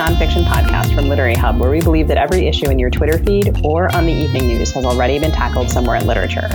nonfiction 0.00 0.44
podcast 0.44 0.94
from 0.94 1.10
Literary 1.10 1.34
Hub, 1.34 1.60
where 1.60 1.70
we 1.70 1.82
believe 1.82 2.08
that 2.08 2.16
every 2.16 2.46
issue 2.46 2.70
in 2.70 2.78
your 2.78 2.88
Twitter 2.88 3.18
feed 3.18 3.60
or 3.62 3.94
on 3.94 4.06
the 4.06 4.12
evening 4.12 4.46
news 4.46 4.72
has 4.72 4.86
already 4.86 5.18
been 5.18 5.30
tackled 5.30 5.68
somewhere 5.68 5.96
in 5.96 6.06
literature. 6.06 6.48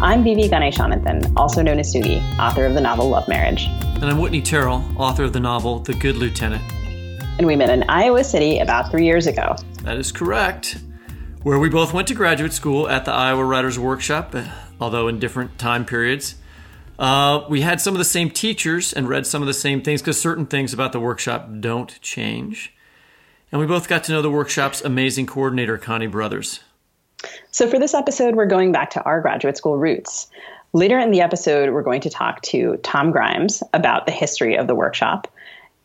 I'm 0.00 0.22
V.V. 0.22 0.48
Ganeshananthan, 0.48 1.32
also 1.36 1.60
known 1.60 1.80
as 1.80 1.92
Sugi, 1.92 2.22
author 2.38 2.64
of 2.66 2.74
the 2.74 2.80
novel 2.80 3.08
Love 3.08 3.26
Marriage. 3.26 3.66
And 3.66 4.04
I'm 4.04 4.18
Whitney 4.18 4.40
Terrell, 4.40 4.84
author 4.96 5.24
of 5.24 5.32
the 5.32 5.40
novel 5.40 5.80
The 5.80 5.94
Good 5.94 6.14
Lieutenant. 6.18 6.62
And 7.36 7.48
we 7.48 7.56
met 7.56 7.68
in 7.68 7.82
Iowa 7.88 8.22
City 8.22 8.60
about 8.60 8.92
three 8.92 9.04
years 9.04 9.26
ago. 9.26 9.56
That 9.82 9.96
is 9.96 10.12
correct. 10.12 10.78
Where 11.42 11.58
we 11.58 11.70
both 11.70 11.92
went 11.92 12.06
to 12.08 12.14
graduate 12.14 12.52
school 12.52 12.88
at 12.88 13.06
the 13.06 13.12
Iowa 13.12 13.44
Writers 13.44 13.76
Workshop, 13.76 14.36
although 14.80 15.08
in 15.08 15.18
different 15.18 15.58
time 15.58 15.84
periods. 15.84 16.36
Uh, 16.96 17.44
we 17.48 17.62
had 17.62 17.80
some 17.80 17.92
of 17.92 17.98
the 17.98 18.04
same 18.04 18.30
teachers 18.30 18.92
and 18.92 19.08
read 19.08 19.26
some 19.26 19.42
of 19.42 19.48
the 19.48 19.52
same 19.52 19.82
things 19.82 20.00
because 20.00 20.20
certain 20.20 20.46
things 20.46 20.72
about 20.72 20.92
the 20.92 21.00
workshop 21.00 21.48
don't 21.58 22.00
change. 22.00 22.70
And 23.52 23.60
we 23.60 23.66
both 23.66 23.88
got 23.88 24.04
to 24.04 24.12
know 24.12 24.22
the 24.22 24.30
workshop's 24.30 24.82
amazing 24.82 25.26
coordinator, 25.26 25.78
Connie 25.78 26.06
Brothers. 26.06 26.60
So, 27.50 27.68
for 27.68 27.78
this 27.78 27.94
episode, 27.94 28.34
we're 28.34 28.46
going 28.46 28.72
back 28.72 28.90
to 28.90 29.02
our 29.02 29.20
graduate 29.20 29.56
school 29.56 29.78
roots. 29.78 30.28
Later 30.72 30.98
in 30.98 31.10
the 31.10 31.20
episode, 31.20 31.72
we're 31.72 31.82
going 31.82 32.00
to 32.02 32.10
talk 32.10 32.42
to 32.42 32.76
Tom 32.78 33.12
Grimes 33.12 33.62
about 33.72 34.06
the 34.06 34.12
history 34.12 34.56
of 34.56 34.66
the 34.66 34.74
workshop. 34.74 35.32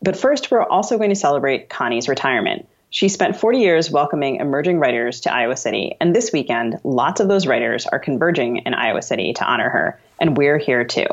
But 0.02 0.16
first, 0.16 0.50
we're 0.50 0.64
also 0.64 0.98
going 0.98 1.10
to 1.10 1.16
celebrate 1.16 1.68
Connie's 1.68 2.08
retirement. 2.08 2.68
She 2.90 3.08
spent 3.08 3.36
40 3.36 3.58
years 3.58 3.90
welcoming 3.90 4.36
emerging 4.36 4.80
writers 4.80 5.20
to 5.20 5.32
Iowa 5.32 5.56
City, 5.56 5.96
and 6.00 6.14
this 6.14 6.32
weekend, 6.32 6.80
lots 6.82 7.20
of 7.20 7.28
those 7.28 7.46
writers 7.46 7.86
are 7.86 8.00
converging 8.00 8.58
in 8.58 8.74
Iowa 8.74 9.02
City 9.02 9.32
to 9.34 9.44
honor 9.44 9.68
her 9.70 10.00
and 10.20 10.36
we're 10.36 10.58
here 10.58 10.84
too. 10.84 11.06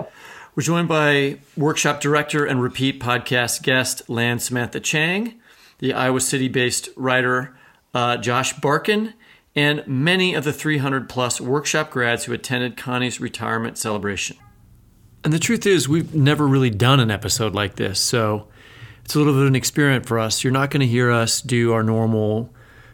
We're 0.55 0.63
joined 0.63 0.87
by 0.87 1.37
workshop 1.55 2.01
director 2.01 2.45
and 2.45 2.61
repeat 2.61 2.99
podcast 2.99 3.63
guest 3.63 4.07
Lan 4.09 4.39
Samantha 4.39 4.79
Chang, 4.79 5.39
the 5.79 5.93
Iowa 5.93 6.21
City 6.21 6.47
based 6.47 6.89
writer 6.95 7.55
uh, 7.93 8.17
Josh 8.17 8.53
Barkan, 8.55 9.13
and 9.55 9.85
many 9.87 10.33
of 10.33 10.43
the 10.43 10.53
300 10.53 11.09
plus 11.09 11.41
workshop 11.41 11.89
grads 11.89 12.25
who 12.25 12.33
attended 12.33 12.77
Connie's 12.77 13.19
retirement 13.19 13.77
celebration. 13.77 14.37
And 15.23 15.33
the 15.33 15.39
truth 15.39 15.65
is, 15.65 15.89
we've 15.89 16.13
never 16.13 16.47
really 16.47 16.69
done 16.69 16.99
an 16.99 17.09
episode 17.09 17.55
like 17.55 17.75
this, 17.75 17.99
so 17.99 18.47
it's 19.03 19.15
a 19.15 19.17
little 19.17 19.33
bit 19.33 19.41
of 19.41 19.47
an 19.47 19.55
experiment 19.55 20.05
for 20.05 20.19
us. 20.19 20.43
You're 20.43 20.53
not 20.53 20.69
going 20.69 20.81
to 20.81 20.87
hear 20.87 21.09
us 21.09 21.41
do 21.41 21.73
our 21.73 21.81
normal 21.81 22.53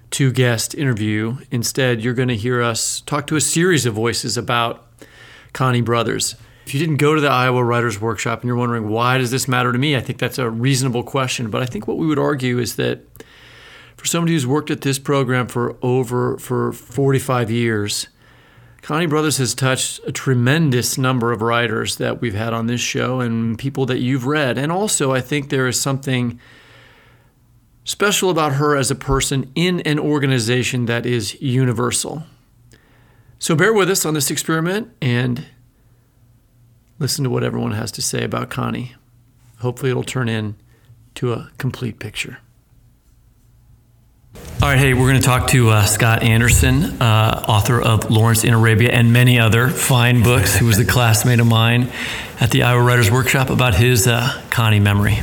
two 0.09 0.31
guest 0.31 0.73
interview. 0.75 1.37
Instead, 1.51 2.01
you're 2.01 2.13
going 2.13 2.29
to 2.29 2.37
hear 2.37 2.61
us 2.61 3.01
talk 3.01 3.27
to 3.27 3.35
a 3.35 3.41
series 3.41 3.85
of 3.85 3.93
voices 3.93 4.37
about 4.37 4.87
Connie 5.53 5.81
Brothers. 5.81 6.35
If 6.65 6.73
you 6.73 6.79
didn't 6.79 6.97
go 6.97 7.13
to 7.13 7.21
the 7.21 7.29
Iowa 7.29 7.63
Writers 7.63 7.99
Workshop 7.99 8.41
and 8.41 8.47
you're 8.47 8.55
wondering 8.55 8.89
why 8.89 9.17
does 9.17 9.31
this 9.31 9.47
matter 9.47 9.71
to 9.71 9.77
me, 9.77 9.95
I 9.95 9.99
think 9.99 10.17
that's 10.19 10.37
a 10.37 10.49
reasonable 10.49 11.03
question. 11.03 11.49
But 11.49 11.61
I 11.61 11.65
think 11.65 11.87
what 11.87 11.97
we 11.97 12.07
would 12.07 12.19
argue 12.19 12.57
is 12.59 12.77
that 12.77 13.01
for 13.97 14.05
somebody 14.05 14.33
who's 14.33 14.47
worked 14.47 14.71
at 14.71 14.81
this 14.81 14.99
program 14.99 15.47
for 15.47 15.77
over 15.81 16.37
for 16.37 16.71
45 16.71 17.51
years, 17.51 18.07
Connie 18.81 19.05
Brothers 19.05 19.37
has 19.37 19.55
touched 19.55 20.01
a 20.05 20.11
tremendous 20.11 20.97
number 20.97 21.31
of 21.31 21.41
writers 21.41 21.95
that 21.97 22.19
we've 22.19 22.33
had 22.33 22.53
on 22.53 22.67
this 22.67 22.81
show 22.81 23.21
and 23.21 23.57
people 23.57 23.85
that 23.85 23.99
you've 23.99 24.25
read. 24.25 24.57
And 24.57 24.71
also, 24.71 25.13
I 25.13 25.21
think 25.21 25.49
there 25.49 25.67
is 25.67 25.79
something 25.79 26.37
special 27.85 28.29
about 28.29 28.53
her 28.53 28.75
as 28.75 28.91
a 28.91 28.95
person 28.95 29.51
in 29.55 29.79
an 29.81 29.99
organization 29.99 30.85
that 30.85 31.05
is 31.05 31.41
universal. 31.41 32.23
So 33.39 33.55
bear 33.55 33.73
with 33.73 33.89
us 33.89 34.05
on 34.05 34.13
this 34.13 34.31
experiment 34.31 34.89
and 35.01 35.45
listen 36.99 37.23
to 37.23 37.29
what 37.29 37.43
everyone 37.43 37.71
has 37.71 37.91
to 37.93 38.01
say 38.01 38.23
about 38.23 38.49
Connie. 38.49 38.95
Hopefully, 39.59 39.91
it'll 39.91 40.03
turn 40.03 40.29
in 40.29 40.55
to 41.15 41.33
a 41.33 41.51
complete 41.57 41.99
picture. 41.99 42.39
All 44.61 44.69
right, 44.69 44.79
hey, 44.79 44.93
we're 44.93 45.09
going 45.09 45.19
to 45.19 45.25
talk 45.25 45.47
to 45.49 45.69
uh, 45.69 45.85
Scott 45.85 46.23
Anderson, 46.23 46.83
uh, 47.01 47.45
author 47.47 47.81
of 47.81 48.09
Lawrence 48.09 48.43
in 48.43 48.53
Arabia 48.53 48.91
and 48.91 49.11
many 49.11 49.39
other 49.39 49.67
fine 49.69 50.23
books, 50.23 50.55
who 50.55 50.65
was 50.65 50.79
a 50.79 50.85
classmate 50.85 51.39
of 51.39 51.47
mine 51.47 51.91
at 52.39 52.49
the 52.51 52.63
Iowa 52.63 52.81
Writers 52.81 53.11
Workshop, 53.11 53.49
about 53.49 53.75
his 53.75 54.07
uh, 54.07 54.41
Connie 54.49 54.79
memory. 54.79 55.17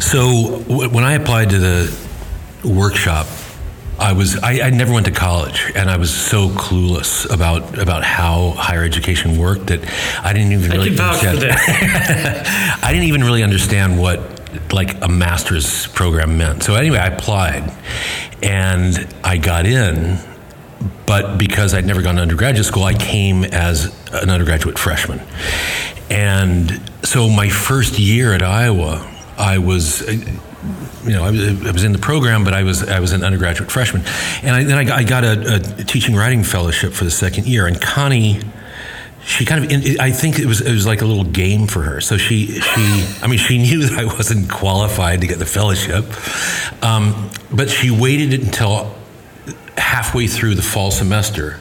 So, 0.00 0.60
w- 0.68 0.90
when 0.90 1.04
I 1.04 1.14
applied 1.14 1.50
to 1.50 1.58
the 1.58 2.08
workshop, 2.64 3.26
I 3.98 4.12
was 4.12 4.36
I, 4.42 4.60
I, 4.60 4.70
never 4.70 4.92
went 4.92 5.06
to 5.06 5.12
college, 5.12 5.72
and 5.74 5.88
I 5.88 5.96
was 5.96 6.12
so 6.12 6.48
clueless 6.48 7.30
about 7.32 7.78
about 7.78 8.02
how 8.02 8.50
higher 8.50 8.82
education 8.82 9.38
worked 9.38 9.68
that 9.68 9.80
I 10.22 10.32
didn't 10.32 10.52
even 10.52 10.70
really 10.70 10.90
understand. 10.90 11.44
I 12.82 12.88
didn't 12.92 13.08
even 13.08 13.22
really 13.22 13.42
understand 13.42 13.98
what 13.98 14.72
like 14.72 15.02
a 15.02 15.08
master's 15.08 15.86
program 15.88 16.36
meant. 16.36 16.62
So 16.64 16.74
anyway, 16.74 16.98
I 16.98 17.06
applied, 17.06 17.72
and 18.42 19.06
I 19.22 19.36
got 19.36 19.66
in. 19.66 20.18
But 21.06 21.38
because 21.38 21.74
I'd 21.74 21.86
never 21.86 22.02
gone 22.02 22.16
to 22.16 22.22
undergraduate 22.22 22.66
school, 22.66 22.84
I 22.84 22.94
came 22.94 23.44
as 23.44 23.94
an 24.12 24.30
undergraduate 24.30 24.78
freshman. 24.78 25.20
And 26.10 26.80
so 27.02 27.28
my 27.28 27.48
first 27.48 27.98
year 27.98 28.32
at 28.32 28.42
Iowa, 28.42 29.10
I 29.38 29.58
was 29.58 30.02
you 31.04 31.10
know, 31.10 31.24
I 31.24 31.30
was, 31.30 31.66
I 31.66 31.70
was, 31.70 31.84
in 31.84 31.92
the 31.92 31.98
program, 31.98 32.44
but 32.44 32.54
I 32.54 32.62
was 32.62 32.82
I 32.88 33.00
was 33.00 33.12
an 33.12 33.22
undergraduate 33.22 33.70
freshman, 33.70 34.02
and 34.42 34.56
I, 34.56 34.64
then 34.64 34.78
I 34.78 34.84
got, 34.84 34.98
I 34.98 35.04
got 35.04 35.24
a, 35.24 35.56
a, 35.56 35.84
teaching 35.84 36.14
writing 36.16 36.42
fellowship 36.42 36.92
for 36.92 37.04
the 37.04 37.10
second 37.10 37.46
year. 37.46 37.66
And 37.66 37.80
Connie, 37.80 38.40
she 39.24 39.44
kind 39.44 39.64
of 39.64 40.00
I 40.00 40.10
think 40.10 40.38
it 40.38 40.46
was 40.46 40.60
it 40.60 40.72
was 40.72 40.86
like 40.86 41.02
a 41.02 41.04
little 41.04 41.24
game 41.24 41.66
for 41.66 41.82
her. 41.82 42.00
So 42.00 42.16
she 42.16 42.46
she 42.60 43.06
I 43.22 43.26
mean 43.26 43.38
she 43.38 43.58
knew 43.62 43.86
that 43.86 43.98
I 43.98 44.04
wasn't 44.04 44.50
qualified 44.50 45.20
to 45.20 45.26
get 45.26 45.38
the 45.38 45.46
fellowship, 45.46 46.04
um, 46.82 47.30
but 47.52 47.68
she 47.68 47.90
waited 47.90 48.32
until 48.32 48.94
halfway 49.76 50.26
through 50.26 50.54
the 50.54 50.62
fall 50.62 50.90
semester, 50.90 51.60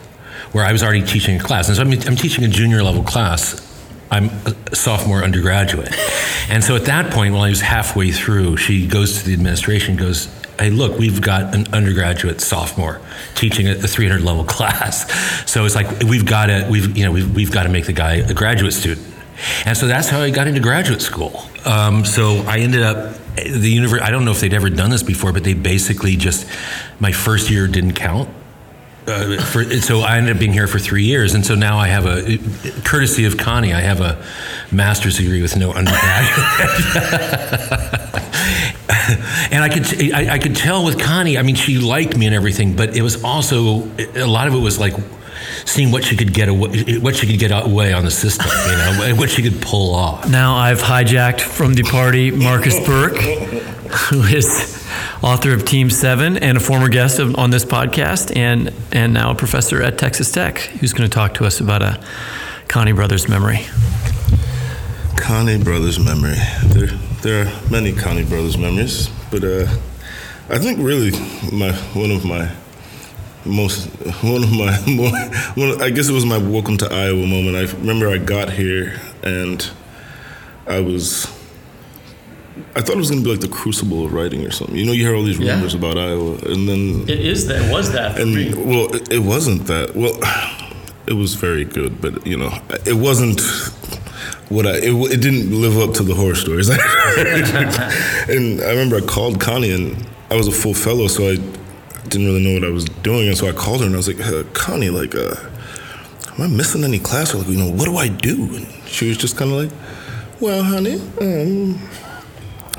where 0.53 0.63
I 0.63 0.71
was 0.71 0.83
already 0.83 1.03
teaching 1.03 1.37
a 1.39 1.43
class, 1.43 1.67
and 1.67 1.75
so 1.75 1.83
I'm, 1.83 1.91
I'm 1.91 2.15
teaching 2.15 2.45
a 2.45 2.49
junior 2.49 2.81
level 2.83 3.03
class 3.03 3.72
I'm 4.13 4.29
a 4.45 4.75
sophomore 4.75 5.23
undergraduate. 5.23 5.91
And 6.47 6.63
so 6.63 6.75
at 6.75 6.85
that 6.85 7.11
point, 7.11 7.33
while 7.33 7.41
I 7.41 7.49
was 7.49 7.61
halfway 7.61 8.11
through, 8.11 8.57
she 8.57 8.85
goes 8.85 9.17
to 9.17 9.25
the 9.25 9.33
administration, 9.33 9.95
goes, 9.95 10.29
Hey, 10.59 10.69
look, 10.69 10.99
we've 10.99 11.19
got 11.19 11.55
an 11.55 11.65
undergraduate 11.73 12.39
sophomore 12.39 13.01
teaching 13.33 13.67
a 13.67 13.75
300 13.75 14.21
level 14.21 14.43
class. 14.43 15.11
So 15.49 15.65
it's 15.65 15.73
like 15.73 16.03
we've 16.03 16.27
got 16.27 16.45
to, 16.45 16.67
we've 16.69 16.95
you 16.95 17.05
know, 17.05 17.11
we've, 17.11 17.35
we've 17.35 17.51
got 17.51 17.63
to 17.63 17.69
make 17.69 17.87
the 17.87 17.93
guy 17.93 18.17
a 18.17 18.35
graduate 18.35 18.73
student. 18.73 19.07
And 19.65 19.75
so 19.75 19.87
that's 19.87 20.09
how 20.09 20.21
I 20.21 20.29
got 20.29 20.45
into 20.45 20.59
graduate 20.59 21.01
school. 21.01 21.41
Um, 21.65 22.05
so 22.05 22.43
I 22.45 22.59
ended 22.59 22.83
up 22.83 23.15
the 23.35 23.67
university. 23.67 24.05
I 24.05 24.11
don't 24.11 24.25
know 24.25 24.31
if 24.31 24.41
they'd 24.41 24.53
ever 24.53 24.69
done 24.69 24.91
this 24.91 25.01
before, 25.01 25.33
but 25.33 25.43
they 25.43 25.55
basically 25.55 26.17
just 26.17 26.47
my 26.99 27.11
first 27.11 27.49
year 27.49 27.67
didn't 27.67 27.93
count 27.93 28.29
uh, 29.07 29.41
for, 29.43 29.63
so 29.65 30.01
I 30.01 30.17
ended 30.17 30.35
up 30.35 30.39
being 30.39 30.53
here 30.53 30.67
for 30.67 30.79
three 30.79 31.03
years, 31.03 31.33
and 31.33 31.45
so 31.45 31.55
now 31.55 31.77
I 31.77 31.87
have 31.87 32.05
a, 32.05 32.37
courtesy 32.83 33.25
of 33.25 33.37
Connie, 33.37 33.73
I 33.73 33.81
have 33.81 34.01
a 34.01 34.23
master's 34.71 35.17
degree 35.17 35.41
with 35.41 35.57
no 35.57 35.71
undergraduate. 35.71 36.37
and 39.51 39.63
I 39.63 39.69
could, 39.69 40.13
I, 40.13 40.35
I, 40.35 40.39
could 40.39 40.55
tell 40.55 40.85
with 40.85 40.99
Connie. 40.99 41.37
I 41.37 41.41
mean, 41.41 41.55
she 41.55 41.79
liked 41.79 42.17
me 42.17 42.25
and 42.25 42.35
everything, 42.35 42.75
but 42.75 42.95
it 42.95 43.01
was 43.01 43.23
also 43.23 43.89
a 44.15 44.25
lot 44.25 44.47
of 44.47 44.53
it 44.53 44.59
was 44.59 44.79
like 44.79 44.93
seeing 45.65 45.91
what 45.91 46.03
she 46.03 46.15
could 46.15 46.33
get 46.33 46.47
away, 46.47 46.99
what 46.99 47.15
she 47.15 47.27
could 47.27 47.39
get 47.39 47.51
away 47.51 47.93
on 47.93 48.05
the 48.05 48.11
system, 48.11 48.47
you 48.65 48.77
know, 48.77 49.15
what 49.15 49.29
she 49.29 49.41
could 49.41 49.61
pull 49.61 49.95
off. 49.95 50.29
Now 50.29 50.55
I've 50.55 50.81
hijacked 50.81 51.41
from 51.41 51.73
the 51.73 51.83
party 51.83 52.31
Marcus 52.31 52.79
Burke, 52.85 53.17
who 53.17 54.23
is 54.23 54.82
author 55.23 55.53
of 55.53 55.65
Team 55.65 55.89
Seven 55.89 56.37
and 56.37 56.57
a 56.57 56.59
former 56.59 56.89
guest 56.89 57.17
of, 57.17 57.35
on 57.37 57.49
this 57.49 57.65
podcast, 57.65 58.35
and 58.35 58.73
and 58.91 59.13
now 59.13 59.31
a 59.31 59.35
professor 59.35 59.81
at 59.81 59.97
Texas 59.97 60.31
Tech, 60.31 60.59
who's 60.59 60.93
going 60.93 61.09
to 61.09 61.13
talk 61.13 61.33
to 61.35 61.45
us 61.45 61.59
about 61.59 61.81
a 61.81 62.03
Connie 62.67 62.91
Brothers 62.91 63.29
memory. 63.29 63.65
Connie 65.15 65.63
Brothers 65.63 65.99
memory. 65.99 66.35
There, 66.65 66.87
there 67.21 67.47
are 67.47 67.69
many 67.71 67.93
Connie 67.93 68.25
Brothers 68.25 68.57
memories, 68.57 69.09
but 69.31 69.43
uh, 69.43 69.67
I 70.49 70.59
think 70.59 70.79
really 70.79 71.11
my 71.51 71.71
one 71.93 72.11
of 72.11 72.25
my 72.25 72.51
most 73.45 73.87
one 74.23 74.43
of 74.43 74.51
my 74.51 74.77
more, 74.87 75.11
one, 75.55 75.81
I 75.81 75.89
guess 75.89 76.09
it 76.09 76.13
was 76.13 76.25
my 76.25 76.37
welcome 76.37 76.77
to 76.77 76.93
Iowa 76.93 77.25
moment. 77.25 77.55
I 77.55 77.73
remember 77.77 78.09
I 78.09 78.17
got 78.17 78.51
here 78.51 78.99
and 79.23 79.69
I 80.67 80.81
was 80.81 81.25
I 82.75 82.81
thought 82.81 82.95
it 82.95 82.97
was 82.97 83.09
going 83.09 83.23
to 83.23 83.25
be 83.25 83.31
like 83.31 83.41
the 83.41 83.47
crucible 83.47 84.05
of 84.05 84.13
writing 84.13 84.45
or 84.45 84.51
something. 84.51 84.75
You 84.75 84.85
know, 84.85 84.91
you 84.91 85.05
hear 85.05 85.15
all 85.15 85.23
these 85.23 85.39
rumors 85.39 85.73
yeah. 85.73 85.79
about 85.79 85.97
Iowa, 85.97 86.33
and 86.45 86.69
then 86.69 87.01
it 87.09 87.19
is 87.19 87.47
that. 87.47 87.63
It 87.63 87.71
was 87.71 87.91
that? 87.93 88.19
and 88.19 88.35
me. 88.35 88.53
well, 88.53 88.93
it, 88.93 89.11
it 89.11 89.19
wasn't 89.19 89.65
that. 89.67 89.95
Well, 89.95 90.19
it 91.07 91.13
was 91.13 91.33
very 91.33 91.65
good, 91.65 91.99
but 91.99 92.25
you 92.27 92.37
know, 92.37 92.51
it 92.85 92.93
wasn't 92.93 93.41
what 94.49 94.67
I. 94.67 94.75
It, 94.77 94.93
it 95.11 95.21
didn't 95.21 95.49
live 95.59 95.77
up 95.79 95.95
to 95.95 96.03
the 96.03 96.13
horror 96.13 96.35
stories. 96.35 96.69
and 98.29 98.61
I 98.61 98.69
remember 98.69 98.97
I 98.97 99.01
called 99.01 99.41
Connie, 99.41 99.71
and 99.71 100.07
I 100.29 100.35
was 100.35 100.47
a 100.47 100.51
full 100.51 100.75
fellow, 100.75 101.07
so 101.07 101.29
I 101.29 101.37
didn't 102.07 102.27
really 102.27 102.43
know 102.43 102.53
what 102.53 102.63
I 102.63 102.71
was 102.71 102.85
doing, 102.85 103.27
and 103.27 103.37
so 103.37 103.47
I 103.47 103.51
called 103.51 103.81
her, 103.81 103.87
and 103.87 103.95
I 103.95 103.97
was 103.97 104.07
like, 104.07 104.17
hey, 104.17 104.43
Connie, 104.53 104.91
like, 104.91 105.15
uh, 105.15 105.35
am 106.33 106.41
I 106.41 106.47
missing 106.47 106.83
any 106.83 106.99
class? 106.99 107.33
Or 107.33 107.39
like, 107.39 107.47
you 107.47 107.57
know, 107.57 107.71
what 107.71 107.85
do 107.85 107.97
I 107.97 108.09
do? 108.09 108.55
And 108.55 108.67
she 108.85 109.09
was 109.09 109.17
just 109.17 109.37
kind 109.37 109.51
of 109.51 109.57
like, 109.57 109.71
well, 110.39 110.63
honey. 110.63 111.01
Um, 111.19 111.81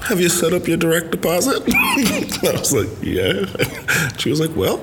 have 0.09 0.21
you 0.21 0.29
set 0.29 0.53
up 0.53 0.67
your 0.69 0.77
direct 0.77 1.11
deposit? 1.11 1.63
I 1.69 2.53
was 2.53 2.73
like, 2.73 2.89
yeah. 3.03 3.47
She 4.19 4.31
was 4.31 4.41
like, 4.41 4.55
well, 4.57 4.81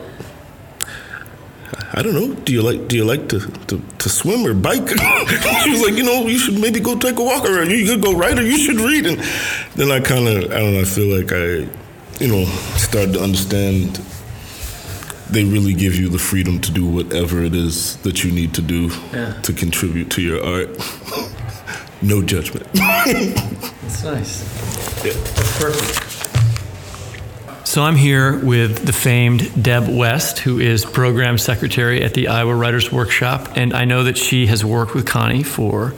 I 1.93 2.01
don't 2.01 2.13
know. 2.13 2.33
Do 2.33 2.53
you 2.53 2.61
like 2.61 2.87
do 2.87 2.95
you 2.95 3.03
like 3.05 3.27
to, 3.29 3.39
to, 3.67 3.81
to 3.99 4.09
swim 4.09 4.45
or 4.45 4.53
bike? 4.53 4.87
she 5.63 5.69
was 5.71 5.81
like, 5.81 5.93
you 5.95 6.03
know, 6.03 6.27
you 6.27 6.37
should 6.37 6.59
maybe 6.59 6.79
go 6.79 6.97
take 6.97 7.17
a 7.17 7.23
walk 7.23 7.45
or 7.45 7.63
you 7.63 7.85
could 7.85 8.01
go 8.01 8.13
ride 8.13 8.37
or 8.39 8.43
you 8.43 8.57
should 8.57 8.79
read. 8.79 9.05
And 9.05 9.19
then 9.75 9.91
I 9.91 9.99
kind 9.99 10.27
of 10.27 10.51
I 10.51 10.59
don't 10.59 10.73
know. 10.73 10.81
I 10.81 10.85
feel 10.85 11.07
like 11.15 11.31
I, 11.33 11.67
you 12.23 12.27
know, 12.27 12.45
started 12.77 13.13
to 13.13 13.21
understand. 13.23 13.99
They 15.29 15.45
really 15.45 15.73
give 15.73 15.95
you 15.95 16.09
the 16.09 16.19
freedom 16.19 16.59
to 16.59 16.71
do 16.73 16.85
whatever 16.85 17.41
it 17.41 17.55
is 17.55 17.95
that 18.03 18.21
you 18.23 18.31
need 18.33 18.53
to 18.55 18.61
do 18.61 18.91
Yeah. 19.13 19.31
to 19.43 19.53
contribute 19.53 20.09
to 20.11 20.21
your 20.21 20.43
art. 20.43 20.69
No 22.01 22.21
judgment. 22.21 22.67
That's 22.73 24.03
nice. 24.03 25.05
Yeah. 25.05 25.13
That's 25.13 25.59
perfect. 25.59 26.07
So 27.67 27.83
I'm 27.83 27.95
here 27.95 28.37
with 28.43 28.85
the 28.85 28.91
famed 28.91 29.63
Deb 29.63 29.87
West, 29.87 30.39
who 30.39 30.59
is 30.59 30.83
program 30.83 31.37
secretary 31.37 32.03
at 32.03 32.13
the 32.13 32.27
Iowa 32.27 32.53
Writers 32.53 32.91
Workshop, 32.91 33.55
and 33.55 33.73
I 33.73 33.85
know 33.85 34.03
that 34.03 34.17
she 34.17 34.47
has 34.47 34.65
worked 34.65 34.93
with 34.93 35.05
Connie 35.05 35.43
for 35.43 35.93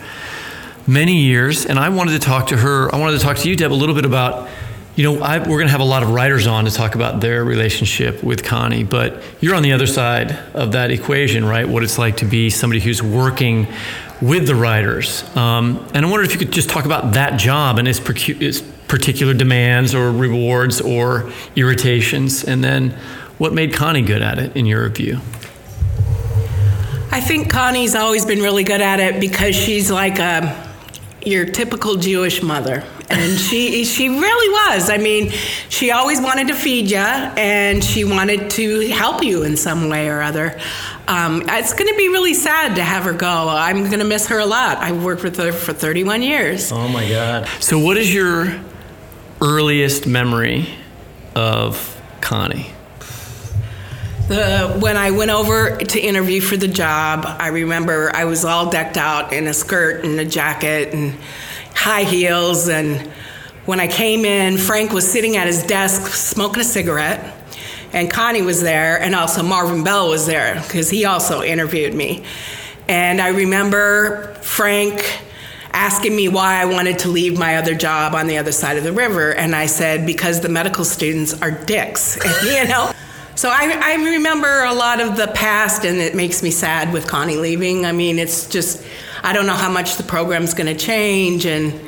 many 0.86 1.22
years. 1.22 1.66
And 1.66 1.80
I 1.80 1.90
wanted 1.90 2.12
to 2.12 2.20
talk 2.20 2.48
to 2.48 2.58
her. 2.58 2.94
I 2.94 3.00
wanted 3.00 3.18
to 3.18 3.24
talk 3.24 3.38
to 3.38 3.50
you, 3.50 3.56
Deb, 3.56 3.72
a 3.72 3.74
little 3.74 3.96
bit 3.96 4.06
about. 4.06 4.50
You 4.96 5.04
know, 5.04 5.24
I, 5.24 5.40
we're 5.40 5.58
going 5.58 5.66
to 5.66 5.72
have 5.72 5.82
a 5.82 5.86
lot 5.86 6.04
of 6.04 6.12
writers 6.12 6.46
on 6.46 6.66
to 6.66 6.72
talk 6.72 6.94
about 6.94 7.20
their 7.20 7.44
relationship 7.44 8.24
with 8.24 8.44
Connie, 8.44 8.84
but 8.84 9.24
you're 9.42 9.56
on 9.56 9.64
the 9.64 9.72
other 9.72 9.88
side 9.88 10.34
of 10.54 10.74
that 10.74 10.92
equation, 10.92 11.44
right? 11.44 11.68
What 11.68 11.82
it's 11.82 11.98
like 11.98 12.18
to 12.18 12.26
be 12.26 12.52
somebody 12.52 12.80
who's 12.80 13.02
working 13.02 13.66
with 14.22 14.46
the 14.46 14.54
writers. 14.54 15.24
Um, 15.36 15.84
and 15.96 16.06
I 16.06 16.10
wondered 16.10 16.26
if 16.26 16.34
you 16.34 16.38
could 16.38 16.54
just 16.54 16.70
talk 16.70 16.86
about 16.86 17.14
that 17.14 17.40
job 17.40 17.80
and 17.80 17.88
its, 17.88 18.00
percu- 18.00 18.40
its 18.40 18.62
particular 18.88 19.34
demands 19.34 19.96
or 19.96 20.12
rewards 20.12 20.80
or 20.80 21.32
irritations, 21.56 22.44
and 22.44 22.64
then 22.64 22.92
what 23.40 23.52
made 23.52 23.74
Connie 23.74 24.04
good 24.04 24.22
at 24.22 24.38
it 24.38 24.56
in 24.56 24.68
your 24.68 24.88
view? 24.90 25.16
I 27.12 27.20
think 27.20 27.50
Connie's 27.50 27.96
always 27.96 28.28
been 28.28 28.42
really 28.42 28.64
good 28.64 28.82
at 28.82 29.00
it 29.00 29.20
because 29.20 29.56
she's 29.56 29.90
like 29.90 30.20
a, 30.20 30.72
your 31.26 31.46
typical 31.46 31.96
Jewish 31.96 32.44
mother. 32.44 32.84
And 33.14 33.40
she 33.40 33.86
she 33.86 34.10
really 34.10 34.50
was. 34.50 34.90
I 34.90 34.98
mean, 34.98 35.30
she 35.70 35.92
always 35.92 36.20
wanted 36.20 36.48
to 36.48 36.56
feed 36.56 36.90
you, 36.90 36.98
and 36.98 37.84
she 37.84 38.04
wanted 38.04 38.50
to 38.52 38.88
help 38.90 39.24
you 39.24 39.44
in 39.44 39.56
some 39.56 39.90
way 39.90 40.10
or 40.10 40.22
other. 40.22 40.60
Um, 41.08 41.44
it's 41.48 41.74
going 41.74 41.90
to 41.90 41.98
be 41.98 42.08
really 42.08 42.34
sad 42.34 42.76
to 42.76 42.84
have 42.84 43.04
her 43.04 43.14
go. 43.14 43.50
I'm 43.50 43.86
going 43.86 44.00
to 44.00 44.06
miss 44.06 44.28
her 44.28 44.40
a 44.40 44.46
lot. 44.46 44.78
I 44.78 44.94
worked 44.94 45.24
with 45.24 45.36
her 45.38 45.52
for 45.52 45.74
31 45.74 46.22
years. 46.22 46.72
Oh 46.72 46.88
my 46.88 47.08
God. 47.10 47.48
So, 47.60 47.78
what 47.78 47.98
is 47.98 48.14
your 48.14 48.62
earliest 49.42 50.08
memory 50.08 50.68
of 51.36 52.02
Connie? 52.22 52.72
The, 54.28 54.78
when 54.80 54.96
I 54.96 55.12
went 55.12 55.32
over 55.32 55.76
to 55.76 56.00
interview 56.00 56.40
for 56.40 56.56
the 56.56 56.70
job, 56.70 57.26
I 57.26 57.48
remember 57.48 58.10
I 58.16 58.24
was 58.24 58.46
all 58.46 58.70
decked 58.70 58.96
out 58.96 59.34
in 59.34 59.48
a 59.48 59.54
skirt 59.54 60.06
and 60.06 60.18
a 60.18 60.24
jacket 60.24 60.94
and 60.94 61.14
high 61.76 62.04
heels. 62.04 62.68
And 62.70 63.12
when 63.66 63.80
I 63.80 63.88
came 63.88 64.26
in, 64.26 64.58
Frank 64.58 64.92
was 64.92 65.10
sitting 65.10 65.38
at 65.38 65.48
his 65.48 65.64
desk 65.64 66.14
smoking 66.14 66.62
a 66.62 66.66
cigarette, 66.66 67.36
and 67.94 68.10
Connie 68.10 68.42
was 68.42 68.62
there, 68.62 69.00
and 69.00 69.16
also 69.16 69.44
Marvin 69.44 69.84
Bell 69.84 70.10
was 70.10 70.26
there 70.26 70.56
because 70.56 70.90
he 70.90 71.06
also 71.06 71.42
interviewed 71.42 71.94
me. 71.94 72.24
And 72.88 73.22
I 73.22 73.30
remember 73.30 74.34
Frank 74.42 75.22
asking 75.72 76.16
me 76.16 76.28
why 76.28 76.62
I 76.62 76.66
wanted 76.66 77.00
to 77.00 77.10
leave 77.10 77.38
my 77.38 77.58
other 77.58 77.74
job 77.74 78.14
on 78.14 78.28
the 78.28 78.38
other 78.38 78.52
side 78.52 78.78
of 78.78 78.84
the 78.84 78.94
river, 78.94 79.34
and 79.34 79.56
I 79.56 79.66
said 79.66 80.06
because 80.06 80.42
the 80.42 80.50
medical 80.50 80.86
students 80.86 81.40
are 81.42 81.52
dicks, 81.52 82.18
you 82.44 82.68
know. 82.68 82.92
So 83.36 83.50
I, 83.50 83.80
I 83.82 83.96
remember 83.96 84.64
a 84.64 84.74
lot 84.74 85.02
of 85.02 85.18
the 85.18 85.28
past, 85.28 85.86
and 85.86 85.98
it 85.98 86.16
makes 86.16 86.44
me 86.44 86.52
sad 86.52 86.94
with 86.94 87.08
Connie 87.08 87.38
leaving. 87.38 87.86
I 87.86 87.92
mean, 87.92 88.20
it's 88.20 88.48
just, 88.48 88.84
I 89.24 89.34
don't 89.34 89.46
know 89.48 89.54
how 89.56 89.72
much 89.72 89.96
the 89.96 90.04
program's 90.04 90.54
going 90.54 90.68
to 90.68 90.76
change, 90.76 91.46
and 91.46 91.80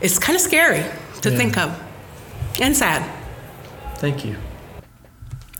it's 0.00 0.18
kind 0.18 0.36
of 0.36 0.42
scary 0.42 0.84
to 1.22 1.30
Yeah. 1.30 1.36
think 1.36 1.56
of 1.58 1.78
and 2.60 2.76
sad. 2.76 3.02
Thank 3.96 4.24
you. 4.24 4.36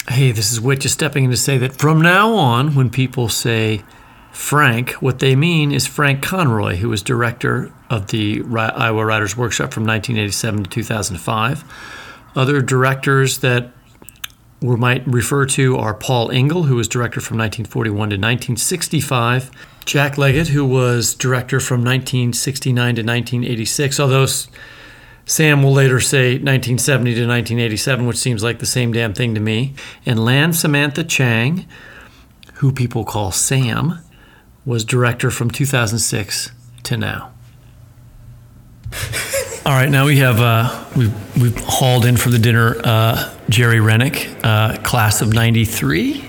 Hey, 0.09 0.33
this 0.33 0.53
is 0.53 0.61
Whit 0.61 0.81
just 0.81 0.95
stepping 0.95 1.25
in 1.25 1.31
to 1.31 1.37
say 1.37 1.59
that 1.59 1.79
from 1.79 2.03
now 2.03 2.35
on, 2.35 2.75
when 2.75 2.91
people 2.91 3.29
say 3.29 3.83
Frank, 4.33 4.91
what 4.95 5.21
they 5.21 5.37
mean 5.37 5.73
is 5.73 5.87
Frank 5.87 6.23
Conroy, 6.23 6.77
who 6.77 6.89
was 6.89 7.03
director 7.03 7.71
of 7.89 8.09
the 8.09 8.43
Iowa 8.55 9.05
Writers 9.05 9.37
Workshop 9.37 9.73
from 9.73 9.85
1987 9.87 10.65
to 10.65 10.71
2005. 10.71 11.65
Other 12.35 12.61
directors 12.61 13.39
that 13.39 13.71
we 14.61 14.75
might 14.77 15.07
refer 15.07 15.45
to 15.47 15.77
are 15.77 15.93
Paul 15.95 16.31
Engle, 16.31 16.65
who 16.65 16.77
was 16.77 16.89
director 16.89 17.21
from 17.21 17.37
1941 17.39 17.95
to 17.97 18.17
1965, 18.17 19.51
Jack 19.85 20.17
Leggett, 20.17 20.49
who 20.49 20.65
was 20.65 21.15
director 21.15 21.61
from 21.61 21.81
1969 21.81 22.75
to 22.75 23.03
1986, 23.03 24.01
although 24.01 24.27
Sam 25.25 25.63
will 25.63 25.73
later 25.73 26.01
say 26.01 26.33
1970 26.33 27.15
to 27.15 27.21
1987, 27.27 28.07
which 28.07 28.17
seems 28.17 28.43
like 28.43 28.59
the 28.59 28.67
same 28.67 28.93
damn 28.93 29.15
thing 29.15 29.35
to 29.35 29.41
me. 29.41 29.75
And 30.05 30.25
Lan 30.25 30.53
Samantha 30.53 31.05
Chang, 31.05 31.67
who 32.55 32.73
people 32.73 33.05
call 33.05 33.33
Sam, 33.33 33.99
was 34.65 34.85
director 34.85 35.31
from 35.31 35.51
2006 35.51 36.51
to 36.85 36.97
now. 36.97 37.33
All 39.65 39.73
right, 39.73 39.89
now 39.89 40.07
we 40.07 40.17
have 40.19 40.41
uh, 40.41 40.85
we've 40.97 41.41
we've 41.41 41.57
hauled 41.57 42.05
in 42.05 42.17
for 42.17 42.31
the 42.31 42.39
dinner 42.39 42.81
uh, 42.85 43.33
Jerry 43.49 43.79
Rennick, 43.79 44.29
uh, 44.43 44.77
class 44.79 45.23
of 45.23 45.33
'93, 45.33 46.29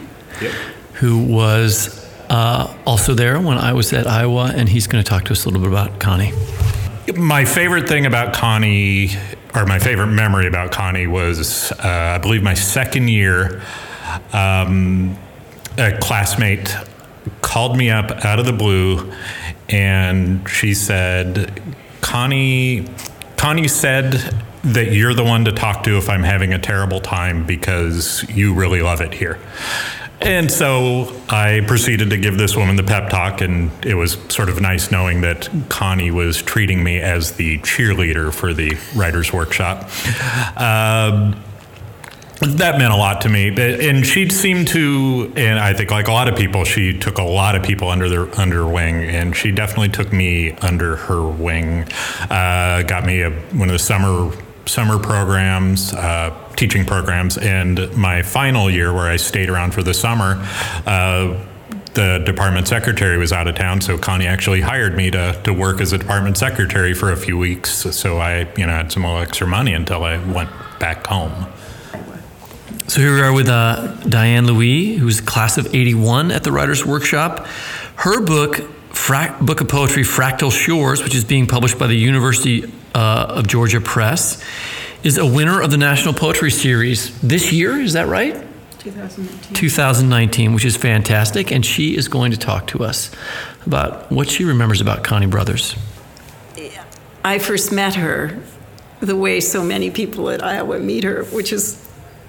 who 0.94 1.18
was 1.18 2.03
uh, 2.34 2.74
also 2.88 3.14
there 3.14 3.40
when 3.40 3.60
I 3.60 3.74
was 3.74 3.94
at 3.94 4.08
Iowa, 4.08 4.52
and 4.56 4.68
he's 4.68 4.88
going 4.88 5.04
to 5.04 5.08
talk 5.08 5.26
to 5.26 5.34
us 5.34 5.46
a 5.46 5.50
little 5.50 5.62
bit 5.62 5.70
about 5.70 6.00
Connie. 6.00 6.34
My 7.16 7.46
favorite 7.46 7.88
thing 7.88 8.08
about 8.08 8.34
Connie, 8.34 9.12
or 9.54 9.68
my 9.68 9.78
favorite 9.78 10.08
memory 10.08 10.48
about 10.48 10.72
Connie, 10.72 11.06
was 11.06 11.72
uh, 11.74 12.16
I 12.16 12.18
believe 12.18 12.42
my 12.42 12.56
second 12.56 13.10
year. 13.10 13.62
Um, 14.32 15.16
a 15.78 15.96
classmate 16.00 16.76
called 17.42 17.78
me 17.78 17.92
up 17.92 18.26
out 18.26 18.40
of 18.40 18.48
the 18.48 18.54
blue, 18.54 19.14
and 19.70 20.50
she 20.50 20.74
said, 20.74 21.62
"Connie, 22.02 22.88
Connie 23.38 23.68
said." 23.68 24.40
That 24.66 24.94
you're 24.94 25.14
the 25.14 25.26
one 25.26 25.44
to 25.44 25.52
talk 25.52 25.84
to 25.84 25.98
if 25.98 26.08
I'm 26.10 26.24
having 26.24 26.54
a 26.54 26.58
terrible 26.58 27.02
time 27.02 27.46
because 27.46 28.24
you 28.30 28.54
really 28.54 28.82
love 28.82 29.02
it 29.02 29.14
here. 29.14 29.38
And 30.24 30.50
so 30.50 31.14
I 31.30 31.62
proceeded 31.68 32.10
to 32.12 32.18
give 32.18 32.38
this 32.38 32.56
woman 32.56 32.76
the 32.76 32.84
pep 32.84 33.10
talk, 33.10 33.42
and 33.42 33.72
it 33.86 33.96
was 33.96 34.18
sort 34.30 34.50
of 34.50 34.62
nice 34.62 34.90
knowing 34.92 35.22
that 35.22 35.50
Connie 35.70 36.12
was 36.12 36.42
treating 36.42 36.84
me 36.84 37.00
as 37.00 37.34
the 37.34 37.60
cheerleader 37.60 38.34
for 38.34 38.54
the 38.54 38.78
writer's 38.96 39.34
workshop. 39.34 39.90
Um, 40.58 41.42
that 42.40 42.78
meant 42.78 42.94
a 42.94 42.98
lot 42.98 43.22
to 43.22 43.30
me, 43.30 43.50
and 43.50 44.06
she 44.06 44.30
seemed 44.30 44.68
to, 44.70 45.32
and 45.36 45.60
I 45.60 45.74
think 45.74 45.92
like 45.92 46.08
a 46.08 46.12
lot 46.12 46.28
of 46.28 46.36
people, 46.36 46.66
she 46.66 46.98
took 46.98 47.18
a 47.18 47.24
lot 47.24 47.56
of 47.56 47.64
people 47.64 47.90
under 47.90 48.10
their 48.10 48.40
under 48.40 48.68
wing, 48.68 49.04
and 49.04 49.36
she 49.36 49.52
definitely 49.52 49.90
took 49.90 50.12
me 50.12 50.52
under 50.54 50.96
her 50.96 51.26
wing. 51.26 51.84
Uh, 52.30 52.84
got 52.84 53.06
me 53.06 53.22
a, 53.22 53.30
one 53.32 53.70
of 53.70 53.74
the 53.74 53.80
summer 53.80 54.32
summer 54.66 54.98
programs, 54.98 55.94
uh, 55.94 56.32
teaching 56.56 56.86
programs, 56.86 57.38
and 57.38 57.96
my 57.96 58.22
final 58.22 58.70
year 58.70 58.94
where 58.94 59.08
I 59.08 59.18
stayed 59.18 59.50
around 59.50 59.74
for 59.74 59.84
the 59.84 59.94
summer. 59.94 60.38
Uh, 60.86 61.40
the 61.94 62.24
department 62.26 62.68
secretary 62.68 63.18
was 63.18 63.32
out 63.32 63.48
of 63.48 63.56
town, 63.56 63.80
so 63.80 63.98
Connie 63.98 64.26
actually 64.26 64.62
hired 64.62 64.96
me 64.96 65.12
to, 65.12 65.40
to 65.44 65.54
work 65.54 65.80
as 65.80 65.94
a 65.94 65.98
department 65.98 66.38
secretary 66.38 66.94
for 66.94 67.12
a 67.12 67.18
few 67.18 67.38
weeks. 67.38 67.70
So 67.96 68.18
I, 68.18 68.52
you 68.58 68.66
know, 68.66 68.74
had 68.74 68.92
some 68.92 69.06
extra 69.06 69.46
money 69.46 69.74
until 69.74 70.04
I 70.04 70.18
went 70.18 70.50
back 70.80 71.06
home. 71.06 71.48
So 72.88 73.00
here 73.00 73.14
we 73.16 73.22
are 73.22 73.32
with 73.32 73.48
uh, 73.48 73.96
Diane 74.02 74.46
Louie, 74.46 74.96
who's 74.96 75.22
class 75.22 75.58
of 75.58 75.74
81 75.74 76.32
at 76.32 76.44
the 76.44 76.52
Writers 76.52 76.86
Workshop. 76.86 77.46
Her 77.96 78.22
book, 78.22 78.58
Fra- 78.90 79.36
Book 79.40 79.62
of 79.62 79.68
Poetry, 79.68 80.04
Fractal 80.04 80.52
Shores, 80.52 81.02
which 81.04 81.16
is 81.16 81.24
being 81.24 81.48
published 81.48 81.80
by 81.80 81.88
the 81.88 81.96
University 81.96 82.72
uh, 82.94 83.26
of 83.30 83.48
Georgia 83.48 83.80
Press, 83.80 84.44
is 85.04 85.18
a 85.18 85.26
winner 85.26 85.62
of 85.62 85.70
the 85.70 85.78
National 85.78 86.14
Poetry 86.14 86.50
Series 86.50 87.20
this 87.22 87.52
year. 87.52 87.78
Is 87.78 87.94
that 87.94 88.08
right? 88.08 88.42
2019. 88.80 89.54
2019, 89.54 90.54
which 90.54 90.66
is 90.66 90.78
fantastic. 90.78 91.52
And 91.52 91.66
she 91.66 91.96
is 91.96 92.08
going 92.08 92.32
to 92.32 92.38
talk 92.38 92.68
to 92.68 92.84
us 92.84 93.12
about 93.66 94.12
what 94.12 94.30
she 94.30 94.46
remembers 94.46 94.82
about 94.82 95.04
Connie 95.04 95.28
Brothers. 95.28 95.76
I 97.26 97.40
first 97.40 97.72
met 97.72 97.96
her 97.96 98.38
the 99.00 99.16
way 99.16 99.40
so 99.40 99.64
many 99.64 99.92
people 99.92 100.30
at 100.30 100.44
Iowa 100.44 100.80
meet 100.80 101.04
her, 101.04 101.24
which 101.26 101.54
is 101.54 101.82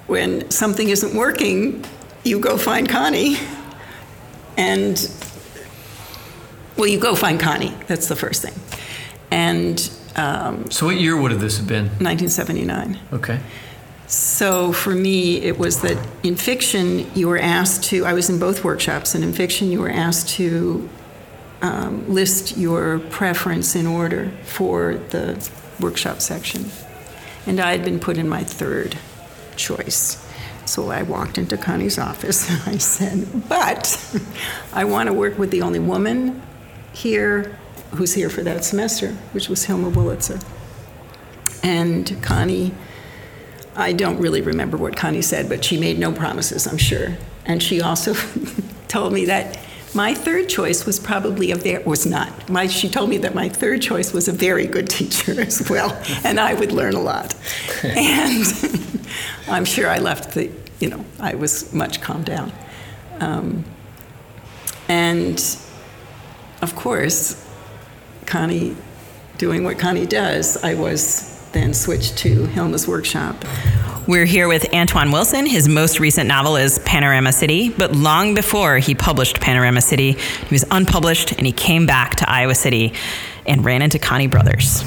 when 0.06 0.50
something 0.50 0.88
isn't 0.88 1.14
working, 1.14 1.84
you 2.24 2.38
go 2.38 2.56
find 2.56 2.88
Connie. 2.88 3.36
And, 4.56 5.10
well, 6.76 6.86
you 6.86 7.00
go 7.00 7.14
find 7.14 7.40
Connie. 7.40 7.74
That's 7.86 8.08
the 8.08 8.16
first 8.16 8.42
thing. 8.42 8.54
And 9.30 9.90
So 10.70 10.86
what 10.86 10.96
year 10.96 11.20
would 11.20 11.30
have 11.30 11.40
this 11.40 11.58
have 11.58 11.66
been? 11.66 11.84
1979. 11.84 12.98
Okay. 13.12 13.40
So 14.06 14.72
for 14.72 14.90
me, 14.90 15.38
it 15.38 15.58
was 15.58 15.80
that 15.80 15.98
in 16.22 16.36
fiction, 16.36 17.10
you 17.14 17.28
were 17.28 17.38
asked 17.38 17.84
to, 17.84 18.04
I 18.04 18.12
was 18.12 18.28
in 18.28 18.38
both 18.38 18.62
workshops, 18.62 19.14
and 19.14 19.24
in 19.24 19.32
fiction, 19.32 19.70
you 19.70 19.80
were 19.80 19.90
asked 19.90 20.28
to 20.30 20.88
um, 21.62 22.06
list 22.12 22.56
your 22.56 22.98
preference 22.98 23.74
in 23.74 23.86
order 23.86 24.30
for 24.44 24.94
the 25.10 25.50
workshop 25.80 26.20
section. 26.20 26.66
And 27.46 27.60
I 27.60 27.72
had 27.72 27.84
been 27.84 27.98
put 27.98 28.18
in 28.18 28.28
my 28.28 28.44
third 28.44 28.98
choice. 29.56 30.20
So 30.66 30.90
I 30.90 31.02
walked 31.02 31.38
into 31.38 31.56
Connie's 31.56 31.98
office 31.98 32.48
and 32.66 32.74
I 32.74 32.78
said, 32.78 33.48
But 33.48 33.98
I 34.72 34.84
want 34.84 35.08
to 35.08 35.12
work 35.12 35.38
with 35.38 35.50
the 35.50 35.62
only 35.62 35.78
woman 35.78 36.42
here 36.92 37.58
who's 37.94 38.14
here 38.14 38.30
for 38.30 38.42
that 38.42 38.64
semester, 38.64 39.12
which 39.32 39.48
was 39.48 39.64
Hilma 39.64 39.90
Wolitzer. 39.90 40.42
And 41.62 42.22
Connie 42.22 42.74
I 43.76 43.92
don't 43.92 44.18
really 44.18 44.40
remember 44.40 44.76
what 44.76 44.96
Connie 44.96 45.22
said, 45.22 45.48
but 45.48 45.64
she 45.64 45.78
made 45.78 45.98
no 45.98 46.12
promises, 46.12 46.66
I'm 46.66 46.78
sure. 46.78 47.16
And 47.44 47.62
she 47.62 47.80
also 47.80 48.14
told 48.88 49.12
me 49.12 49.24
that 49.26 49.58
my 49.94 50.14
third 50.14 50.48
choice 50.48 50.86
was 50.86 50.98
probably 50.98 51.50
a 51.50 51.56
very, 51.56 51.82
was 51.84 52.06
not. 52.06 52.48
My, 52.48 52.66
she 52.66 52.88
told 52.88 53.10
me 53.10 53.18
that 53.18 53.34
my 53.34 53.48
third 53.48 53.80
choice 53.82 54.12
was 54.12 54.28
a 54.28 54.32
very 54.32 54.66
good 54.66 54.88
teacher 54.90 55.40
as 55.40 55.68
well, 55.68 56.00
and 56.24 56.38
I 56.38 56.54
would 56.54 56.72
learn 56.72 56.94
a 56.94 57.00
lot. 57.00 57.34
and 57.82 58.44
I'm 59.48 59.64
sure 59.64 59.88
I 59.88 59.98
left 59.98 60.34
the, 60.34 60.50
you 60.80 60.88
know, 60.88 61.04
I 61.20 61.34
was 61.34 61.72
much 61.72 62.00
calmed 62.00 62.26
down. 62.26 62.52
Um, 63.20 63.64
and 64.88 65.40
of 66.60 66.74
course, 66.76 67.43
Connie, 68.26 68.76
doing 69.38 69.64
what 69.64 69.78
Connie 69.78 70.06
does, 70.06 70.62
I 70.62 70.74
was 70.74 71.30
then 71.52 71.74
switched 71.74 72.18
to 72.18 72.46
Hilma's 72.46 72.88
workshop. 72.88 73.36
We're 74.06 74.26
here 74.26 74.48
with 74.48 74.74
Antoine 74.74 75.12
Wilson. 75.12 75.46
His 75.46 75.66
most 75.68 75.98
recent 75.98 76.28
novel 76.28 76.56
is 76.56 76.78
Panorama 76.80 77.32
City, 77.32 77.70
but 77.70 77.94
long 77.96 78.34
before 78.34 78.76
he 78.78 78.94
published 78.94 79.40
Panorama 79.40 79.80
City, 79.80 80.12
he 80.12 80.54
was 80.54 80.64
unpublished 80.70 81.32
and 81.32 81.46
he 81.46 81.52
came 81.52 81.86
back 81.86 82.16
to 82.16 82.30
Iowa 82.30 82.54
City 82.54 82.92
and 83.46 83.64
ran 83.64 83.80
into 83.82 83.98
Connie 83.98 84.26
Brothers. 84.26 84.82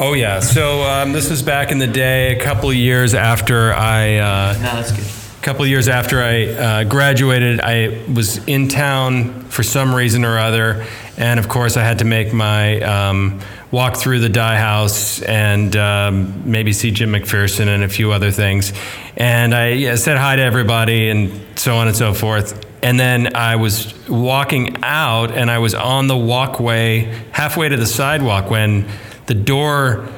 Oh 0.00 0.14
yeah. 0.14 0.40
So 0.40 0.82
um, 0.84 1.12
this 1.12 1.28
was 1.28 1.42
back 1.42 1.70
in 1.70 1.78
the 1.78 1.86
day, 1.86 2.38
a 2.38 2.42
couple 2.42 2.70
of 2.70 2.76
years 2.76 3.14
after 3.14 3.74
I. 3.74 4.16
Uh, 4.16 4.52
No, 4.54 4.60
that's 4.80 4.92
good. 4.92 5.04
a 5.04 5.44
couple 5.44 5.64
of 5.64 5.68
years 5.68 5.88
after 5.88 6.22
I 6.22 6.44
uh, 6.46 6.84
graduated, 6.84 7.60
I 7.60 8.04
was 8.14 8.38
in 8.46 8.68
town 8.68 9.42
for 9.50 9.62
some 9.64 9.92
reason 9.94 10.24
or 10.24 10.38
other, 10.38 10.86
and 11.18 11.38
of 11.40 11.48
course 11.48 11.76
I 11.76 11.82
had 11.82 11.98
to 11.98 12.04
make 12.04 12.32
my 12.32 12.80
um, 12.80 13.40
walk 13.70 13.96
through 13.96 14.20
the 14.20 14.28
Dey 14.28 14.56
House 14.56 15.20
and 15.22 15.74
um, 15.76 16.50
maybe 16.50 16.72
see 16.72 16.90
Jim 16.92 17.10
McPherson 17.10 17.66
and 17.66 17.82
a 17.84 17.88
few 17.88 18.12
other 18.12 18.30
things. 18.30 18.72
And 19.16 19.54
I 19.54 19.70
yeah, 19.70 19.96
said 19.96 20.16
hi 20.16 20.36
to 20.36 20.42
everybody 20.42 21.10
and 21.10 21.58
so 21.58 21.76
on 21.76 21.88
and 21.88 21.96
so 21.96 22.14
forth. 22.14 22.64
And 22.82 22.98
then 22.98 23.34
I 23.34 23.56
was 23.56 23.92
walking 24.08 24.76
out, 24.84 25.32
and 25.32 25.50
I 25.50 25.58
was 25.58 25.74
on 25.74 26.06
the 26.06 26.16
walkway, 26.16 27.12
halfway 27.32 27.68
to 27.68 27.76
the 27.76 27.86
sidewalk, 27.86 28.50
when 28.50 28.86
the 29.26 29.34
door 29.34 30.08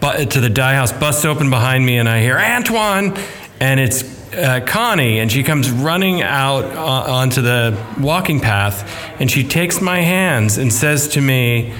to 0.00 0.40
the 0.40 0.50
Dey 0.50 0.74
House 0.74 0.92
busts 0.92 1.24
open 1.24 1.50
behind 1.50 1.86
me, 1.86 1.98
and 1.98 2.08
I 2.08 2.20
hear 2.20 2.36
Antoine, 2.36 3.16
and 3.60 3.78
it's 3.78 4.19
uh, 4.32 4.60
Connie, 4.66 5.18
and 5.18 5.30
she 5.30 5.42
comes 5.42 5.70
running 5.70 6.22
out 6.22 6.64
uh, 6.64 7.12
onto 7.12 7.42
the 7.42 7.76
walking 7.98 8.40
path, 8.40 8.88
and 9.20 9.30
she 9.30 9.44
takes 9.44 9.80
my 9.80 10.00
hands 10.00 10.58
and 10.58 10.72
says 10.72 11.08
to 11.08 11.20
me, 11.20 11.74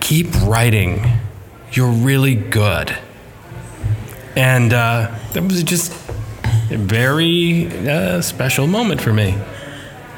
"Keep 0.00 0.34
writing, 0.42 1.06
you're 1.72 1.90
really 1.90 2.34
good." 2.34 2.96
And 4.36 4.72
uh, 4.72 5.16
that 5.32 5.42
was 5.42 5.62
just 5.62 5.92
a 6.70 6.76
very 6.76 7.66
uh, 7.88 8.20
special 8.20 8.66
moment 8.66 9.00
for 9.00 9.12
me. 9.12 9.38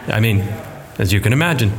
I 0.06 0.20
mean, 0.20 0.40
as 0.98 1.12
you 1.12 1.20
can 1.20 1.32
imagine. 1.32 1.72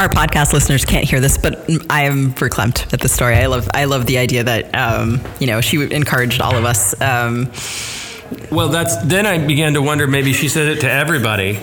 Our 0.00 0.08
podcast 0.08 0.54
listeners 0.54 0.86
can't 0.86 1.04
hear 1.04 1.20
this, 1.20 1.36
but 1.36 1.68
I 1.90 2.04
am 2.04 2.32
verklempt 2.32 2.90
at 2.94 3.00
the 3.00 3.08
story. 3.10 3.34
I 3.34 3.44
love, 3.44 3.68
I 3.74 3.84
love 3.84 4.06
the 4.06 4.16
idea 4.16 4.42
that 4.42 4.74
um, 4.74 5.20
you 5.38 5.46
know 5.46 5.60
she 5.60 5.76
encouraged 5.92 6.40
all 6.40 6.56
of 6.56 6.64
us. 6.64 6.98
Um, 7.02 7.50
Well, 8.50 8.70
that's 8.70 8.96
then 9.04 9.26
I 9.26 9.46
began 9.46 9.74
to 9.74 9.82
wonder 9.82 10.06
maybe 10.06 10.32
she 10.32 10.48
said 10.48 10.68
it 10.68 10.80
to 10.80 10.90
everybody, 10.90 11.60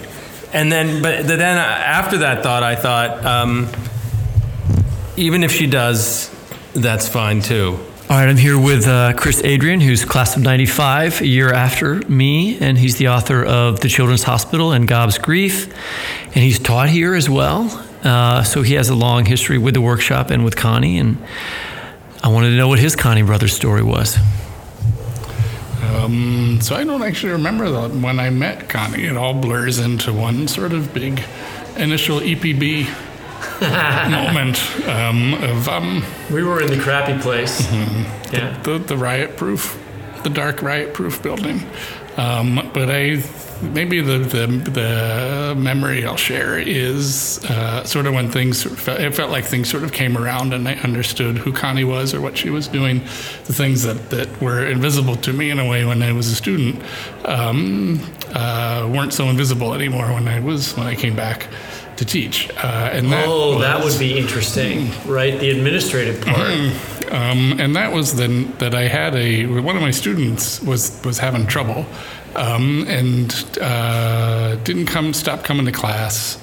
and 0.54 0.72
then 0.72 1.02
but 1.02 1.26
then 1.26 1.58
after 1.58 2.20
that 2.20 2.44
thought 2.44 2.62
I 2.62 2.76
thought 2.76 3.26
um, 3.26 3.70
even 5.16 5.44
if 5.44 5.52
she 5.52 5.66
does, 5.66 6.30
that's 6.76 7.10
fine 7.10 7.42
too. 7.42 7.80
All 8.08 8.18
right, 8.18 8.30
I'm 8.30 8.38
here 8.38 8.60
with 8.60 8.88
uh, 8.88 9.14
Chris 9.18 9.44
Adrian, 9.44 9.82
who's 9.82 10.06
class 10.06 10.38
of 10.38 10.44
95, 10.44 11.22
a 11.22 11.28
year 11.28 11.52
after 11.52 11.96
me, 12.08 12.60
and 12.60 12.78
he's 12.78 12.98
the 12.98 13.08
author 13.08 13.44
of 13.44 13.80
The 13.80 13.90
Children's 13.90 14.24
Hospital 14.24 14.74
and 14.74 14.88
Gob's 14.88 15.18
Grief, 15.18 15.74
and 16.28 16.36
he's 16.36 16.60
taught 16.60 16.88
here 16.88 17.16
as 17.16 17.30
well. 17.30 17.86
Uh, 18.04 18.44
so 18.44 18.62
he 18.62 18.76
has 18.76 18.90
a 18.90 18.96
long 18.96 19.26
history 19.26 19.58
with 19.58 19.74
the 19.74 19.82
workshop 19.82 20.30
and 20.30 20.46
with 20.46 20.56
Connie, 20.56 20.98
and 20.98 21.18
I 22.24 22.30
wanted 22.30 22.52
to 22.52 22.56
know 22.56 22.68
what 22.68 22.80
his 22.80 22.96
Connie 22.96 23.24
Brothers 23.24 23.54
story 23.54 23.84
was. 23.84 24.18
Um, 25.82 26.60
so 26.62 26.76
I 26.76 26.84
don't 26.84 27.02
actually 27.02 27.34
remember 27.34 27.70
the, 27.70 27.90
when 27.90 28.20
I 28.20 28.30
met 28.30 28.70
Connie. 28.70 29.06
It 29.06 29.18
all 29.18 29.34
blurs 29.34 29.80
into 29.80 30.14
one 30.14 30.48
sort 30.48 30.74
of 30.74 30.94
big 30.94 31.22
initial 31.78 32.20
EPB 32.20 32.88
moment 34.12 34.60
um, 34.88 35.34
of 35.44 35.68
um, 35.68 36.04
We 36.32 36.44
were 36.44 36.62
in 36.62 36.68
the 36.68 36.80
crappy 36.80 37.20
place. 37.22 37.72
Yeah. 38.32 38.60
the, 38.64 38.78
the 38.78 38.98
riot 38.98 39.38
proof, 39.38 39.82
the 40.28 40.34
dark 40.34 40.62
riot 40.62 40.94
proof 40.94 41.22
building. 41.24 41.66
Um, 42.18 42.70
but 42.74 42.90
I 42.90 43.24
maybe 43.62 44.02
the, 44.02 44.20
the 44.20 44.48
the 44.48 45.56
memory 45.58 46.06
I'll 46.06 46.18
share 46.18 46.58
is 46.60 47.44
uh, 47.46 47.84
sort 47.84 48.06
of 48.08 48.14
when 48.14 48.30
things 48.32 48.66
it 48.66 49.16
felt 49.16 49.32
like 49.32 49.46
things 49.46 49.70
sort 49.70 49.84
of 49.84 49.92
came 49.92 50.18
around 50.18 50.54
and 50.54 50.68
I 50.68 50.74
understood 50.76 51.38
who 51.38 51.52
Connie 51.54 51.84
was 51.84 52.14
or 52.14 52.22
what 52.22 52.38
she 52.38 52.50
was 52.50 52.68
doing, 52.68 53.00
the 53.46 53.54
things 53.54 53.84
that, 53.84 54.10
that 54.10 54.42
were 54.42 54.66
invisible 54.66 55.16
to 55.18 55.34
me 55.34 55.50
in 55.50 55.60
a 55.60 55.68
way 55.68 55.86
when 55.86 56.02
I 56.02 56.12
was 56.12 56.28
a 56.28 56.36
student 56.36 56.84
um, 57.26 58.00
uh, 58.34 58.90
weren't 58.92 59.14
so 59.14 59.26
invisible 59.30 59.74
anymore 59.74 60.08
when 60.14 60.28
I 60.28 60.40
was 60.40 60.76
when 60.76 60.88
I 60.88 60.96
came 60.96 61.16
back 61.16 61.48
to 61.98 62.06
teach. 62.06 62.50
Uh, 62.58 62.90
and 62.94 63.12
that 63.12 63.26
Oh, 63.28 63.60
that 63.60 63.84
would 63.84 63.98
be 64.00 64.18
interesting, 64.18 64.92
right? 65.06 65.38
The 65.40 65.50
administrative 65.50 66.22
part. 66.22 66.38
um, 67.12 67.60
and 67.60 67.76
that 67.76 67.92
was 67.92 68.16
then 68.16 68.52
that 68.58 68.74
I 68.74 68.84
had 68.84 69.16
a 69.16 69.46
one 69.46 69.76
of 69.76 69.82
my 69.82 69.92
students 69.92 70.62
was 70.62 71.00
was 71.04 71.18
having 71.18 71.46
trouble, 71.48 71.86
um, 72.36 72.86
and 72.88 73.34
uh, 73.62 74.56
didn't 74.64 74.86
come 74.86 75.14
stop 75.14 75.44
coming 75.44 75.66
to 75.66 75.72
class, 75.72 76.40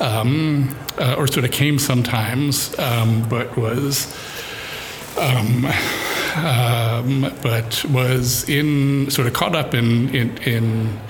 um, 0.00 0.76
uh, 0.98 1.16
or 1.18 1.26
sort 1.26 1.44
of 1.44 1.50
came 1.50 1.78
sometimes, 1.78 2.78
um, 2.78 3.28
but 3.28 3.56
was. 3.56 4.14
Um, 5.18 5.66
um, 6.36 7.34
but 7.42 7.84
was 7.86 8.48
in 8.48 9.10
sort 9.10 9.26
of 9.26 9.32
caught 9.32 9.56
up 9.56 9.74
in 9.74 10.14
in, 10.14 10.38
in 10.38 11.00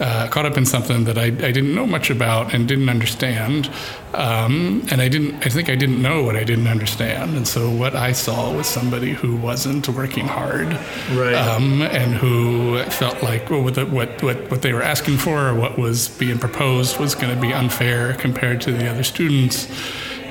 uh, 0.00 0.26
caught 0.28 0.46
up 0.46 0.56
in 0.56 0.64
something 0.64 1.04
that 1.04 1.18
I, 1.18 1.24
I 1.26 1.52
didn't 1.52 1.74
know 1.74 1.86
much 1.86 2.08
about 2.10 2.54
and 2.54 2.66
didn't 2.66 2.88
understand, 2.88 3.70
um, 4.14 4.86
and 4.90 5.00
I 5.00 5.08
didn't. 5.08 5.46
I 5.46 5.50
think 5.50 5.68
I 5.68 5.74
didn't 5.76 6.00
know 6.00 6.22
what 6.24 6.36
I 6.36 6.44
didn't 6.44 6.66
understand, 6.68 7.36
and 7.36 7.46
so 7.46 7.70
what 7.70 7.94
I 7.94 8.12
saw 8.12 8.52
was 8.52 8.66
somebody 8.66 9.12
who 9.12 9.36
wasn't 9.36 9.88
working 9.88 10.26
hard, 10.26 10.68
Right. 11.12 11.34
um, 11.34 11.82
and 11.82 12.14
who 12.14 12.82
felt 12.84 13.22
like 13.22 13.50
well, 13.50 13.62
what, 13.62 13.74
the, 13.74 13.86
what 13.86 14.22
what 14.22 14.50
what 14.50 14.62
they 14.62 14.72
were 14.72 14.82
asking 14.82 15.18
for 15.18 15.48
or 15.48 15.54
what 15.54 15.78
was 15.78 16.08
being 16.08 16.38
proposed 16.38 16.98
was 16.98 17.14
going 17.14 17.34
to 17.34 17.40
be 17.40 17.52
unfair 17.52 18.14
compared 18.14 18.60
to 18.62 18.72
the 18.72 18.88
other 18.90 19.04
students, 19.04 19.68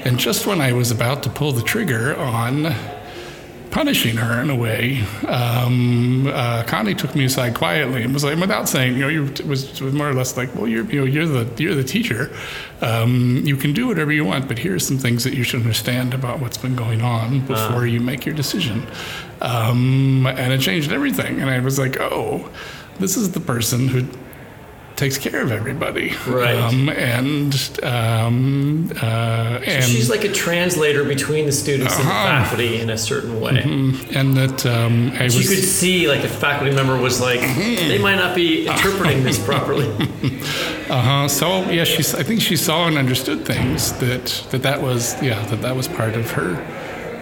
and 0.04 0.18
just 0.18 0.48
when 0.48 0.62
I 0.62 0.74
was 0.74 0.90
about 0.92 1.22
to 1.24 1.30
pull 1.30 1.52
the 1.52 1.62
trigger 1.64 2.16
on 2.18 2.74
punishing 3.72 4.18
her 4.18 4.42
in 4.42 4.50
a 4.50 4.56
way. 4.56 5.02
Um, 5.28 6.28
uh, 6.28 6.64
Connie 6.64 6.96
took 6.96 7.16
me 7.16 7.26
aside 7.26 7.56
quietly 7.56 8.04
and 8.04 8.14
was 8.14 8.24
like, 8.24 8.38
without 8.38 8.68
saying, 8.68 8.94
you 8.94 9.02
know, 9.02 9.08
you 9.08 9.32
was, 9.46 9.80
was 9.82 9.94
more 9.94 10.10
or 10.10 10.14
less 10.14 10.36
like, 10.38 10.54
well, 10.56 10.68
you're, 10.68 10.86
you 10.86 11.00
know, 11.00 11.06
you're 11.06 11.26
the 11.26 11.64
you're 11.64 11.76
the 11.76 11.84
teacher. 11.84 12.32
Um, 12.82 13.42
you 13.46 13.56
can 13.56 13.74
do 13.74 13.88
whatever 13.88 14.12
you 14.12 14.26
want, 14.26 14.48
but 14.48 14.58
here's 14.60 14.86
some 14.86 14.98
things 14.98 15.24
that 15.24 15.34
you 15.34 15.44
should 15.44 15.62
understand 15.62 16.14
about 16.14 16.40
what's 16.40 16.58
been 16.58 16.76
going 16.76 17.02
on 17.02 17.46
before 17.46 17.86
you 17.86 18.00
make 18.00 18.26
your 18.26 18.36
decision. 18.36 18.88
Um, 19.42 20.26
and 20.28 20.52
it 20.54 20.62
changed 20.62 20.92
everything. 20.92 21.40
And 21.40 21.50
I 21.50 21.60
was 21.60 21.78
like, 21.78 21.98
oh, 22.00 22.50
this 23.00 23.16
is 23.16 23.32
the 23.32 23.40
person 23.40 23.88
who 23.88 24.08
takes 25.00 25.18
care 25.18 25.42
of 25.42 25.52
everybody. 25.52 26.14
Right. 26.28 26.56
Um, 26.58 26.90
and 26.90 27.54
um, 27.84 28.92
uh, 29.02 29.06
and 29.66 29.84
She's 29.86 30.10
like 30.10 30.26
a 30.26 30.32
translator 30.32 31.04
between 31.06 31.46
the 31.46 31.52
students 31.54 31.96
and 31.98 32.06
the 32.06 32.12
Uh-huh. 32.12 32.44
faculty 32.44 32.82
in 32.82 32.90
a 32.90 32.98
certain 32.98 33.40
way. 33.40 33.62
and 34.14 34.36
that 34.36 34.66
um, 34.66 35.12
I 35.18 35.24
You 35.26 35.48
could 35.48 35.64
see, 35.64 36.08
like, 36.10 36.24
a 36.26 36.28
faculty 36.28 36.76
member 36.76 36.98
was 36.98 37.22
like, 37.22 37.40
they 37.40 37.98
might 37.98 38.16
not 38.24 38.36
be 38.36 38.68
interpreting 38.68 39.24
this 39.24 39.40
properly. 39.44 39.88
Uh-huh. 40.90 41.28
So 41.28 41.70
yeah, 41.70 41.84
she. 41.84 42.00
I 42.18 42.24
think 42.24 42.42
she 42.42 42.56
saw 42.58 42.88
and 42.88 42.98
understood 42.98 43.46
things 43.46 43.94
that 44.00 44.26
that 44.50 44.64
that 44.64 44.82
was 44.82 45.14
yeah 45.22 45.40
that 45.50 45.62
that 45.62 45.76
was 45.76 45.88
part 45.88 46.16
of 46.16 46.32
her 46.32 46.56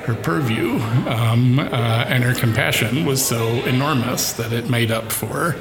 her 0.08 0.16
purview, 0.16 0.80
um, 1.06 1.60
uh, 1.60 2.06
and 2.08 2.24
her 2.24 2.34
compassion 2.34 3.06
was 3.06 3.20
so 3.26 3.40
enormous 3.66 4.32
that 4.40 4.54
it 4.54 4.70
made 4.70 4.90
up 4.90 5.12
for 5.12 5.58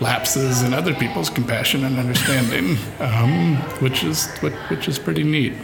lapses 0.00 0.62
in 0.62 0.74
other 0.74 0.94
people's 0.94 1.30
compassion 1.30 1.84
and 1.84 1.98
understanding, 1.98 2.76
um, 3.00 3.56
which 3.80 4.04
is 4.04 4.26
which 4.68 4.88
is 4.88 4.98
pretty 4.98 5.22
neat. 5.22 5.54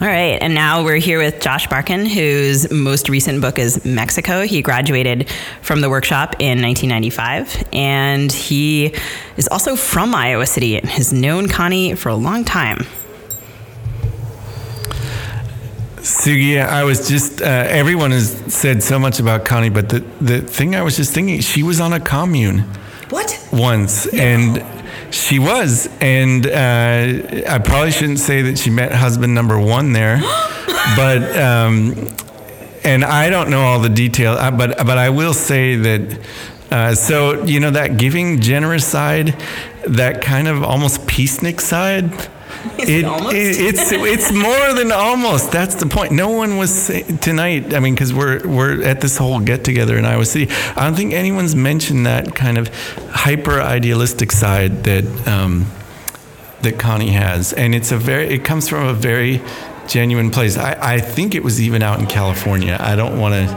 All 0.00 0.08
right, 0.08 0.38
and 0.40 0.54
now 0.54 0.82
we're 0.82 0.96
here 0.96 1.18
with 1.18 1.40
Josh 1.40 1.68
Barkan, 1.68 2.08
whose 2.08 2.70
most 2.72 3.08
recent 3.08 3.40
book 3.40 3.58
is 3.58 3.84
Mexico. 3.84 4.42
He 4.42 4.62
graduated 4.62 5.30
from 5.60 5.80
the 5.80 5.88
workshop 5.88 6.34
in 6.40 6.60
1995, 6.62 7.68
and 7.72 8.32
he 8.32 8.94
is 9.36 9.46
also 9.48 9.76
from 9.76 10.14
Iowa 10.14 10.46
City 10.46 10.76
and 10.76 10.88
has 10.88 11.12
known 11.12 11.46
Connie 11.46 11.94
for 11.94 12.08
a 12.08 12.16
long 12.16 12.44
time. 12.44 12.78
Sugi, 15.98 16.60
I 16.60 16.82
was 16.82 17.06
just, 17.06 17.40
uh, 17.40 17.44
everyone 17.44 18.10
has 18.10 18.32
said 18.52 18.82
so 18.82 18.98
much 18.98 19.20
about 19.20 19.44
Connie, 19.44 19.70
but 19.70 19.88
the, 19.88 20.00
the 20.20 20.40
thing 20.40 20.74
I 20.74 20.82
was 20.82 20.96
just 20.96 21.12
thinking, 21.14 21.40
she 21.40 21.62
was 21.62 21.80
on 21.80 21.92
a 21.92 22.00
commune 22.00 22.64
What? 23.12 23.38
once, 23.52 24.06
and 24.06 24.64
she 25.12 25.38
was. 25.38 25.88
And 26.00 26.46
uh, 26.46 27.42
I 27.48 27.60
probably 27.62 27.90
shouldn't 27.90 28.20
say 28.20 28.42
that 28.42 28.58
she 28.58 28.70
met 28.70 28.92
husband 28.92 29.34
number 29.34 29.58
one 29.58 29.92
there, 29.92 30.18
but, 30.96 31.22
um, 31.36 32.08
and 32.84 33.04
I 33.04 33.28
don't 33.28 33.50
know 33.50 33.60
all 33.60 33.80
the 33.80 33.90
detail, 33.90 34.32
uh, 34.32 34.50
but, 34.50 34.78
but 34.78 34.98
I 34.98 35.10
will 35.10 35.34
say 35.34 35.76
that. 35.76 36.26
Uh, 36.70 36.94
so 36.94 37.44
you 37.44 37.60
know 37.60 37.70
that 37.70 37.98
giving, 37.98 38.40
generous 38.40 38.86
side, 38.86 39.38
that 39.86 40.22
kind 40.22 40.48
of 40.48 40.62
almost 40.62 41.02
peacenik 41.02 41.60
side. 41.60 42.10
it 42.78 43.04
almost? 43.04 43.34
it's 43.34 43.92
it's 43.92 44.32
more 44.32 44.72
than 44.74 44.92
almost. 44.92 45.50
That's 45.52 45.74
the 45.74 45.86
point. 45.86 46.12
No 46.12 46.30
one 46.30 46.56
was 46.56 46.70
say, 46.70 47.02
tonight. 47.02 47.74
I 47.74 47.80
mean, 47.80 47.94
because 47.94 48.14
we're 48.14 48.46
we're 48.46 48.82
at 48.82 49.00
this 49.00 49.16
whole 49.16 49.40
get 49.40 49.64
together 49.64 49.96
in 49.96 50.04
Iowa 50.04 50.24
City. 50.24 50.52
I 50.76 50.84
don't 50.84 50.94
think 50.94 51.12
anyone's 51.12 51.54
mentioned 51.56 52.06
that 52.06 52.34
kind 52.34 52.58
of 52.58 52.68
hyper 53.10 53.60
idealistic 53.60 54.32
side 54.32 54.84
that 54.84 55.28
um, 55.28 55.66
that 56.62 56.78
Connie 56.78 57.12
has, 57.12 57.52
and 57.52 57.74
it's 57.74 57.92
a 57.92 57.96
very. 57.96 58.28
It 58.28 58.44
comes 58.44 58.68
from 58.68 58.86
a 58.86 58.94
very 58.94 59.42
genuine 59.88 60.30
place. 60.30 60.56
I, 60.56 60.94
I 60.94 61.00
think 61.00 61.34
it 61.34 61.42
was 61.42 61.60
even 61.60 61.82
out 61.82 61.98
in 61.98 62.06
California. 62.06 62.76
I 62.78 62.96
don't 62.96 63.18
want 63.18 63.34
to. 63.34 63.56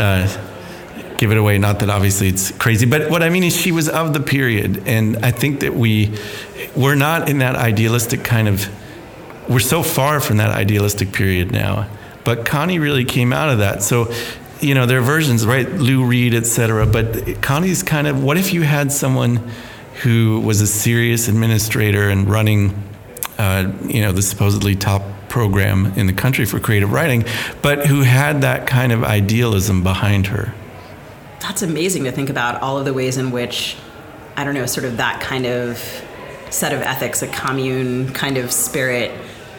Uh, 0.00 0.46
give 1.20 1.30
it 1.30 1.36
away. 1.36 1.58
Not 1.58 1.80
that 1.80 1.90
obviously 1.90 2.28
it's 2.28 2.50
crazy, 2.52 2.86
but 2.86 3.10
what 3.10 3.22
I 3.22 3.28
mean 3.28 3.44
is 3.44 3.54
she 3.54 3.72
was 3.72 3.90
of 3.90 4.14
the 4.14 4.20
period, 4.20 4.84
and 4.86 5.18
I 5.18 5.30
think 5.30 5.60
that 5.60 5.74
we 5.74 6.16
we're 6.76 6.94
not 6.94 7.28
in 7.28 7.38
that 7.38 7.56
idealistic 7.56 8.24
kind 8.24 8.48
of. 8.48 8.68
We're 9.48 9.60
so 9.60 9.82
far 9.82 10.20
from 10.20 10.36
that 10.36 10.50
idealistic 10.50 11.12
period 11.12 11.50
now, 11.50 11.88
but 12.24 12.46
Connie 12.46 12.78
really 12.78 13.04
came 13.04 13.32
out 13.32 13.48
of 13.48 13.58
that. 13.58 13.82
So, 13.82 14.12
you 14.60 14.74
know, 14.74 14.86
there 14.86 14.98
are 14.98 15.02
versions, 15.02 15.44
right? 15.44 15.68
Lou 15.68 16.04
Reed, 16.04 16.34
etc. 16.34 16.86
But 16.86 17.42
Connie's 17.42 17.82
kind 17.82 18.06
of. 18.06 18.22
What 18.22 18.36
if 18.36 18.52
you 18.52 18.62
had 18.62 18.92
someone 18.92 19.50
who 20.02 20.40
was 20.40 20.60
a 20.60 20.66
serious 20.66 21.28
administrator 21.28 22.08
and 22.08 22.28
running, 22.28 22.80
uh, 23.38 23.72
you 23.86 24.00
know, 24.02 24.12
the 24.12 24.22
supposedly 24.22 24.76
top 24.76 25.02
program 25.28 25.86
in 25.96 26.06
the 26.06 26.12
country 26.12 26.44
for 26.44 26.60
creative 26.60 26.92
writing, 26.92 27.24
but 27.62 27.86
who 27.86 28.02
had 28.02 28.42
that 28.42 28.66
kind 28.66 28.92
of 28.92 29.04
idealism 29.04 29.82
behind 29.82 30.26
her? 30.28 30.54
That's 31.40 31.62
amazing 31.62 32.04
to 32.04 32.12
think 32.12 32.28
about 32.28 32.60
all 32.60 32.78
of 32.78 32.84
the 32.84 32.92
ways 32.92 33.16
in 33.16 33.30
which, 33.30 33.76
I 34.36 34.44
don't 34.44 34.54
know, 34.54 34.66
sort 34.66 34.84
of 34.84 34.98
that 34.98 35.20
kind 35.20 35.46
of 35.46 36.04
set 36.50 36.72
of 36.72 36.80
ethics, 36.82 37.22
a 37.22 37.28
commune 37.28 38.12
kind 38.12 38.36
of 38.36 38.52
spirit, 38.52 39.10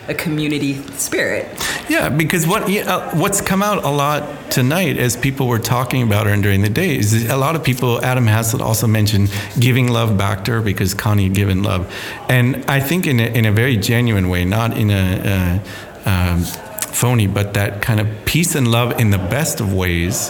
a 0.08 0.14
community 0.14 0.76
spirit. 0.98 1.48
Yeah, 1.90 2.10
because 2.10 2.48
what 2.48 2.70
you 2.70 2.84
know, 2.84 3.10
what's 3.14 3.42
come 3.42 3.64
out 3.64 3.84
a 3.84 3.90
lot 3.90 4.52
tonight, 4.52 4.98
as 4.98 5.16
people 5.16 5.48
were 5.48 5.60
talking 5.60 6.04
about 6.04 6.28
her 6.28 6.34
and 6.34 6.44
during 6.44 6.62
the 6.62 6.70
day, 6.70 6.98
is 6.98 7.30
a 7.30 7.38
lot 7.38 7.56
of 7.56 7.64
people. 7.64 8.04
Adam 8.04 8.28
Haslett 8.28 8.62
also 8.62 8.88
mentioned 8.88 9.32
giving 9.60 9.88
love 9.88 10.18
back 10.18 10.46
to 10.46 10.52
her 10.54 10.62
because 10.62 10.94
Connie 10.94 11.24
had 11.24 11.34
given 11.34 11.64
love, 11.64 11.94
and 12.30 12.64
I 12.66 12.80
think 12.80 13.08
in 13.08 13.20
a, 13.20 13.26
in 13.26 13.46
a 13.46 13.52
very 13.52 13.78
genuine 13.78 14.30
way, 14.30 14.46
not 14.46 14.78
in 14.78 14.92
a. 14.92 15.62
Uh, 15.66 15.70
um, 16.04 16.44
phony, 16.92 17.26
but 17.26 17.54
that 17.54 17.82
kind 17.82 18.00
of 18.00 18.08
peace 18.26 18.54
and 18.54 18.70
love 18.70 19.00
in 19.00 19.12
the 19.12 19.18
best 19.18 19.60
of 19.60 19.74
ways 19.74 20.30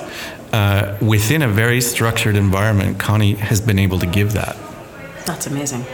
uh, 0.53 0.97
within 1.01 1.41
a 1.41 1.47
very 1.47 1.81
structured 1.81 2.35
environment. 2.35 2.99
Connie 2.99 3.35
has 3.35 3.61
been 3.61 3.79
able 3.79 3.99
to 3.99 4.05
give 4.05 4.33
that. 4.33 4.55
That's 5.25 5.47
amazing. 5.47 5.85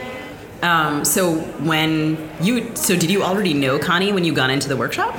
Um, 0.61 1.05
so 1.05 1.35
when 1.63 2.29
you 2.41 2.75
so 2.75 2.95
did 2.95 3.11
you 3.11 3.23
already 3.23 3.53
know 3.53 3.77
Connie 3.77 4.11
when 4.11 4.23
you 4.23 4.33
got 4.33 4.49
into 4.49 4.67
the 4.67 4.77
workshop? 4.77 5.15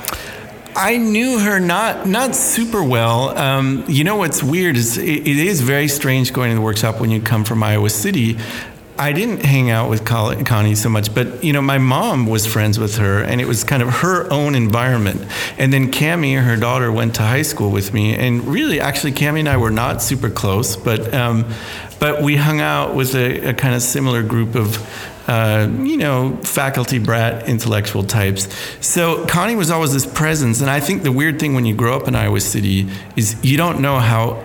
I 0.75 0.97
knew 0.97 1.39
her 1.39 1.59
not 1.59 2.07
not 2.07 2.35
super 2.35 2.83
well. 2.83 3.37
Um, 3.37 3.83
you 3.87 4.03
know 4.03 4.17
what's 4.17 4.43
weird 4.43 4.77
is 4.77 4.97
it, 4.97 5.03
it 5.03 5.27
is 5.27 5.61
very 5.61 5.87
strange 5.87 6.33
going 6.33 6.51
to 6.51 6.55
the 6.55 6.61
workshop 6.61 6.99
when 6.99 7.09
you 7.09 7.21
come 7.21 7.43
from 7.43 7.63
Iowa 7.63 7.89
City. 7.89 8.37
I 8.97 9.13
didn't 9.13 9.45
hang 9.45 9.69
out 9.69 9.89
with 9.89 10.03
Connie 10.03 10.75
so 10.75 10.89
much, 10.89 11.15
but 11.15 11.41
you 11.41 11.53
know 11.53 11.61
my 11.61 11.77
mom 11.77 12.27
was 12.27 12.45
friends 12.45 12.77
with 12.77 12.97
her, 12.97 13.23
and 13.23 13.39
it 13.39 13.47
was 13.47 13.63
kind 13.63 13.81
of 13.81 13.89
her 13.89 14.29
own 14.29 14.55
environment. 14.55 15.25
And 15.57 15.71
then 15.71 15.89
Cami, 15.89 16.41
her 16.41 16.57
daughter, 16.57 16.91
went 16.91 17.15
to 17.15 17.21
high 17.21 17.43
school 17.43 17.71
with 17.71 17.93
me, 17.93 18.13
and 18.13 18.45
really, 18.45 18.81
actually, 18.81 19.13
Cami 19.13 19.39
and 19.39 19.47
I 19.47 19.55
were 19.55 19.71
not 19.71 20.01
super 20.01 20.29
close, 20.29 20.75
but 20.75 21.13
um, 21.13 21.45
but 21.99 22.21
we 22.21 22.35
hung 22.35 22.59
out 22.59 22.93
with 22.93 23.15
a, 23.15 23.49
a 23.49 23.53
kind 23.53 23.73
of 23.73 23.81
similar 23.81 24.21
group 24.21 24.55
of 24.55 24.77
uh, 25.29 25.69
you 25.83 25.95
know, 25.95 26.35
faculty 26.37 26.97
brat 26.97 27.47
intellectual 27.47 28.03
types. 28.03 28.47
So 28.83 29.27
Connie 29.27 29.55
was 29.55 29.69
always 29.69 29.93
this 29.93 30.07
presence. 30.07 30.59
And 30.59 30.71
I 30.71 30.79
think 30.79 31.03
the 31.03 31.11
weird 31.11 31.39
thing 31.39 31.53
when 31.53 31.65
you 31.65 31.75
grow 31.75 31.95
up 31.95 32.07
in 32.07 32.15
Iowa 32.15 32.39
City 32.41 32.89
is 33.15 33.35
you 33.43 33.55
don't 33.55 33.79
know 33.79 33.99
how 33.99 34.43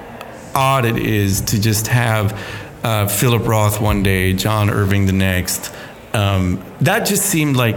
odd 0.55 0.85
it 0.85 0.99
is 0.99 1.41
to 1.41 1.59
just 1.59 1.87
have 1.87 2.39
uh, 2.83 3.09
Philip 3.09 3.47
Roth 3.49 3.81
one 3.81 4.03
day, 4.03 4.35
John 4.35 4.69
Irving 4.69 5.07
the 5.07 5.15
next. 5.15 5.75
Um, 6.13 6.63
that 6.83 7.07
just 7.07 7.25
seemed 7.25 7.57
like 7.57 7.77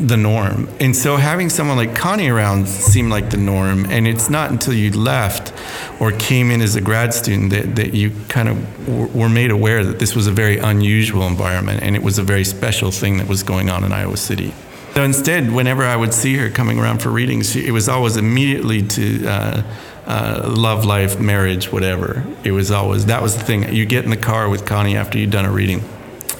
the 0.00 0.16
norm. 0.16 0.68
And 0.80 0.96
so 0.96 1.16
having 1.16 1.50
someone 1.50 1.76
like 1.76 1.94
Connie 1.94 2.28
around 2.28 2.66
seemed 2.66 3.10
like 3.10 3.30
the 3.30 3.36
norm. 3.36 3.84
And 3.86 4.06
it's 4.06 4.30
not 4.30 4.50
until 4.50 4.72
you 4.72 4.90
left 4.92 5.52
or 6.00 6.12
came 6.12 6.50
in 6.50 6.62
as 6.62 6.74
a 6.74 6.80
grad 6.80 7.12
student 7.12 7.50
that, 7.50 7.76
that 7.76 7.94
you 7.94 8.12
kind 8.28 8.48
of 8.48 9.14
were 9.14 9.28
made 9.28 9.50
aware 9.50 9.84
that 9.84 9.98
this 9.98 10.16
was 10.16 10.26
a 10.26 10.32
very 10.32 10.58
unusual 10.58 11.26
environment 11.26 11.82
and 11.82 11.94
it 11.94 12.02
was 12.02 12.18
a 12.18 12.22
very 12.22 12.44
special 12.44 12.90
thing 12.90 13.18
that 13.18 13.28
was 13.28 13.42
going 13.42 13.68
on 13.68 13.84
in 13.84 13.92
Iowa 13.92 14.16
City. 14.16 14.54
So 14.94 15.04
instead, 15.04 15.52
whenever 15.52 15.84
I 15.84 15.94
would 15.94 16.12
see 16.12 16.36
her 16.38 16.50
coming 16.50 16.80
around 16.80 17.00
for 17.00 17.10
readings, 17.10 17.52
she, 17.52 17.66
it 17.66 17.70
was 17.70 17.88
always 17.88 18.16
immediately 18.16 18.82
to 18.82 19.26
uh, 19.26 19.62
uh, 20.06 20.52
love 20.56 20.84
life, 20.84 21.20
marriage, 21.20 21.70
whatever. 21.70 22.24
It 22.42 22.50
was 22.52 22.72
always, 22.72 23.06
that 23.06 23.22
was 23.22 23.36
the 23.36 23.44
thing. 23.44 23.72
You 23.72 23.86
get 23.86 24.04
in 24.04 24.10
the 24.10 24.16
car 24.16 24.48
with 24.48 24.66
Connie 24.66 24.96
after 24.96 25.18
you'd 25.18 25.30
done 25.30 25.44
a 25.44 25.52
reading 25.52 25.84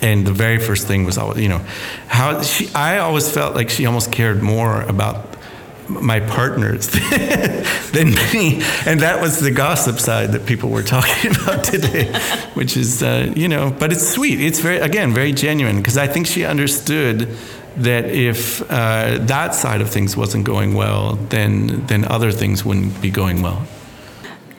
and 0.03 0.27
the 0.27 0.33
very 0.33 0.59
first 0.59 0.87
thing 0.87 1.05
was 1.05 1.19
always, 1.19 1.41
you 1.41 1.49
know, 1.49 1.65
how 2.09 2.43
she. 2.43 2.69
I 2.75 2.99
always 2.99 3.31
felt 3.33 3.55
like 3.55 3.71
she 3.71 3.87
almost 3.87 4.13
cared 4.13 4.43
more 4.43 4.83
about 4.83 5.37
my 5.89 6.21
partners 6.21 6.89
than 7.93 8.15
me, 8.33 8.63
and 8.87 9.01
that 9.01 9.19
was 9.21 9.41
the 9.41 9.51
gossip 9.51 9.99
side 9.99 10.33
that 10.33 10.47
people 10.47 10.71
were 10.71 10.83
talking 10.83 11.31
about 11.43 11.65
today, 11.65 12.13
which 12.55 12.77
is, 12.77 13.03
uh, 13.03 13.33
you 13.35 13.49
know, 13.49 13.75
but 13.79 13.93
it's 13.93 14.09
sweet. 14.09 14.41
It's 14.41 14.61
very, 14.61 14.79
again, 14.79 15.13
very 15.13 15.33
genuine 15.33 15.79
because 15.79 15.97
I 15.97 16.07
think 16.07 16.27
she 16.27 16.45
understood 16.45 17.37
that 17.77 18.05
if 18.07 18.63
uh, 18.71 19.19
that 19.21 19.55
side 19.55 19.81
of 19.81 19.91
things 19.91 20.17
wasn't 20.17 20.45
going 20.45 20.75
well, 20.75 21.17
then 21.17 21.87
then 21.87 22.05
other 22.05 22.33
things 22.33 22.65
wouldn't 22.65 23.01
be 23.01 23.11
going 23.11 23.43
well. 23.43 23.67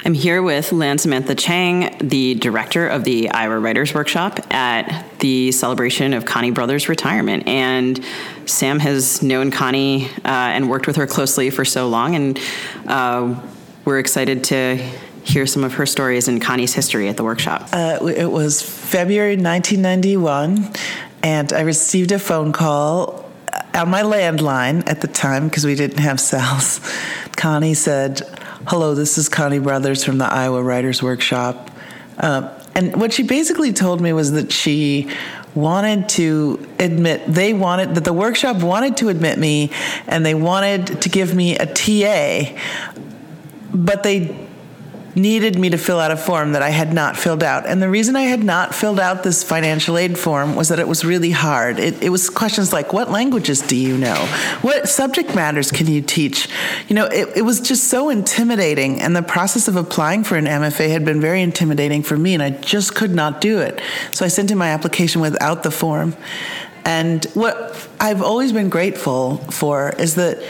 I'm 0.04 0.16
here 0.16 0.42
with 0.42 0.72
Lan 0.72 0.98
Samantha 0.98 1.36
Chang, 1.36 1.96
the 2.00 2.34
director 2.34 2.88
of 2.88 3.04
the 3.04 3.30
Iowa 3.30 3.60
Writers 3.60 3.94
Workshop 3.94 4.40
at 4.52 5.08
the 5.20 5.52
celebration 5.52 6.14
of 6.14 6.26
Connie 6.26 6.50
Brothers' 6.50 6.90
retirement. 6.90 7.48
And 7.48 8.04
Sam 8.48 8.80
has 8.80 9.22
known 9.22 9.52
Connie 9.52 10.08
uh, 10.08 10.10
and 10.26 10.72
worked 10.72 10.88
with 10.88 10.96
her 10.96 11.06
closely 11.06 11.52
for 11.52 11.64
so 11.64 11.88
long, 11.88 12.16
and 12.16 12.40
uh, 12.88 13.40
we're 13.86 14.00
excited 14.00 14.44
to 14.46 14.78
hear 15.24 15.46
some 15.46 15.64
of 15.64 15.76
her 15.76 15.86
stories 15.86 16.28
and 16.28 16.42
Connie's 16.42 16.74
history 16.74 17.08
at 17.08 17.16
the 17.16 17.24
workshop. 17.24 17.70
Uh, 17.72 18.00
it 18.08 18.32
was 18.32 18.60
February 18.60 19.36
1991, 19.36 20.68
and 21.22 21.54
I 21.54 21.62
received 21.62 22.12
a 22.12 22.18
phone 22.18 22.54
call 22.54 23.30
on 23.76 23.90
my 23.90 24.02
landline 24.02 24.88
at 24.90 25.02
the 25.02 25.08
time 25.08 25.48
because 25.48 25.64
we 25.64 25.76
didn't 25.76 26.00
have 26.00 26.20
cells. 26.32 26.80
Connie 27.36 27.76
said, 27.76 28.22
Hello, 28.68 28.94
this 28.94 29.18
is 29.18 29.28
Connie 29.28 29.58
Brothers 29.58 30.04
from 30.04 30.20
the 30.20 30.26
Iowa 30.26 30.62
Writers 30.62 31.02
Workshop. 31.02 31.72
Uh, 32.20 32.56
and 32.76 32.96
what 32.96 33.12
she 33.12 33.24
basically 33.24 33.74
told 33.74 34.02
me 34.02 34.14
was 34.14 34.34
that 34.34 34.52
she 34.52 35.10
wanted 35.56 36.08
to 36.10 36.70
admit 36.78 37.26
they 37.28 37.54
wanted 37.54 37.96
that 37.96 38.04
the 38.04 38.14
workshop 38.14 38.62
wanted 38.62 38.98
to 38.98 39.10
admit 39.10 39.40
me 39.40 39.72
and 40.06 40.24
they 40.24 40.36
wanted 40.36 41.02
to 41.02 41.10
give 41.10 41.34
me 41.34 41.58
a 41.58 41.66
TA 41.66 42.56
but 43.74 44.04
they 44.04 44.48
needed 45.16 45.58
me 45.58 45.70
to 45.70 45.78
fill 45.78 46.00
out 46.00 46.12
a 46.12 46.18
form 46.18 46.54
that 46.54 46.62
I 46.62 46.70
had 46.70 46.94
not 46.94 47.18
filled 47.18 47.44
out. 47.44 47.68
And 47.68 47.82
the 47.82 47.90
reason 47.90 48.16
I 48.16 48.24
had 48.24 48.44
not 48.44 48.74
filled 48.74 49.00
out 49.00 49.24
this 49.24 49.44
financial 49.44 49.98
aid 49.98 50.18
form 50.18 50.56
was 50.56 50.70
that 50.70 50.80
it 50.80 50.88
was 50.88 51.04
really 51.04 51.32
hard. 51.32 51.80
It, 51.80 52.02
it, 52.02 52.10
was 52.10 52.30
questions 52.30 52.72
like, 52.72 52.94
what 52.94 53.12
languages 53.12 53.62
do 53.62 53.76
you 53.76 53.98
know? 53.98 54.16
What 54.62 54.88
subject 54.88 55.36
matters 55.36 55.72
can 55.72 55.88
you 55.88 56.02
teach? 56.02 56.48
You 56.88 56.96
know, 56.96 57.06
it, 57.06 57.38
it 57.38 57.42
was 57.42 57.60
just 57.60 57.86
so 57.86 58.10
intimidating. 58.10 59.02
And 59.02 59.16
the 59.16 59.24
process 59.24 59.68
of 59.68 59.76
applying 59.76 60.24
for 60.24 60.36
an 60.36 60.46
MFA 60.46 60.90
had 60.90 61.06
been 61.06 61.22
very 61.22 61.42
intimidating 61.42 62.04
for 62.04 62.18
me, 62.18 62.34
and 62.34 62.44
I 62.44 62.52
just 62.52 62.96
could 62.96 63.12
not 63.12 63.42
do 63.42 63.60
it. 63.60 63.82
So 64.12 64.26
I 64.26 64.28
sent 64.28 64.52
in 64.52 64.58
my 64.58 64.70
application 64.70 65.22
without 65.22 65.64
the 65.64 65.72
form. 65.72 66.16
And 66.86 67.26
what 67.34 67.88
I've 68.00 68.22
always 68.22 68.52
been 68.52 68.70
grateful 68.70 69.38
for 69.38 69.92
is 70.00 70.16
that 70.16 70.42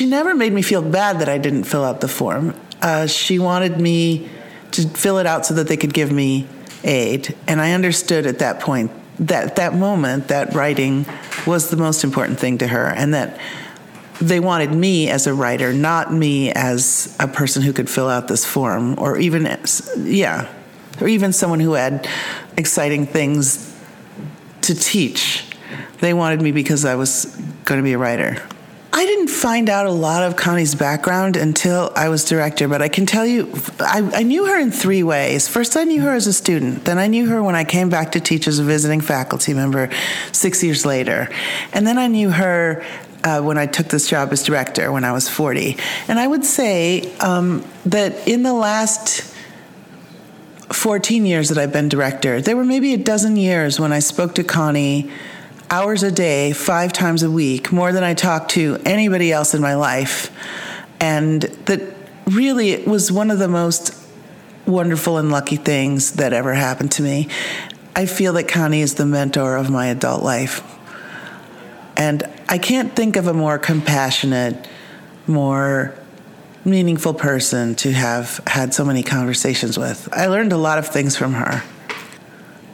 she 0.00 0.06
never 0.06 0.34
made 0.34 0.54
me 0.54 0.62
feel 0.62 0.80
bad 0.80 1.18
that 1.18 1.28
I 1.28 1.36
didn't 1.36 1.64
fill 1.64 1.84
out 1.84 2.00
the 2.00 2.08
form. 2.08 2.54
Uh, 2.80 3.06
she 3.06 3.38
wanted 3.38 3.78
me 3.78 4.30
to 4.70 4.88
fill 4.88 5.18
it 5.18 5.26
out 5.26 5.44
so 5.44 5.52
that 5.52 5.68
they 5.68 5.76
could 5.76 5.92
give 5.92 6.10
me 6.10 6.46
aid. 6.84 7.36
And 7.46 7.60
I 7.60 7.72
understood 7.72 8.24
at 8.24 8.38
that 8.38 8.60
point 8.60 8.90
that 9.18 9.56
that 9.56 9.74
moment, 9.74 10.28
that 10.28 10.54
writing 10.54 11.04
was 11.46 11.68
the 11.68 11.76
most 11.76 12.02
important 12.02 12.38
thing 12.38 12.56
to 12.58 12.66
her, 12.66 12.86
and 12.86 13.12
that 13.12 13.38
they 14.22 14.40
wanted 14.40 14.72
me 14.72 15.10
as 15.10 15.26
a 15.26 15.34
writer, 15.34 15.74
not 15.74 16.10
me 16.10 16.50
as 16.50 17.14
a 17.20 17.28
person 17.28 17.60
who 17.60 17.74
could 17.74 17.90
fill 17.90 18.08
out 18.08 18.26
this 18.26 18.46
form, 18.46 18.98
or 18.98 19.18
even, 19.18 19.58
yeah, 19.98 20.50
or 20.98 21.08
even 21.08 21.30
someone 21.34 21.60
who 21.60 21.74
had 21.74 22.08
exciting 22.56 23.04
things 23.04 23.70
to 24.62 24.74
teach. 24.74 25.44
They 25.98 26.14
wanted 26.14 26.40
me 26.40 26.52
because 26.52 26.86
I 26.86 26.94
was 26.94 27.26
going 27.66 27.78
to 27.78 27.84
be 27.84 27.92
a 27.92 27.98
writer. 27.98 28.42
I 28.92 29.06
didn't 29.06 29.28
find 29.28 29.70
out 29.70 29.86
a 29.86 29.90
lot 29.90 30.24
of 30.24 30.34
Connie's 30.36 30.74
background 30.74 31.36
until 31.36 31.92
I 31.94 32.08
was 32.08 32.24
director, 32.24 32.66
but 32.66 32.82
I 32.82 32.88
can 32.88 33.06
tell 33.06 33.24
you, 33.24 33.52
I, 33.78 34.10
I, 34.14 34.22
knew 34.24 34.46
her 34.46 34.58
in 34.58 34.72
three 34.72 35.04
ways. 35.04 35.46
First, 35.46 35.76
I 35.76 35.84
knew 35.84 36.02
her 36.02 36.12
as 36.12 36.26
a 36.26 36.32
student. 36.32 36.84
Then, 36.84 36.98
I 36.98 37.06
knew 37.06 37.28
her 37.28 37.40
when 37.42 37.54
I 37.54 37.62
came 37.62 37.88
back 37.88 38.12
to 38.12 38.20
teach 38.20 38.48
as 38.48 38.58
a 38.58 38.64
visiting 38.64 39.00
faculty 39.00 39.54
member 39.54 39.90
six 40.32 40.64
years 40.64 40.84
later. 40.84 41.28
And 41.72 41.86
then, 41.86 41.98
I 41.98 42.08
knew 42.08 42.30
her 42.30 42.84
uh, 43.22 43.40
when 43.42 43.58
I 43.58 43.66
took 43.66 43.88
this 43.88 44.08
job 44.08 44.32
as 44.32 44.42
director 44.42 44.90
when 44.90 45.04
I 45.04 45.12
was 45.12 45.28
40. 45.28 45.76
And 46.08 46.18
I 46.18 46.26
would 46.26 46.44
say 46.44 47.14
um, 47.18 47.64
that 47.86 48.26
in 48.26 48.42
the 48.42 48.54
last 48.54 49.22
14 50.72 51.26
years 51.26 51.48
that 51.50 51.58
I've 51.58 51.72
been 51.72 51.88
director, 51.88 52.40
there 52.40 52.56
were 52.56 52.64
maybe 52.64 52.94
a 52.94 52.98
dozen 52.98 53.36
years 53.36 53.78
when 53.78 53.92
I 53.92 53.98
spoke 54.00 54.34
to 54.36 54.44
Connie 54.44 55.10
hours 55.70 56.02
a 56.02 56.10
day, 56.10 56.52
five 56.52 56.92
times 56.92 57.22
a 57.22 57.30
week, 57.30 57.72
more 57.72 57.92
than 57.92 58.02
I 58.02 58.14
talked 58.14 58.50
to 58.52 58.78
anybody 58.84 59.32
else 59.32 59.54
in 59.54 59.62
my 59.62 59.76
life. 59.76 60.30
And 61.00 61.42
that 61.42 61.80
really 62.26 62.70
it 62.70 62.86
was 62.86 63.10
one 63.10 63.30
of 63.30 63.38
the 63.38 63.48
most 63.48 63.96
wonderful 64.66 65.18
and 65.18 65.30
lucky 65.30 65.56
things 65.56 66.12
that 66.12 66.32
ever 66.32 66.54
happened 66.54 66.92
to 66.92 67.02
me. 67.02 67.28
I 67.94 68.06
feel 68.06 68.32
that 68.34 68.48
Connie 68.48 68.82
is 68.82 68.94
the 68.94 69.06
mentor 69.06 69.56
of 69.56 69.70
my 69.70 69.86
adult 69.86 70.22
life. 70.22 70.62
And 71.96 72.22
I 72.48 72.58
can't 72.58 72.94
think 72.94 73.16
of 73.16 73.26
a 73.26 73.34
more 73.34 73.58
compassionate, 73.58 74.68
more 75.26 75.94
meaningful 76.64 77.14
person 77.14 77.74
to 77.74 77.92
have 77.92 78.40
had 78.46 78.74
so 78.74 78.84
many 78.84 79.02
conversations 79.02 79.78
with. 79.78 80.08
I 80.12 80.26
learned 80.26 80.52
a 80.52 80.56
lot 80.56 80.78
of 80.78 80.88
things 80.88 81.16
from 81.16 81.34
her. 81.34 81.62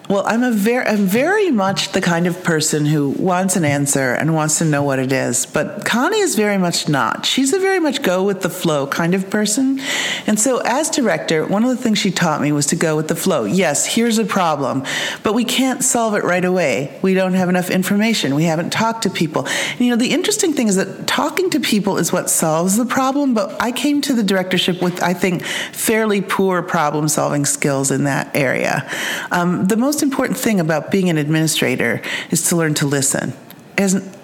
Well, 0.08 0.22
I'm 0.24 0.44
a 0.44 0.52
very, 0.52 0.86
I'm 0.86 1.06
very 1.06 1.50
much 1.50 1.90
the 1.90 2.00
kind 2.00 2.28
of 2.28 2.44
person 2.44 2.86
who 2.86 3.08
wants 3.10 3.56
an 3.56 3.64
answer 3.64 4.12
and 4.12 4.34
wants 4.34 4.58
to 4.58 4.64
know 4.64 4.84
what 4.84 5.00
it 5.00 5.10
is. 5.10 5.46
But 5.46 5.84
Connie 5.84 6.20
is 6.20 6.36
very 6.36 6.58
much 6.58 6.88
not. 6.88 7.26
She's 7.26 7.52
a 7.52 7.58
very 7.58 7.80
much 7.80 8.02
go 8.02 8.22
with 8.22 8.42
the 8.42 8.48
flow 8.48 8.86
kind 8.86 9.14
of 9.14 9.28
person. 9.30 9.80
And 10.28 10.38
so, 10.38 10.58
as 10.58 10.90
director, 10.90 11.44
one 11.44 11.64
of 11.64 11.70
the 11.70 11.76
things 11.76 11.98
she 11.98 12.12
taught 12.12 12.40
me 12.40 12.52
was 12.52 12.66
to 12.66 12.76
go 12.76 12.94
with 12.94 13.08
the 13.08 13.16
flow. 13.16 13.44
Yes, 13.44 13.84
here's 13.94 14.18
a 14.18 14.24
problem, 14.24 14.84
but 15.24 15.34
we 15.34 15.44
can't 15.44 15.82
solve 15.82 16.14
it 16.14 16.22
right 16.22 16.44
away. 16.44 16.96
We 17.02 17.14
don't 17.14 17.34
have 17.34 17.48
enough 17.48 17.68
information. 17.68 18.36
We 18.36 18.44
haven't 18.44 18.70
talked 18.70 19.02
to 19.02 19.10
people. 19.10 19.46
And, 19.46 19.80
you 19.80 19.90
know, 19.90 19.96
the 19.96 20.12
interesting 20.12 20.52
thing 20.52 20.68
is 20.68 20.76
that 20.76 21.08
talking 21.08 21.50
to 21.50 21.58
people 21.58 21.98
is 21.98 22.12
what 22.12 22.30
solves 22.30 22.76
the 22.76 22.86
problem. 22.86 23.34
But 23.34 23.60
I 23.60 23.72
came 23.72 24.00
to 24.02 24.14
the 24.14 24.22
directorship 24.22 24.80
with, 24.80 25.02
I 25.02 25.14
think, 25.14 25.44
fairly 25.44 26.20
poor 26.20 26.62
problem 26.62 27.08
solving 27.08 27.44
skills 27.44 27.90
in 27.90 28.04
that 28.04 28.34
area. 28.36 28.88
Um, 29.32 29.66
the 29.66 29.76
most 29.76 29.95
most 29.96 30.02
important 30.02 30.38
thing 30.38 30.60
about 30.60 30.90
being 30.90 31.08
an 31.08 31.16
administrator 31.16 32.02
is 32.30 32.46
to 32.50 32.54
learn 32.54 32.74
to 32.74 32.86
listen. 32.86 33.32
Isn't, 33.78 34.14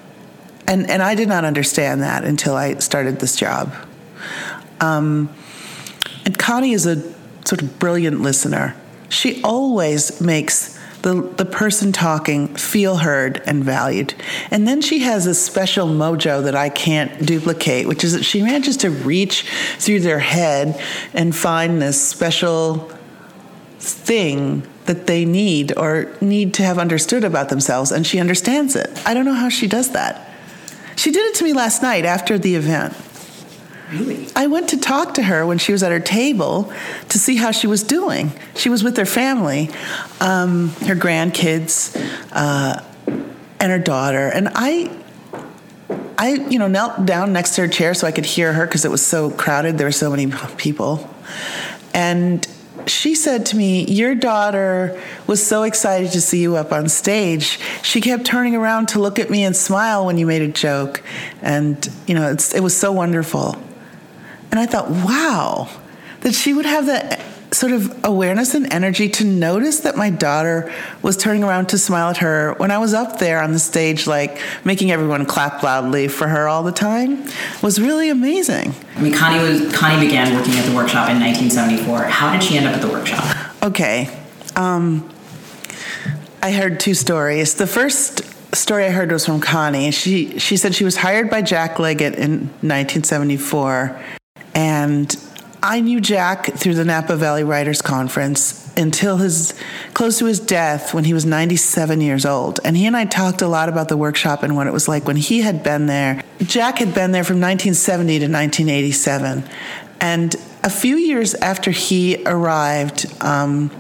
and, 0.67 0.91
and 0.91 1.03
I 1.03 1.15
did 1.15 1.29
not 1.29 1.47
understand 1.47 2.03
that 2.03 2.25
until 2.25 2.55
I 2.55 2.75
started 2.75 3.21
this 3.21 3.37
job. 3.37 3.75
Um, 4.83 5.31
and 6.27 6.37
Connie 6.37 6.75
is 6.75 6.85
a 6.85 7.01
sort 7.47 7.63
of 7.63 7.79
brilliant 7.79 8.21
listener. 8.21 8.77
She 9.09 9.43
always 9.43 10.21
makes 10.21 10.79
the, 11.01 11.23
the 11.23 11.47
person 11.47 11.91
talking 11.91 12.55
feel 12.55 12.99
heard 12.99 13.43
and 13.47 13.65
valued. 13.65 14.13
And 14.51 14.69
then 14.69 14.83
she 14.83 14.99
has 14.99 15.27
a 15.27 15.35
special 15.35 15.87
mojo 15.87 16.45
that 16.45 16.55
I 16.55 16.69
can't 16.69 17.25
duplicate, 17.25 17.89
which 17.89 18.05
is 18.05 18.13
that 18.13 18.25
she 18.25 18.43
manages 18.43 18.77
to 18.79 18.91
reach 18.91 19.49
through 19.79 20.01
their 20.01 20.19
head 20.19 20.79
and 21.15 21.35
find 21.35 21.81
this 21.81 21.99
special 21.99 22.93
thing 23.79 24.67
that 24.87 25.07
they 25.07 25.25
need 25.25 25.77
or 25.77 26.13
need 26.21 26.55
to 26.55 26.63
have 26.63 26.79
understood 26.79 27.25
about 27.25 27.49
themselves, 27.49 27.93
and 27.93 28.07
she 28.07 28.19
understands 28.19 28.77
it. 28.77 28.91
I 29.07 29.15
don't 29.15 29.25
know 29.25 29.35
how 29.35 29.49
she 29.49 29.67
does 29.67 29.93
that. 29.93 30.29
She 30.97 31.11
did 31.11 31.25
it 31.31 31.35
to 31.37 31.45
me 31.45 31.53
last 31.53 31.83
night 31.83 32.05
after 32.05 32.39
the 32.39 32.55
event. 32.55 32.95
Really? 33.91 34.27
I 34.35 34.47
went 34.47 34.71
to 34.71 34.79
talk 34.79 35.15
to 35.15 35.23
her 35.23 35.45
when 35.45 35.59
she 35.59 35.73
was 35.73 35.83
at 35.83 35.93
her 35.93 36.01
table 36.01 36.73
to 37.11 37.19
see 37.19 37.37
how 37.37 37.51
she 37.51 37.67
was 37.67 37.83
doing. 37.83 38.33
She 38.55 38.71
was 38.71 38.83
with 38.83 38.97
her 38.97 39.05
family, 39.05 39.71
um, 40.21 40.71
her 40.87 40.95
grandkids, 40.95 41.95
uh, 42.33 42.83
and 43.07 43.71
her 43.71 43.79
daughter. 43.79 44.29
And 44.29 44.49
I, 44.55 44.91
I, 46.17 46.33
you 46.49 46.59
know, 46.59 46.69
knelt 46.69 47.05
down 47.05 47.33
next 47.35 47.55
to 47.57 47.63
her 47.63 47.69
chair 47.69 47.93
so 47.93 48.07
I 48.07 48.13
could 48.13 48.25
hear 48.25 48.55
her 48.55 48.67
because 48.67 48.85
it 48.85 48.91
was 48.91 49.05
so 49.05 49.31
crowded. 49.31 49.77
There 49.77 49.87
were 49.87 49.93
so 49.93 50.11
many 50.11 50.33
people, 50.57 51.09
and 51.93 52.47
she 52.87 53.15
said 53.15 53.47
to 53.47 53.57
me, 53.57 53.85
Your 53.85 54.15
daughter 54.15 55.01
was 55.27 55.45
so 55.45 55.63
excited 55.63 56.13
to 56.13 56.21
see 56.21 56.41
you 56.41 56.57
up 56.57 56.73
on 56.73 56.89
stage. 56.89 57.59
She 57.83 58.01
kept 58.01 58.25
turning 58.25 58.55
around 58.55 58.89
to 58.89 59.01
look 59.01 59.19
at 59.19 59.31
me 59.31 59.45
and 59.45 59.57
smile 59.57 60.07
when 60.07 60.19
you 60.19 60.27
made 60.27 60.43
a 60.43 60.49
joke. 60.49 61.03
And, 61.41 61.89
you 62.07 62.15
know, 62.15 62.31
it 62.31 62.61
was 62.61 62.77
so 62.77 62.93
wonderful. 62.93 63.57
And 64.51 64.61
I 64.61 64.67
thought, 64.67 64.91
wow, 64.91 65.69
that 66.21 66.35
she 66.35 66.53
would 66.53 66.67
have 66.67 66.87
that 66.87 67.21
sort 67.53 67.73
of 67.73 68.05
awareness 68.05 68.55
and 68.55 68.73
energy 68.73 69.09
to 69.09 69.25
notice 69.25 69.81
that 69.81 69.97
my 69.97 70.11
daughter 70.11 70.73
was 71.03 71.17
turning 71.17 71.45
around 71.45 71.69
to 71.69 71.79
smile 71.79 72.09
at 72.09 72.17
her 72.19 72.55
when 72.57 72.71
I 72.71 72.79
was 72.79 72.95
up 72.95 73.19
there 73.19 73.43
on 73.43 73.53
the 73.53 73.59
stage, 73.59 74.07
like 74.07 74.41
making 74.65 74.91
everyone 74.91 75.27
clap 75.27 75.63
loudly 75.63 76.09
for 76.09 76.29
her 76.29 76.49
all 76.49 76.63
the 76.63 76.73
time, 76.73 77.25
was 77.63 77.81
really 77.81 78.09
amazing. 78.09 78.75
I 78.97 79.01
mean, 79.01 79.13
Connie 79.13 79.43
was 79.43 79.73
Connie 79.75 80.05
began 80.05 80.35
working 80.35 80.55
at 80.55 80.65
the 80.65 80.75
workshop 80.75 81.11
in 81.11 81.21
1974. 81.21 82.05
How 82.05 82.33
did 82.33 82.43
she 82.43 82.57
end 82.57 82.67
up 82.67 82.75
at 82.75 82.81
the 82.81 82.89
workshop? 82.89 83.25
Okay, 83.63 84.09
um, 84.57 85.09
I 86.43 86.53
heard 86.53 86.81
two 86.81 86.95
stories. 86.95 87.55
The 87.55 87.67
first 87.67 88.23
story 88.55 88.85
I 88.85 88.91
heard 88.91 89.13
was 89.13 89.27
from 89.27 89.41
Connie. 89.41 89.91
She 89.91 90.39
she 90.39 90.57
said 90.57 90.75
she 90.75 90.85
was 90.85 90.97
hired 90.97 91.31
by 91.31 91.43
Jack 91.43 91.79
Leggett 91.79 92.15
in 92.15 92.49
1974, 92.63 94.01
and 94.55 95.15
I 95.63 95.81
knew 95.81 96.01
Jack 96.01 96.55
through 96.55 96.75
the 96.75 96.85
Napa 96.85 97.15
Valley 97.15 97.45
Writers 97.45 97.81
Conference 97.81 98.73
until 98.77 99.19
his 99.19 99.55
close 99.95 100.19
to 100.19 100.25
his 100.25 100.41
death 100.41 100.93
when 100.93 101.05
he 101.05 101.15
was 101.15 101.25
97 101.25 102.01
years 102.01 102.27
old. 102.27 102.59
And 102.65 102.77
he 102.77 102.85
and 102.87 102.97
I 102.97 103.05
talked 103.05 103.43
a 103.43 103.47
lot 103.47 103.69
about 103.69 103.89
the 103.89 103.97
workshop 103.97 104.43
and 104.43 104.57
what 104.57 104.67
it 104.67 104.73
was 104.73 104.89
like 104.89 105.07
when 105.07 105.15
he 105.15 105.43
had 105.43 105.63
been 105.63 105.87
there. 105.87 106.25
Jack 106.41 106.79
had 106.79 106.95
been 106.95 107.13
there 107.13 107.23
from 107.23 107.37
1970 107.37 108.19
to 108.19 108.25
1987. 108.25 109.45
And 110.01 110.35
a 110.65 110.71
few 110.71 110.97
years 110.97 111.35
after 111.35 111.71
he 111.71 112.25
arrived, 112.27 113.07
um, 113.23 113.71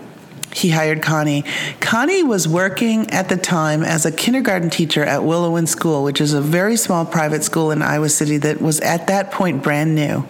he 0.54 0.70
hired 0.70 1.02
Connie. 1.02 1.44
Connie 1.80 2.22
was 2.22 2.46
working 2.46 3.10
at 3.10 3.28
the 3.28 3.36
time 3.36 3.82
as 3.82 4.06
a 4.06 4.12
kindergarten 4.12 4.70
teacher 4.70 5.02
at 5.02 5.24
Willow 5.24 5.50
Wind 5.50 5.68
School, 5.68 6.04
which 6.04 6.20
is 6.20 6.32
a 6.32 6.40
very 6.40 6.76
small 6.76 7.04
private 7.04 7.42
school 7.42 7.72
in 7.72 7.82
Iowa 7.82 8.08
City 8.08 8.36
that 8.36 8.60
was 8.60 8.78
at 8.80 9.08
that 9.08 9.32
point 9.32 9.64
brand 9.64 9.96
new 9.96 10.24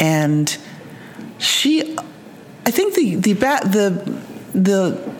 and 0.00 0.56
she 1.38 1.96
I 2.66 2.70
think 2.70 2.94
the 2.94 3.16
the 3.16 3.34
the 3.34 4.20
the 4.54 5.14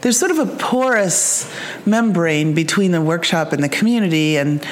there's 0.00 0.18
sort 0.18 0.30
of 0.30 0.38
a 0.38 0.46
porous 0.46 1.50
membrane 1.84 2.54
between 2.54 2.90
the 2.92 3.02
workshop 3.02 3.52
and 3.52 3.62
the 3.62 3.68
community 3.68 4.36
and 4.36 4.64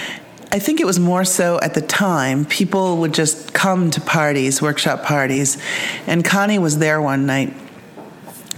I 0.50 0.58
think 0.58 0.80
it 0.80 0.86
was 0.86 0.98
more 0.98 1.26
so 1.26 1.60
at 1.60 1.74
the 1.74 1.82
time. 1.82 2.46
People 2.46 2.96
would 2.98 3.12
just 3.12 3.52
come 3.52 3.90
to 3.90 4.00
parties, 4.00 4.62
workshop 4.62 5.04
parties, 5.04 5.58
and 6.06 6.24
Connie 6.24 6.58
was 6.58 6.78
there 6.78 7.02
one 7.02 7.26
night. 7.26 7.52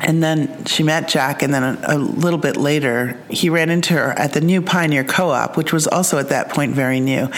And 0.02 0.22
then 0.22 0.64
she 0.64 0.82
met 0.82 1.08
Jack, 1.08 1.42
and 1.42 1.52
then 1.52 1.62
a, 1.62 1.96
a, 1.96 1.98
little 1.98 2.38
bit 2.38 2.56
later, 2.56 3.18
he 3.28 3.50
ran 3.50 3.68
into 3.68 3.94
her 3.94 4.12
at 4.18 4.32
the 4.32 4.40
new 4.40 4.62
Pioneer 4.62 5.04
Co 5.04 5.30
op, 5.30 5.56
which 5.56 5.72
was 5.72 5.86
also 5.86 6.18
at 6.18 6.30
that 6.30 6.48
point 6.48 6.74
very 6.74 7.00
new, 7.00 7.28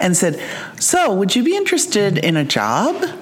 and 0.00 0.16
said, 0.16 0.40
So, 0.80 1.12
would 1.12 1.36
you 1.36 1.44
be 1.44 1.56
interested 1.56 2.18
in 2.18 2.36
a 2.36 2.44
job? 2.44 3.04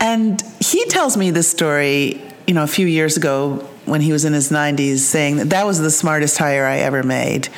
And 0.00 0.42
he 0.60 0.84
tells 0.86 1.16
me 1.16 1.30
this 1.30 1.50
story, 1.50 2.20
you 2.46 2.52
know, 2.52 2.62
a 2.62 2.66
few 2.66 2.86
years 2.86 3.16
ago 3.16 3.66
when 3.86 4.02
he 4.02 4.12
was 4.12 4.26
in 4.26 4.34
his 4.34 4.50
90s, 4.50 4.98
saying 4.98 5.36
that 5.36 5.50
that 5.50 5.64
was 5.64 5.78
the 5.78 5.90
smartest 5.90 6.36
hire 6.36 6.66
I 6.66 6.78
ever 6.78 7.02
made. 7.02 7.48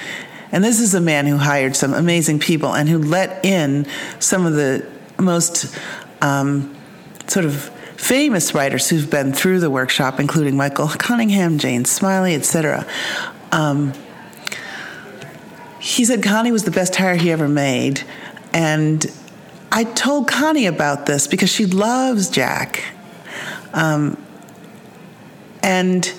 And 0.52 0.62
this 0.62 0.78
is 0.78 0.94
a 0.94 1.00
man 1.00 1.26
who 1.26 1.38
hired 1.38 1.74
some 1.74 1.92
amazing 1.92 2.38
people 2.38 2.72
and 2.74 2.88
who 2.88 2.98
let 2.98 3.44
in 3.44 3.86
some 4.20 4.46
of 4.46 4.54
the 4.54 4.86
most 5.18 5.76
um, 6.22 6.72
sort 7.26 7.46
of 7.46 7.70
famous 8.06 8.54
writers 8.54 8.88
who've 8.88 9.10
been 9.10 9.32
through 9.32 9.58
the 9.58 9.68
workshop, 9.68 10.20
including 10.20 10.56
Michael 10.56 10.86
Cunningham, 10.86 11.58
Jane 11.58 11.84
Smiley, 11.84 12.36
etc. 12.36 12.86
Um, 13.50 13.92
he 15.80 16.04
said 16.04 16.22
Connie 16.22 16.52
was 16.52 16.62
the 16.62 16.70
best 16.70 16.94
hire 16.94 17.16
he 17.16 17.32
ever 17.32 17.48
made, 17.48 18.04
and 18.52 19.04
I 19.72 19.82
told 19.82 20.28
Connie 20.28 20.66
about 20.66 21.06
this 21.06 21.26
because 21.26 21.50
she 21.50 21.66
loves 21.66 22.30
Jack, 22.30 22.84
um, 23.72 24.16
and 25.64 26.14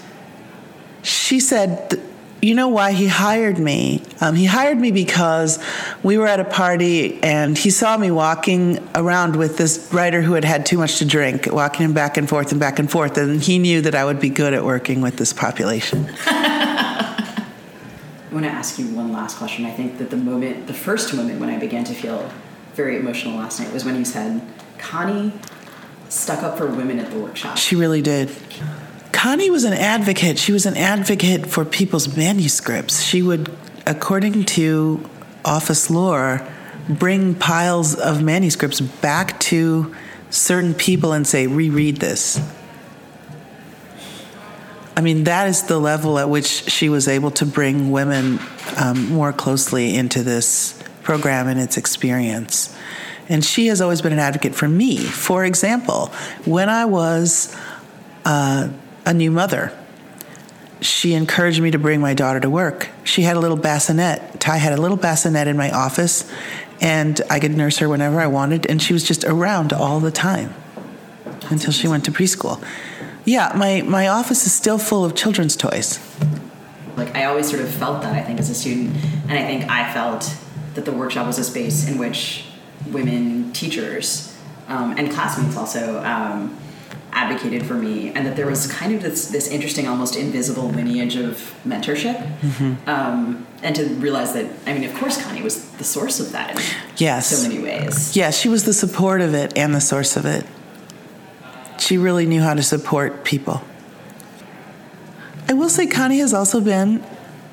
she 1.04 1.40
said 1.40 2.02
you 2.42 2.54
know 2.54 2.68
why 2.68 2.92
he 2.92 3.08
hired 3.08 3.58
me? 3.58 4.04
Um, 4.22 4.36
he 4.36 4.46
hired 4.46 4.78
me 4.78 4.92
because 4.92 5.60
we 6.04 6.18
were 6.18 6.28
at 6.28 6.40
a 6.40 6.46
party 6.46 7.22
and 7.24 7.58
he 7.58 7.70
saw 7.70 7.98
me 7.98 8.12
walking 8.12 8.88
around 8.96 9.36
with 9.36 9.58
this 9.58 9.90
writer 9.92 10.22
who 10.22 10.34
had 10.34 10.46
had 10.46 10.66
too 10.66 10.78
much 10.78 11.00
to 11.00 11.06
drink, 11.06 11.48
walking 11.52 11.86
him 11.86 11.94
back 11.94 12.18
and 12.18 12.30
forth 12.30 12.52
and 12.52 12.60
back 12.60 12.80
and 12.80 12.92
forth, 12.92 13.18
and 13.18 13.42
he 13.42 13.60
knew 13.60 13.82
that 13.82 13.96
I 13.96 14.06
would 14.06 14.20
be 14.20 14.30
good 14.30 14.54
at 14.54 14.64
working 14.64 15.02
with 15.02 15.18
this 15.18 15.34
population. 15.34 16.08
I 16.28 17.46
want 18.32 18.46
to 18.46 18.52
ask 18.52 18.78
you 18.78 18.88
one 18.88 19.12
last 19.12 19.38
question. 19.38 19.66
I 19.66 19.72
think 19.72 19.98
that 19.98 20.10
the 20.10 20.18
moment, 20.18 20.68
the 20.68 20.74
first 20.74 21.14
moment 21.14 21.40
when 21.40 21.50
I 21.50 21.58
began 21.58 21.84
to 21.86 21.94
feel 21.94 22.30
very 22.76 22.98
emotional 22.98 23.38
last 23.38 23.60
night 23.60 23.74
was 23.74 23.84
when 23.84 23.96
you 23.96 24.06
said, 24.06 24.42
Connie 24.78 25.34
stuck 26.10 26.44
up 26.44 26.58
for 26.58 26.68
women 26.68 27.00
at 27.00 27.10
the 27.10 27.20
workshop. 27.20 27.58
She 27.58 27.76
really 27.76 28.02
did. 28.02 28.30
Connie 29.18 29.50
was 29.50 29.64
an 29.64 29.74
advocate. 29.74 30.38
She 30.38 30.52
was 30.52 30.68
an 30.68 30.78
advocate 30.78 31.48
for 31.48 31.66
people's 31.66 32.16
manuscripts. 32.16 33.02
She 33.02 33.24
would, 33.24 33.50
according 33.88 34.44
to 34.46 35.10
office 35.44 35.90
lore, 35.90 36.48
bring 36.88 37.34
piles 37.34 37.96
of 37.96 38.22
manuscripts 38.22 38.80
back 38.80 39.40
to 39.40 39.96
certain 40.30 40.76
people 40.76 41.14
and 41.14 41.26
say, 41.26 41.48
reread 41.48 41.98
this. 41.98 42.40
I 44.96 45.02
mean, 45.02 45.24
that 45.24 45.48
is 45.48 45.64
the 45.64 45.80
level 45.80 46.20
at 46.20 46.30
which 46.30 46.46
she 46.46 46.88
was 46.88 47.08
able 47.08 47.32
to 47.32 47.46
bring 47.48 47.90
women 47.90 48.38
um, 48.78 49.10
more 49.10 49.34
closely 49.34 49.96
into 49.96 50.22
this 50.22 50.80
program 51.02 51.48
and 51.48 51.60
its 51.60 51.76
experience. 51.76 52.78
And 53.30 53.44
she 53.44 53.66
has 53.66 53.82
always 53.82 54.04
been 54.04 54.14
an 54.14 54.20
advocate 54.20 54.54
for 54.54 54.68
me. 54.68 54.98
For 54.98 55.44
example, 55.44 56.12
when 56.46 56.70
I 56.70 56.86
was 56.86 57.58
uh, 58.24 58.70
a 59.08 59.14
new 59.14 59.32
mother. 59.32 59.72
She 60.82 61.14
encouraged 61.14 61.62
me 61.62 61.72
to 61.72 61.80
bring 61.80 62.02
my 62.02 62.14
daughter 62.14 62.40
to 62.42 62.50
work. 62.50 62.90
She 63.04 63.24
had 63.24 63.38
a 63.38 63.40
little 63.40 63.58
bassinet. 63.58 64.40
Ty 64.40 64.58
had 64.58 64.74
a 64.78 64.82
little 64.82 64.98
bassinet 64.98 65.48
in 65.48 65.58
my 65.58 65.72
office, 65.72 66.30
and 66.82 67.20
I 67.30 67.40
could 67.40 67.56
nurse 67.56 67.78
her 67.78 67.90
whenever 67.90 68.20
I 68.20 68.28
wanted, 68.28 68.68
and 68.68 68.82
she 68.82 68.94
was 68.94 69.04
just 69.04 69.24
around 69.24 69.72
all 69.74 70.00
the 70.02 70.12
time 70.12 70.54
until 71.50 71.72
she 71.72 71.88
went 71.88 72.04
to 72.06 72.12
preschool. 72.12 72.62
Yeah, 73.24 73.54
my, 73.56 73.82
my 73.82 74.10
office 74.10 74.46
is 74.46 74.54
still 74.54 74.78
full 74.78 75.04
of 75.04 75.16
children's 75.16 75.56
toys. 75.56 76.00
Like, 76.98 77.16
I 77.16 77.26
always 77.26 77.50
sort 77.50 77.62
of 77.62 77.70
felt 77.70 78.02
that, 78.04 78.14
I 78.14 78.22
think, 78.22 78.40
as 78.40 78.50
a 78.50 78.56
student, 78.56 78.94
and 79.30 79.32
I 79.32 79.44
think 79.44 79.70
I 79.72 79.92
felt 79.94 80.36
that 80.76 80.84
the 80.86 80.92
workshop 80.92 81.28
was 81.28 81.40
a 81.40 81.44
space 81.44 81.88
in 81.88 81.98
which 81.98 82.46
women 82.92 83.54
teachers 83.54 84.38
um, 84.68 84.96
and 84.98 85.12
classmates 85.12 85.56
also 85.56 86.04
um, 86.04 86.58
advocated 87.12 87.66
for 87.66 87.74
me, 87.74 88.10
and 88.10 88.26
that 88.26 88.36
there 88.36 88.48
was 88.48 88.72
kind 88.72 88.94
of 88.94 89.02
this, 89.02 89.30
this 89.30 89.48
interesting, 89.48 89.88
almost 89.88 90.16
invisible 90.16 90.70
lineage 90.70 91.16
of 91.16 91.54
mentorship. 91.66 92.18
Mm-hmm. 92.40 92.90
Um, 92.90 93.48
and 93.64 93.76
to 93.76 93.86
realize 93.96 94.34
that, 94.34 94.52
I 94.66 94.74
mean, 94.74 94.84
of 94.84 94.94
course, 94.96 95.22
Connie 95.22 95.42
was 95.42 95.70
the 95.72 95.84
source 95.84 96.20
of 96.20 96.32
that 96.34 96.52
in 96.52 96.62
yes. 96.98 97.28
so 97.30 97.48
many 97.48 97.62
ways. 97.62 98.16
Yeah, 98.16 98.32
she 98.32 98.50
was 98.50 98.66
the 98.66 98.74
support 98.74 99.22
of 99.22 99.34
it 99.34 99.58
and 99.58 99.74
the 99.74 99.82
source 99.82 100.16
of 100.16 100.26
it. 100.26 100.46
She 101.80 101.98
really 101.98 102.26
knew 102.26 102.42
how 102.42 102.54
to 102.54 102.64
support 102.64 103.24
people. 103.24 103.62
I 105.50 105.54
will 105.54 105.70
say, 105.70 105.88
Connie 105.88 106.20
has 106.20 106.34
also 106.34 106.60
been 106.60 107.04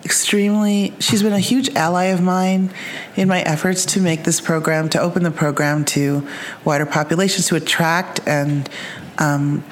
extremely 0.05 0.93
she's 1.01 1.23
been 1.23 1.33
a 1.33 1.39
huge 1.39 1.75
ally 1.75 2.05
of 2.05 2.21
mine 2.21 2.71
in 3.17 3.27
my 3.27 3.41
efforts 3.41 3.87
to 3.87 4.01
make 4.01 4.23
this 4.25 4.39
program 4.39 4.89
to 4.91 5.01
open 5.01 5.23
the 5.23 5.31
program 5.31 5.83
to 5.83 6.27
wider 6.63 6.85
populations 6.85 7.49
to 7.49 7.57
attract 7.57 8.21
and 8.27 8.69
um, 9.19 9.65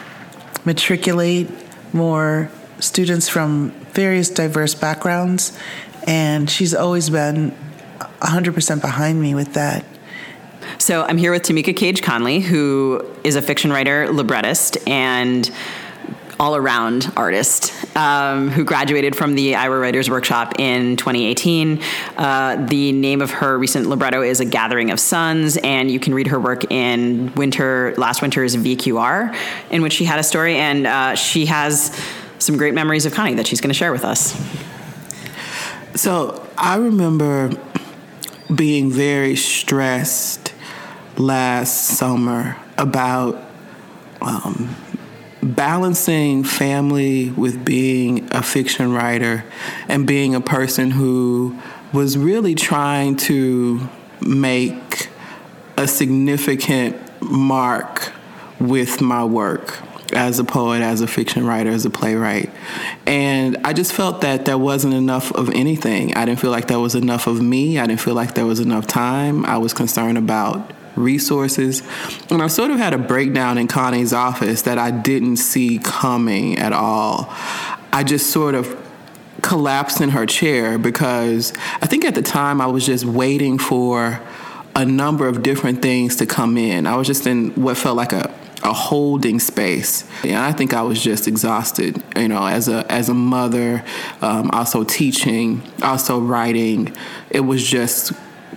matriculate 0.64 1.48
more 1.92 2.50
students 2.80 3.28
from 3.28 3.70
various 3.92 4.30
diverse 4.30 4.74
backgrounds, 4.74 5.56
and 6.06 6.48
she's 6.50 6.74
always 6.74 7.10
been 7.10 7.54
100% 7.98 8.80
behind 8.80 9.20
me 9.20 9.34
with 9.34 9.54
that. 9.54 9.84
So 10.78 11.02
I'm 11.02 11.18
here 11.18 11.30
with 11.30 11.42
Tameka 11.42 11.76
Cage 11.76 12.02
Conley, 12.02 12.40
who 12.40 13.06
is 13.24 13.36
a 13.36 13.42
fiction 13.42 13.70
writer, 13.70 14.08
librettist, 14.12 14.78
and 14.88 15.50
all 16.42 16.56
around 16.56 17.12
artist 17.16 17.72
um, 17.96 18.48
who 18.50 18.64
graduated 18.64 19.14
from 19.14 19.36
the 19.36 19.54
Iowa 19.54 19.78
Writers 19.78 20.10
Workshop 20.10 20.58
in 20.58 20.96
2018. 20.96 21.80
Uh, 22.16 22.66
the 22.66 22.90
name 22.90 23.22
of 23.22 23.30
her 23.30 23.56
recent 23.56 23.86
libretto 23.86 24.22
is 24.22 24.40
A 24.40 24.44
Gathering 24.44 24.90
of 24.90 24.98
Suns, 24.98 25.56
and 25.58 25.88
you 25.88 26.00
can 26.00 26.12
read 26.12 26.26
her 26.26 26.40
work 26.40 26.68
in 26.68 27.32
winter 27.36 27.94
last 27.96 28.22
winter's 28.22 28.56
VQR, 28.56 29.32
in 29.70 29.82
which 29.82 29.92
she 29.92 30.04
had 30.04 30.18
a 30.18 30.24
story, 30.24 30.56
and 30.56 30.84
uh, 30.84 31.14
she 31.14 31.46
has 31.46 31.96
some 32.40 32.56
great 32.56 32.74
memories 32.74 33.06
of 33.06 33.14
Connie 33.14 33.34
that 33.34 33.46
she's 33.46 33.60
going 33.60 33.70
to 33.70 33.78
share 33.78 33.92
with 33.92 34.04
us. 34.04 34.32
So 35.94 36.44
I 36.58 36.74
remember 36.74 37.52
being 38.52 38.90
very 38.90 39.36
stressed 39.36 40.54
last 41.16 41.86
summer 41.86 42.56
about 42.76 43.40
um, 44.20 44.74
balancing 45.42 46.44
family 46.44 47.30
with 47.30 47.64
being 47.64 48.28
a 48.32 48.42
fiction 48.42 48.92
writer 48.92 49.44
and 49.88 50.06
being 50.06 50.34
a 50.34 50.40
person 50.40 50.90
who 50.90 51.58
was 51.92 52.16
really 52.16 52.54
trying 52.54 53.16
to 53.16 53.88
make 54.20 55.08
a 55.76 55.86
significant 55.88 56.96
mark 57.20 58.12
with 58.60 59.00
my 59.00 59.24
work 59.24 59.80
as 60.12 60.38
a 60.38 60.44
poet, 60.44 60.82
as 60.82 61.00
a 61.00 61.06
fiction 61.06 61.46
writer, 61.46 61.70
as 61.70 61.84
a 61.84 61.90
playwright. 61.90 62.50
And 63.06 63.56
I 63.64 63.72
just 63.72 63.92
felt 63.92 64.20
that 64.20 64.44
there 64.44 64.58
wasn't 64.58 64.94
enough 64.94 65.32
of 65.32 65.50
anything. 65.50 66.14
I 66.14 66.24
didn't 66.24 66.40
feel 66.40 66.50
like 66.50 66.68
there 66.68 66.78
was 66.78 66.94
enough 66.94 67.26
of 67.26 67.40
me. 67.40 67.78
I 67.78 67.86
didn't 67.86 68.00
feel 68.00 68.14
like 68.14 68.34
there 68.34 68.46
was 68.46 68.60
enough 68.60 68.86
time. 68.86 69.44
I 69.44 69.58
was 69.58 69.72
concerned 69.72 70.18
about 70.18 70.72
resources. 70.96 71.82
And 72.30 72.42
I 72.42 72.46
sort 72.46 72.70
of 72.70 72.78
had 72.78 72.92
a 72.94 72.98
breakdown 72.98 73.58
in 73.58 73.68
Connie's 73.68 74.12
office 74.12 74.62
that 74.62 74.78
I 74.78 74.90
didn't 74.90 75.36
see 75.36 75.78
coming 75.82 76.58
at 76.58 76.72
all. 76.72 77.28
I 77.92 78.04
just 78.04 78.30
sort 78.30 78.54
of 78.54 78.78
collapsed 79.42 80.00
in 80.00 80.10
her 80.10 80.26
chair 80.26 80.78
because 80.78 81.52
I 81.80 81.86
think 81.86 82.04
at 82.04 82.14
the 82.14 82.22
time 82.22 82.60
I 82.60 82.66
was 82.66 82.86
just 82.86 83.04
waiting 83.04 83.58
for 83.58 84.20
a 84.74 84.84
number 84.84 85.26
of 85.26 85.42
different 85.42 85.82
things 85.82 86.16
to 86.16 86.26
come 86.26 86.56
in. 86.56 86.86
I 86.86 86.96
was 86.96 87.06
just 87.06 87.26
in 87.26 87.50
what 87.50 87.76
felt 87.76 87.96
like 87.96 88.12
a 88.12 88.32
a 88.64 88.72
holding 88.72 89.40
space. 89.40 90.04
And 90.24 90.36
I 90.36 90.52
think 90.52 90.72
I 90.72 90.82
was 90.82 91.02
just 91.02 91.26
exhausted, 91.26 92.02
you 92.16 92.28
know, 92.28 92.46
as 92.46 92.68
a 92.68 92.90
as 92.90 93.08
a 93.08 93.14
mother, 93.14 93.84
um, 94.20 94.50
also 94.52 94.84
teaching, 94.84 95.62
also 95.82 96.20
writing. 96.20 96.94
It 97.30 97.40
was 97.40 97.64
just 97.64 98.12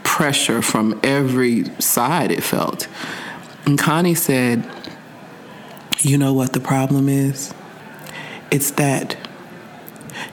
pressure 0.06 0.62
from 0.62 0.98
every 1.04 1.65
side, 1.82 2.32
it 2.32 2.41
felt. 2.41 2.88
And 3.65 3.78
Connie 3.78 4.15
said, 4.15 4.65
You 6.00 6.18
know 6.18 6.34
what 6.34 6.54
the 6.54 6.62
problem 6.62 7.10
is? 7.10 7.54
It's 8.50 8.72
that 8.72 9.18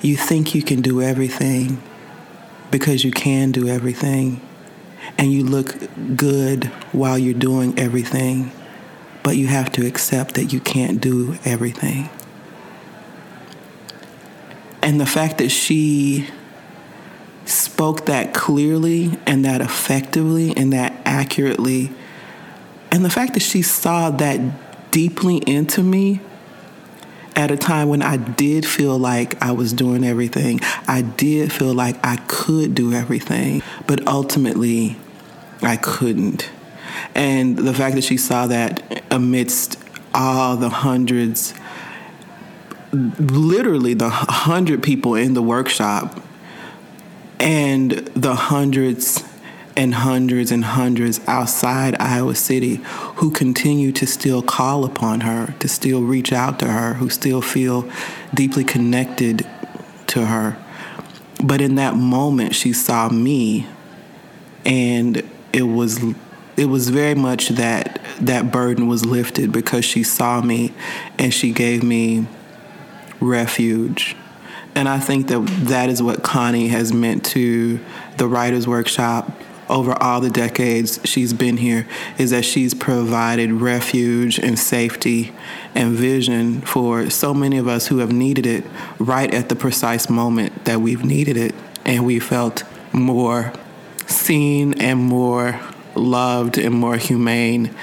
you 0.01 0.17
think 0.17 0.55
you 0.55 0.63
can 0.63 0.83
do 0.83 1.03
everything 1.03 1.83
because 2.71 3.03
you 3.03 3.11
can 3.11 3.51
do 3.51 3.69
everything, 3.69 4.41
and 5.19 5.33
you 5.33 5.45
look 5.45 5.77
good 6.17 6.65
while 6.93 7.19
you're 7.19 7.35
doing 7.35 7.79
everything, 7.79 8.51
but 9.23 9.37
you 9.37 9.47
have 9.49 9.73
to 9.73 9.87
accept 9.87 10.35
that 10.35 10.53
you 10.53 10.61
can't 10.61 11.01
do 11.01 11.37
everything. 11.45 12.09
And 14.81 15.01
the 15.01 15.07
fact 15.07 15.39
that 15.39 15.51
she 15.51 16.29
spoke 17.45 18.07
that 18.07 18.35
clearly 18.35 19.19
and 19.27 19.45
that 19.45 19.61
effectively 19.61 20.57
and 20.57 20.73
that 20.73 20.93
accurately. 21.05 21.93
And 22.91 23.05
the 23.05 23.11
fact 23.11 23.35
that 23.35 23.41
she 23.41 23.63
saw 23.63 24.11
that 24.11 24.91
deeply 24.91 25.39
into 25.39 25.83
me 25.83 26.21
at 27.35 27.51
a 27.51 27.57
time 27.57 27.89
when 27.89 28.03
I 28.03 28.17
did 28.17 28.67
feel 28.67 28.99
like 28.99 29.41
I 29.43 29.53
was 29.53 29.73
doing 29.73 30.05
everything. 30.05 30.61
I 30.87 31.03
did 31.03 31.53
feel 31.53 31.75
like 31.75 31.97
I 32.05 32.17
could 32.29 32.75
do 32.75 32.93
everything, 32.93 33.63
but 33.87 34.07
ultimately 34.07 34.97
I 35.63 35.77
couldn't. 35.77 36.51
And 37.15 37.57
the 37.57 37.73
fact 37.75 37.95
that 37.95 38.05
she 38.05 38.17
saw 38.17 38.47
that 38.49 39.03
amidst 39.11 39.83
all 40.15 40.57
the 40.57 40.69
hundreds, 40.69 41.55
literally 42.93 43.95
the 43.95 44.11
hundred 44.11 44.83
people 44.83 45.15
in 45.15 45.35
the 45.35 45.43
workshop, 45.43 46.21
and 47.43 47.91
the 48.15 48.35
hundreds 48.35 49.25
and 49.77 49.95
hundreds 49.95 50.53
and 50.53 50.65
hundreds 50.65 51.21
outside 51.27 51.97
Iowa 51.99 52.35
City 52.35 52.77
who 53.17 53.31
continue 53.31 53.91
to 53.93 54.07
still 54.07 54.43
call 54.43 54.85
upon 54.85 55.23
her, 55.23 55.55
to 55.59 55.69
still 55.69 56.03
reach 56.03 56.33
out 56.33 56.59
to 56.61 56.67
her, 56.67 56.95
who 56.95 57.11
still 57.11 57.43
feel 57.43 57.91
deeply 58.33 58.65
connected 58.65 59.47
to 60.09 60.27
her. 60.27 60.57
But 61.43 61.61
in 61.61 61.75
that 61.75 61.97
moment, 61.97 62.55
she 62.55 62.73
saw 62.73 63.09
me, 63.09 63.67
and 64.65 65.29
it 65.53 65.63
was 65.63 66.01
it 66.57 66.67
was 66.67 66.91
very 66.91 67.15
much 67.15 67.49
that 67.49 68.01
that 68.21 68.53
burden 68.53 68.87
was 68.87 69.05
lifted 69.05 69.51
because 69.51 69.85
she 69.85 70.03
saw 70.03 70.43
me 70.43 70.73
and 71.19 71.33
she 71.33 71.51
gave 71.51 71.83
me 71.83 72.27
refuge. 73.21 74.15
And 74.75 74.89
I 74.89 74.99
think 74.99 75.29
that 75.29 75.41
that 75.69 75.91
is 75.91 76.03
what 76.03 76.23
Connie 76.23 76.69
has 76.69 76.93
meant 76.93 77.25
to 77.27 77.79
the 78.17 78.27
Writers 78.27 78.67
Workshop 78.67 79.31
over 79.69 79.93
all 80.03 80.21
the 80.21 80.31
decades 80.31 81.01
she's 81.05 81.33
been 81.33 81.57
here 81.57 81.87
is 82.19 82.31
that 82.31 82.45
she's 82.45 82.75
provided 82.75 83.51
refuge 83.53 84.39
and 84.39 84.59
safety 84.59 85.33
and 85.75 85.93
vision 85.93 86.61
for 86.61 87.09
so 87.09 87.33
many 87.33 87.57
of 87.57 87.67
us 87.67 87.87
who 87.87 87.99
have 87.99 88.13
needed 88.13 88.45
it 88.45 88.65
right 88.99 89.33
at 89.33 89.49
the 89.49 89.57
precise 89.57 90.11
moment 90.11 90.65
that 90.67 90.81
we've 90.81 91.05
needed 91.05 91.37
it 91.37 91.55
and 91.85 92.05
we 92.05 92.19
felt 92.19 92.65
more 92.93 93.53
seen 94.07 94.75
and 94.75 94.99
more 94.99 95.59
loved 95.95 96.59
and 96.59 96.75
more 96.75 96.97
humane. 96.97 97.75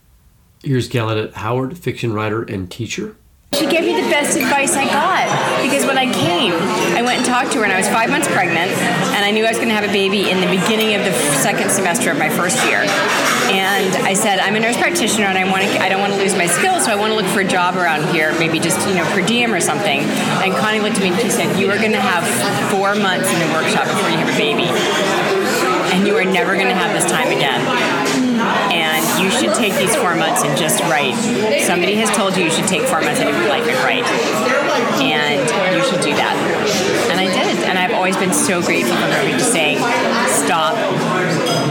Here's 0.64 0.90
Gallaudet 0.90 1.34
Howard, 1.34 1.78
fiction 1.78 2.14
writer 2.14 2.44
and 2.44 2.70
teacher. 2.70 3.16
She 3.54 3.66
gave 3.66 3.84
me 3.84 3.94
the 3.94 3.99
best 4.20 4.36
advice 4.36 4.76
I 4.76 4.84
got 4.84 5.32
because 5.64 5.86
when 5.88 5.98
I 5.98 6.04
came, 6.12 6.52
I 6.92 7.02
went 7.02 7.24
and 7.24 7.26
talked 7.26 7.54
to 7.54 7.60
her 7.60 7.64
and 7.64 7.72
I 7.72 7.80
was 7.80 7.88
five 7.88 8.10
months 8.10 8.28
pregnant 8.28 8.68
and 9.16 9.24
I 9.24 9.32
knew 9.32 9.46
I 9.46 9.48
was 9.48 9.56
going 9.56 9.72
to 9.72 9.80
have 9.80 9.88
a 9.88 9.96
baby 9.96 10.30
in 10.30 10.44
the 10.44 10.52
beginning 10.52 10.92
of 11.00 11.08
the 11.08 11.16
second 11.40 11.72
semester 11.72 12.12
of 12.12 12.20
my 12.20 12.28
first 12.28 12.60
year. 12.68 12.84
And 13.48 13.96
I 14.04 14.14
said, 14.14 14.40
I'm 14.40 14.56
a 14.56 14.60
nurse 14.60 14.76
practitioner 14.76 15.32
and 15.32 15.38
I 15.38 15.48
want 15.48 15.64
to, 15.64 15.72
I 15.80 15.88
don't 15.88 16.02
want 16.02 16.12
to 16.12 16.20
lose 16.20 16.36
my 16.36 16.48
skills, 16.48 16.84
so 16.84 16.92
I 16.92 17.00
want 17.00 17.12
to 17.12 17.16
look 17.16 17.32
for 17.32 17.40
a 17.40 17.48
job 17.48 17.78
around 17.78 18.12
here, 18.12 18.38
maybe 18.44 18.60
just, 18.60 18.76
you 18.90 18.96
know, 18.96 19.08
per 19.16 19.24
diem 19.26 19.54
or 19.54 19.62
something. 19.62 20.04
And 20.44 20.52
Connie 20.52 20.84
looked 20.84 21.00
at 21.00 21.04
me 21.04 21.16
and 21.16 21.22
she 21.24 21.32
said, 21.32 21.56
you 21.56 21.72
are 21.72 21.80
going 21.80 21.96
to 21.96 22.04
have 22.04 22.28
four 22.76 23.00
months 23.00 23.32
in 23.32 23.40
the 23.40 23.50
workshop 23.56 23.88
before 23.88 24.12
you 24.12 24.20
have 24.20 24.36
a 24.36 24.38
baby. 24.38 24.68
And 25.96 26.06
you 26.06 26.20
are 26.20 26.28
never 26.28 26.60
going 26.60 26.68
to 26.68 26.76
have 26.76 26.92
this 26.92 27.10
time 27.10 27.32
again 27.32 27.64
and 28.72 28.99
you 29.20 29.30
should 29.30 29.54
take 29.56 29.76
these 29.76 29.96
four 29.96 30.16
months 30.16 30.44
and 30.44 30.58
just 30.58 30.80
write. 30.88 31.16
Somebody 31.62 31.96
has 31.96 32.10
told 32.16 32.36
you 32.38 32.46
you 32.46 32.52
should 32.52 32.68
take 32.68 32.84
four 32.84 33.02
months 33.02 33.20
out 33.20 33.28
of 33.28 33.36
your 33.36 33.50
life 33.50 33.68
and 33.68 33.78
write, 33.84 34.08
and 35.02 35.44
you 35.76 35.84
should 35.84 36.02
do 36.02 36.16
that. 36.16 36.36
And 37.12 37.20
I 37.20 37.28
did, 37.28 37.64
and 37.68 37.78
I've 37.78 37.94
always 37.94 38.16
been 38.18 38.34
so 38.34 38.62
grateful 38.62 38.96
for 38.96 39.12
her 39.12 39.30
just 39.32 39.52
saying, 39.52 39.78
"Stop, 40.28 40.76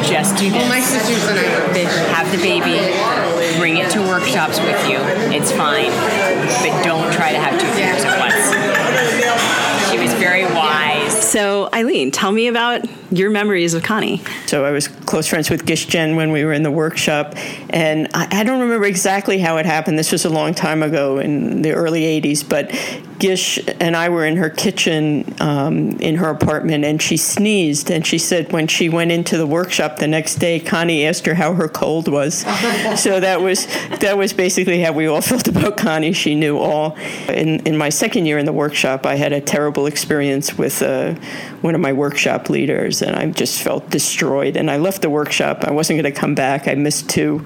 just 0.05 0.37
do 0.37 0.51
this." 0.51 0.69
my 0.69 0.81
sisters 0.81 1.25
and 1.29 1.39
I 1.39 1.89
have 2.13 2.31
the 2.31 2.39
baby, 2.39 2.77
bring 3.59 3.79
it 3.79 3.91
to 3.93 4.01
workshops 4.03 4.61
with 4.61 4.81
you. 4.89 4.99
It's 5.33 5.51
fine, 5.53 5.91
but 6.63 6.85
don't 6.85 7.13
try 7.13 7.33
to 7.33 7.41
have 7.41 7.59
two 7.59 7.71
fingers 7.73 8.05
at 8.05 8.19
once. 8.21 9.91
She 9.91 9.99
was 9.99 10.13
very 10.15 10.45
wise. 10.45 10.88
So, 11.39 11.69
Eileen, 11.73 12.11
tell 12.11 12.33
me 12.33 12.49
about 12.49 12.85
your 13.13 13.31
memories 13.31 13.73
of 13.73 13.85
Connie. 13.85 14.21
So 14.47 14.65
I 14.65 14.73
was 14.73 14.89
close 14.89 15.29
friends 15.29 15.49
with 15.49 15.65
Gish 15.65 15.87
Jen 15.87 16.17
when 16.17 16.33
we 16.33 16.45
were 16.45 16.53
in 16.53 16.65
the 16.65 16.71
workshop, 16.73 17.35
and 17.71 18.09
I, 18.13 18.41
I, 18.41 18.43
don't 18.43 18.61
remember 18.61 18.87
exactly 18.87 19.39
how 19.39 19.57
it 19.57 19.65
happened. 19.65 19.97
This 19.99 20.11
was 20.11 20.25
a 20.25 20.31
long 20.31 20.53
time 20.53 20.83
ago 20.83 21.19
in 21.19 21.63
the 21.63 21.73
early 21.73 22.03
'80s, 22.21 22.47
but 22.47 22.73
Gish 23.19 23.59
and 23.81 23.97
I 23.97 24.09
were 24.11 24.27
in 24.27 24.37
her 24.37 24.51
kitchen 24.51 25.35
um, 25.41 25.91
in 26.01 26.17
her 26.17 26.29
apartment, 26.29 26.85
and 26.85 27.01
she 27.01 27.17
sneezed, 27.17 27.91
and 27.91 28.07
she 28.07 28.19
said 28.19 28.53
when 28.53 28.67
she 28.67 28.89
went 28.89 29.11
into 29.11 29.39
the 29.39 29.47
workshop 29.47 29.99
the 29.99 30.07
next 30.07 30.37
day, 30.37 30.61
Connie 30.61 31.07
asked 31.07 31.25
her 31.27 31.35
how 31.35 31.55
her 31.55 31.69
cold 31.69 32.09
was. 32.09 32.39
so 33.01 33.21
that 33.21 33.41
was 33.41 33.67
that 34.01 34.19
was 34.19 34.33
basically 34.33 34.81
how 34.81 34.93
we 34.93 35.07
all 35.07 35.21
felt 35.23 35.49
about 35.49 35.77
Connie. 35.77 36.13
She 36.13 36.35
knew 36.35 36.59
all. 36.59 36.97
In 37.29 37.61
in 37.61 37.77
my 37.77 37.89
second 37.89 38.27
year 38.27 38.39
in 38.39 38.45
the 38.45 38.53
workshop, 38.53 39.07
I 39.07 39.15
had 39.15 39.33
a 39.33 39.41
terrible 39.41 39.87
experience 39.87 40.59
with 40.59 40.83
uh, 40.83 41.15
one 41.61 41.75
of 41.75 41.81
my 41.81 41.93
workshop 41.93 42.51
leaders 42.51 43.03
and 43.03 43.17
I 43.17 43.27
just 43.27 43.63
felt 43.63 43.91
destroyed. 43.91 44.57
And 44.57 44.71
I 44.71 44.77
left 44.77 45.03
the 45.03 45.11
workshop. 45.11 45.65
I 45.65 45.71
wasn't 45.71 46.01
going 46.01 46.13
to 46.13 46.19
come 46.19 46.35
back. 46.35 46.69
I 46.69 46.75
missed 46.75 47.09
two 47.11 47.45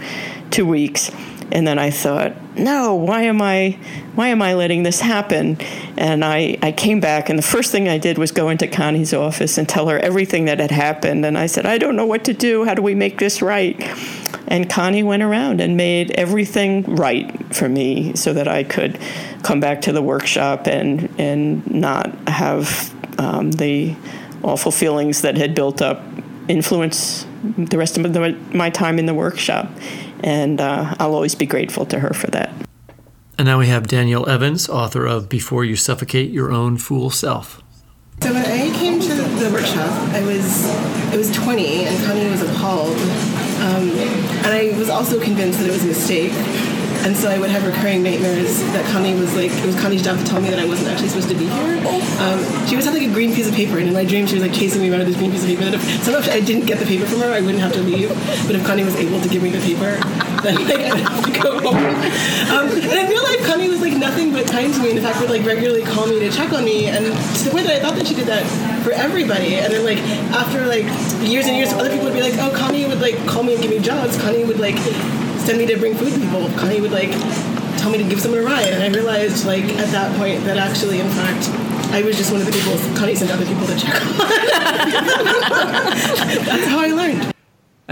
two 0.50 0.66
weeks. 0.66 1.10
And 1.50 1.66
then 1.66 1.78
I 1.78 1.90
thought, 1.90 2.32
no, 2.56 2.94
why 2.94 3.22
am 3.22 3.42
I 3.42 3.78
why 4.14 4.28
am 4.28 4.40
I 4.40 4.54
letting 4.54 4.82
this 4.84 5.00
happen? 5.00 5.58
And 5.98 6.24
I, 6.24 6.58
I 6.62 6.72
came 6.72 7.00
back 7.00 7.28
and 7.28 7.38
the 7.38 7.42
first 7.42 7.70
thing 7.70 7.88
I 7.88 7.98
did 7.98 8.16
was 8.16 8.32
go 8.32 8.48
into 8.48 8.66
Connie's 8.66 9.12
office 9.12 9.58
and 9.58 9.68
tell 9.68 9.88
her 9.88 9.98
everything 9.98 10.46
that 10.46 10.58
had 10.60 10.70
happened. 10.70 11.26
And 11.26 11.36
I 11.36 11.46
said, 11.46 11.66
I 11.66 11.78
don't 11.78 11.96
know 11.96 12.06
what 12.06 12.24
to 12.24 12.32
do. 12.32 12.64
How 12.64 12.74
do 12.74 12.82
we 12.82 12.94
make 12.94 13.18
this 13.18 13.42
right? 13.42 13.78
And 14.48 14.68
Connie 14.68 15.02
went 15.02 15.22
around 15.22 15.60
and 15.60 15.76
made 15.76 16.10
everything 16.12 16.96
right 16.96 17.54
for 17.54 17.68
me 17.68 18.14
so 18.16 18.32
that 18.32 18.48
I 18.48 18.64
could 18.64 18.98
come 19.42 19.60
back 19.60 19.82
to 19.82 19.92
the 19.92 20.02
workshop 20.02 20.66
and 20.66 21.08
and 21.18 21.70
not 21.70 22.14
have 22.28 22.94
um, 23.18 23.52
the 23.52 23.94
awful 24.42 24.72
feelings 24.72 25.22
that 25.22 25.36
had 25.36 25.54
built 25.54 25.80
up 25.80 26.02
influence 26.48 27.26
the 27.42 27.78
rest 27.78 27.96
of 27.96 28.12
the, 28.12 28.38
my 28.54 28.70
time 28.70 28.98
in 28.98 29.06
the 29.06 29.14
workshop. 29.14 29.70
And 30.22 30.60
uh, 30.60 30.94
I'll 30.98 31.14
always 31.14 31.34
be 31.34 31.46
grateful 31.46 31.86
to 31.86 31.98
her 31.98 32.12
for 32.12 32.28
that. 32.28 32.52
And 33.38 33.46
now 33.46 33.58
we 33.58 33.66
have 33.66 33.88
Danielle 33.88 34.28
Evans, 34.28 34.68
author 34.68 35.06
of 35.06 35.28
Before 35.28 35.64
You 35.64 35.74
Suffocate 35.74 36.30
Your 36.30 36.52
Own 36.52 36.76
Fool 36.76 37.10
Self. 37.10 37.62
So 38.20 38.32
when 38.32 38.44
I 38.44 38.70
came 38.78 39.00
to 39.00 39.14
the 39.14 39.50
workshop, 39.50 39.90
I 40.12 40.24
was 40.24 40.70
I 41.12 41.16
was 41.16 41.32
20, 41.32 41.86
and 41.86 42.06
Connie 42.06 42.30
was 42.30 42.42
appalled, 42.42 42.96
um, 42.96 43.90
and 44.44 44.46
I 44.46 44.72
was 44.78 44.88
also 44.88 45.20
convinced 45.20 45.58
that 45.58 45.68
it 45.68 45.72
was 45.72 45.82
a 45.82 45.88
mistake. 45.88 46.30
And 47.04 47.16
so 47.16 47.28
I 47.28 47.38
would 47.38 47.50
have 47.50 47.66
recurring 47.66 48.02
nightmares 48.02 48.60
that 48.72 48.86
Connie 48.92 49.14
was 49.14 49.34
like, 49.34 49.50
it 49.50 49.66
was 49.66 49.78
Connie's 49.80 50.02
job 50.02 50.18
to 50.18 50.24
tell 50.24 50.40
me 50.40 50.50
that 50.50 50.58
I 50.58 50.64
wasn't 50.64 50.88
actually 50.88 51.08
supposed 51.08 51.28
to 51.30 51.34
be 51.34 51.46
here. 51.46 51.78
Um, 52.22 52.38
she 52.66 52.78
always 52.78 52.84
had 52.84 52.94
like 52.94 53.02
a 53.02 53.12
green 53.12 53.34
piece 53.34 53.48
of 53.48 53.54
paper, 53.54 53.78
and 53.78 53.88
in 53.88 53.94
my 53.94 54.04
dream 54.04 54.26
she 54.26 54.34
was 54.34 54.44
like 54.44 54.54
chasing 54.54 54.80
me 54.80 54.90
around 54.90 55.00
with 55.00 55.08
this 55.08 55.16
green 55.16 55.32
piece 55.32 55.42
of 55.42 55.48
paper. 55.48 55.64
That 55.64 55.74
if 55.74 55.82
somehow 56.04 56.22
I 56.30 56.40
didn't 56.40 56.66
get 56.66 56.78
the 56.78 56.86
paper 56.86 57.04
from 57.06 57.20
her, 57.20 57.32
I 57.32 57.40
wouldn't 57.40 57.58
have 57.58 57.72
to 57.72 57.82
leave. 57.82 58.08
But 58.46 58.54
if 58.54 58.64
Connie 58.64 58.84
was 58.84 58.94
able 58.94 59.20
to 59.20 59.28
give 59.28 59.42
me 59.42 59.50
the 59.50 59.58
paper, 59.58 59.98
then 60.46 60.62
like 60.62 60.78
I 60.86 60.94
would 60.94 61.02
have 61.02 61.24
to 61.26 61.32
go 61.34 61.50
home. 61.58 61.82
Um, 62.54 62.70
and 62.70 62.98
in 63.02 63.06
real 63.10 63.22
life, 63.24 63.42
Connie 63.46 63.68
was 63.68 63.80
like 63.80 63.94
nothing 63.98 64.30
but 64.30 64.46
kind 64.46 64.72
to 64.72 64.80
me. 64.80 64.90
And 64.90 64.98
in 64.98 65.04
fact, 65.04 65.20
would 65.20 65.30
like 65.30 65.44
regularly 65.44 65.82
call 65.82 66.06
me 66.06 66.20
to 66.20 66.30
check 66.30 66.52
on 66.52 66.64
me, 66.64 66.86
and 66.86 67.02
to 67.02 67.44
the 67.44 67.50
point 67.50 67.66
that 67.66 67.74
I 67.74 67.80
thought 67.80 67.98
that 67.98 68.06
she 68.06 68.14
did 68.14 68.26
that 68.30 68.46
for 68.86 68.92
everybody. 68.92 69.58
And 69.58 69.72
then 69.72 69.82
like 69.84 69.98
after 70.38 70.66
like 70.66 70.86
years 71.26 71.46
and 71.50 71.56
years, 71.56 71.72
other 71.72 71.90
people 71.90 72.06
would 72.06 72.14
be 72.14 72.22
like, 72.22 72.38
oh, 72.38 72.54
Connie 72.54 72.86
would 72.86 73.00
like 73.00 73.18
call 73.26 73.42
me 73.42 73.54
and 73.54 73.62
give 73.62 73.72
me 73.72 73.80
jobs. 73.80 74.16
Connie 74.22 74.44
would 74.44 74.60
like 74.60 74.78
send 75.44 75.58
me 75.58 75.66
to 75.66 75.76
bring 75.76 75.94
food 75.94 76.12
to 76.12 76.20
people. 76.20 76.48
Connie 76.56 76.80
would 76.80 76.92
like 76.92 77.10
tell 77.78 77.90
me 77.90 77.98
to 77.98 78.04
give 78.04 78.20
someone 78.20 78.40
a 78.40 78.44
ride, 78.44 78.68
and 78.68 78.82
I 78.82 78.88
realized 78.88 79.44
like 79.46 79.64
at 79.64 79.90
that 79.90 80.16
point 80.16 80.44
that 80.44 80.56
actually, 80.56 81.00
in 81.00 81.08
fact, 81.10 81.48
I 81.92 82.02
was 82.02 82.16
just 82.16 82.30
one 82.32 82.40
of 82.40 82.46
the 82.46 82.52
people 82.52 82.78
Connie 82.96 83.14
sent 83.14 83.30
other 83.30 83.44
people 83.44 83.66
to 83.66 83.76
check 83.76 83.94
on. 83.94 84.00
That's 86.46 86.66
how 86.66 86.78
I 86.80 86.88
learned. 86.88 87.32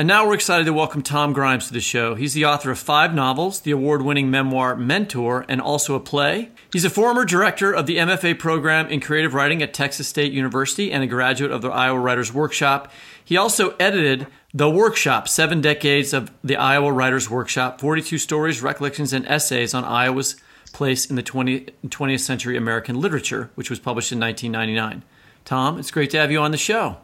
And 0.01 0.07
now 0.07 0.27
we're 0.27 0.33
excited 0.33 0.65
to 0.65 0.73
welcome 0.73 1.03
Tom 1.03 1.35
Grimes 1.35 1.67
to 1.67 1.75
the 1.75 1.81
show. 1.83 2.15
He's 2.15 2.33
the 2.33 2.47
author 2.47 2.71
of 2.71 2.79
five 2.79 3.15
novels, 3.15 3.61
the 3.61 3.73
award 3.73 4.01
winning 4.01 4.31
memoir 4.31 4.75
Mentor, 4.75 5.45
and 5.47 5.61
also 5.61 5.95
a 5.95 6.01
play. 6.01 6.49
He's 6.73 6.87
a 6.87 6.89
former 6.89 7.27
director 7.27 7.71
of 7.71 7.85
the 7.85 7.99
MFA 7.99 8.39
program 8.39 8.89
in 8.89 9.01
creative 9.01 9.35
writing 9.35 9.63
at 9.63 9.75
Texas 9.75 10.09
State 10.09 10.33
University 10.33 10.91
and 10.91 11.05
a 11.05 11.07
graduate 11.07 11.51
of 11.51 11.61
the 11.61 11.69
Iowa 11.69 12.01
Writers 12.01 12.33
Workshop. 12.33 12.91
He 13.23 13.37
also 13.37 13.77
edited 13.79 14.27
The 14.55 14.71
Workshop 14.71 15.29
Seven 15.29 15.61
Decades 15.61 16.15
of 16.15 16.31
the 16.43 16.57
Iowa 16.57 16.91
Writers 16.91 17.29
Workshop 17.29 17.79
42 17.79 18.17
Stories, 18.17 18.63
Recollections, 18.63 19.13
and 19.13 19.27
Essays 19.27 19.75
on 19.75 19.85
Iowa's 19.85 20.37
Place 20.73 21.11
in 21.11 21.17
the 21.17 21.23
20, 21.23 21.67
20th 21.89 22.21
Century 22.21 22.57
American 22.57 22.99
Literature, 22.99 23.51
which 23.55 23.69
was 23.69 23.79
published 23.79 24.13
in 24.13 24.19
1999. 24.19 25.05
Tom, 25.45 25.79
it's 25.79 25.91
great 25.91 26.09
to 26.13 26.19
have 26.19 26.33
you 26.33 26.39
on 26.39 26.53
the 26.53 26.57
show. 26.57 26.97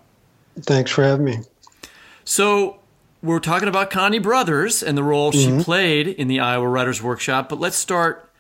Thanks 0.63 0.91
for 0.91 1.05
having 1.05 1.27
me. 1.27 1.41
So, 2.25 2.81
we're 3.27 3.41
talking 3.41 3.69
about 3.69 3.91
Connie 3.91 4.19
Brothers 4.19 4.83
and 4.83 4.97
the 4.97 5.03
role 5.03 5.33
mm-hmm. 5.33 5.59
she 5.59 5.65
played 5.65 6.09
in 6.09 6.29
the 6.29 6.41
Iowa 6.41 6.69
Writers 6.69 7.03
Workshop, 7.03 7.49
but 7.49 7.61
let's 7.61 7.77
start 7.77 8.31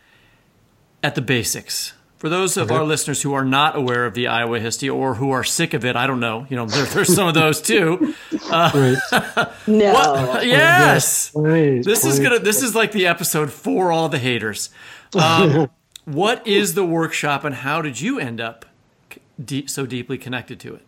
at 1.03 1.14
the 1.14 1.22
basics. 1.22 1.93
For 2.16 2.30
those 2.30 2.57
of 2.57 2.70
okay. 2.70 2.78
our 2.78 2.84
listeners 2.84 3.20
who 3.20 3.34
are 3.34 3.45
not 3.45 3.76
aware 3.76 4.07
of 4.07 4.14
the 4.14 4.26
Iowa 4.26 4.59
history 4.59 4.89
or 4.89 5.16
who 5.16 5.30
are 5.32 5.45
sick 5.45 5.74
of 5.74 5.84
it, 5.84 5.97
I 5.97 6.07
don't 6.07 6.20
know. 6.20 6.47
You 6.49 6.57
know, 6.57 6.64
there, 6.64 6.87
there's 6.87 7.14
some 7.14 7.28
of 7.28 7.34
those 7.34 7.61
too. 7.61 8.14
Uh, 8.49 8.95
no. 9.66 9.93
What? 9.93 10.47
Yes. 10.47 11.30
Please, 11.30 11.84
this 11.84 12.03
please. 12.03 12.12
is 12.12 12.20
gonna. 12.20 12.39
This 12.39 12.62
is 12.62 12.76
like 12.76 12.93
the 12.93 13.05
episode 13.05 13.51
for 13.51 13.91
all 13.91 14.09
the 14.09 14.20
haters. 14.20 14.70
Um, 15.18 15.68
What 16.07 16.47
is 16.47 16.74
the 16.74 16.84
workshop, 16.84 17.43
and 17.43 17.53
how 17.53 17.82
did 17.82 18.01
you 18.01 18.20
end 18.20 18.41
up 18.41 18.64
deep, 19.45 19.68
so 19.68 19.87
deeply 19.87 20.16
connected 20.16 20.61
to 20.61 20.76
it? 20.76 20.82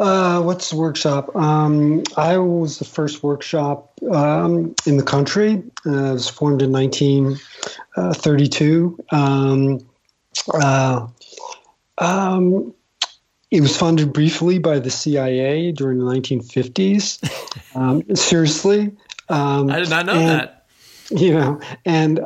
Uh, 0.00 0.40
what's 0.40 0.70
the 0.70 0.76
workshop? 0.76 1.36
Um, 1.36 2.02
I 2.16 2.38
was 2.38 2.78
the 2.78 2.86
first 2.86 3.22
workshop 3.22 3.92
um, 4.10 4.74
in 4.86 4.96
the 4.96 5.02
country. 5.02 5.62
Uh, 5.84 5.90
it 5.90 6.12
was 6.12 6.26
formed 6.26 6.62
in 6.62 6.72
1932. 6.72 8.98
Uh, 9.12 9.14
um, 9.14 9.86
uh, 10.54 11.06
um, 11.98 12.72
it 13.50 13.60
was 13.60 13.76
funded 13.76 14.14
briefly 14.14 14.58
by 14.58 14.78
the 14.78 14.90
CIA 14.90 15.72
during 15.72 15.98
the 15.98 16.06
1950s. 16.06 17.18
Um, 17.72 18.02
seriously. 18.16 18.90
Um, 19.28 19.70
I 19.70 19.78
did 19.78 19.90
not 19.90 20.04
know 20.06 20.14
and, 20.14 20.28
that. 20.28 20.66
You 21.10 21.34
know, 21.34 21.60
and 21.84 22.18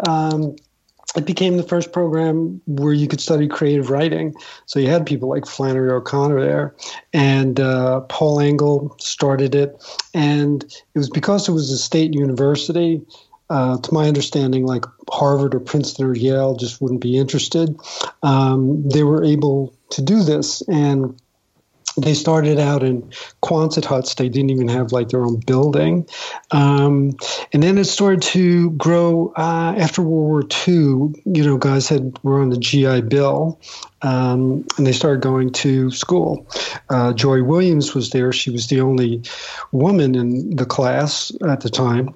it 1.17 1.27
became 1.27 1.57
the 1.57 1.63
first 1.63 1.93
program 1.93 2.61
where 2.67 2.93
you 2.93 3.07
could 3.09 3.21
study 3.21 3.47
creative 3.47 3.91
writing. 3.91 4.35
So 4.67 4.81
you 4.81 4.89
had 4.89 5.07
people 5.07 5.29
like 5.29 5.47
Flannery 5.47 5.91
O'Connor 5.91 6.41
there, 6.41 6.75
and 7.13 7.61
uh, 7.61 8.01
Paul 8.03 8.41
Engle 8.41 8.97
started 8.99 9.55
it. 9.55 9.77
And 10.13 10.65
it 10.65 10.99
was 10.99 11.11
because 11.11 11.49
it 11.49 11.53
was 11.53 11.71
a 11.71 11.79
state 11.79 12.15
university. 12.15 13.03
Uh, 13.51 13.77
to 13.79 13.93
my 13.93 14.09
understanding, 14.09 14.65
like 14.65 14.87
Harvard 15.11 15.55
or 15.55 15.61
Princeton 15.61 16.07
or 16.07 16.17
Yale 16.17 16.57
just 16.57 16.81
wouldn't 16.81 17.03
be 17.03 17.19
interested. 17.19 17.77
Um, 18.23 18.89
they 18.89 19.03
were 19.03 19.23
able 19.23 19.75
to 19.91 20.01
do 20.01 20.23
this, 20.23 20.63
and 20.63 21.21
they 21.97 22.15
started 22.15 22.59
out 22.59 22.83
in 22.83 23.03
Quonset 23.43 23.85
huts. 23.85 24.15
They 24.15 24.29
didn't 24.29 24.51
even 24.51 24.69
have 24.69 24.93
like 24.93 25.09
their 25.09 25.25
own 25.25 25.41
building. 25.41 26.09
Um, 26.51 27.17
and 27.53 27.63
then 27.63 27.79
it 27.79 27.85
started 27.85 28.23
to 28.23 28.71
grow 28.73 29.33
uh, 29.37 29.75
after 29.77 30.03
World 30.03 30.25
War 30.25 30.43
II. 30.43 30.75
You 31.25 31.45
know, 31.45 31.57
guys 31.57 31.89
had 31.89 32.19
were 32.23 32.41
on 32.41 32.51
the 32.51 32.59
GI 32.59 33.03
Bill, 33.03 33.61
um, 34.03 34.67
and 34.77 34.87
they 34.87 34.93
started 34.93 35.23
going 35.23 35.53
to 35.53 35.91
school. 35.91 36.47
Uh, 36.91 37.13
Joy 37.13 37.43
Williams 37.43 37.95
was 37.95 38.11
there. 38.11 38.33
She 38.33 38.51
was 38.51 38.67
the 38.67 38.81
only 38.81 39.23
woman 39.73 40.15
in 40.15 40.57
the 40.57 40.67
class 40.67 41.33
at 41.47 41.61
the 41.61 41.71
time. 41.71 42.15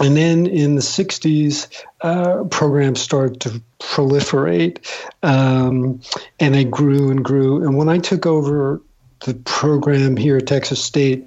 And 0.00 0.16
then 0.16 0.46
in 0.46 0.76
the 0.76 0.80
60s, 0.80 1.66
uh, 2.02 2.44
programs 2.44 3.00
started 3.00 3.40
to 3.40 3.62
proliferate 3.80 4.86
um, 5.22 6.00
and 6.38 6.54
they 6.54 6.64
grew 6.64 7.10
and 7.10 7.24
grew. 7.24 7.64
And 7.64 7.76
when 7.76 7.88
I 7.88 7.98
took 7.98 8.26
over 8.26 8.80
the 9.20 9.34
program 9.34 10.16
here 10.16 10.36
at 10.36 10.46
Texas 10.46 10.82
State 10.82 11.18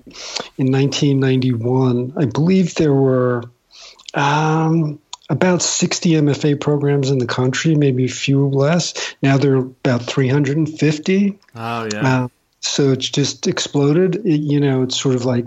in 0.57 0.71
1991, 0.71 2.13
I 2.17 2.25
believe 2.25 2.75
there 2.75 2.93
were 2.93 3.43
um, 4.13 4.99
about 5.29 5.61
60 5.61 6.11
MFA 6.11 6.59
programs 6.59 7.09
in 7.09 7.17
the 7.17 7.25
country, 7.25 7.75
maybe 7.75 8.05
a 8.05 8.09
few 8.09 8.47
less. 8.47 8.93
Now 9.21 9.37
there 9.37 9.53
are 9.53 9.59
about 9.59 10.03
350. 10.03 11.39
Oh, 11.55 11.89
yeah. 11.91 12.23
Uh, 12.23 12.27
so 12.59 12.91
it's 12.91 13.09
just 13.09 13.47
exploded. 13.47 14.17
It, 14.25 14.41
you 14.41 14.59
know, 14.59 14.83
it's 14.83 14.99
sort 14.99 15.15
of 15.15 15.25
like 15.25 15.45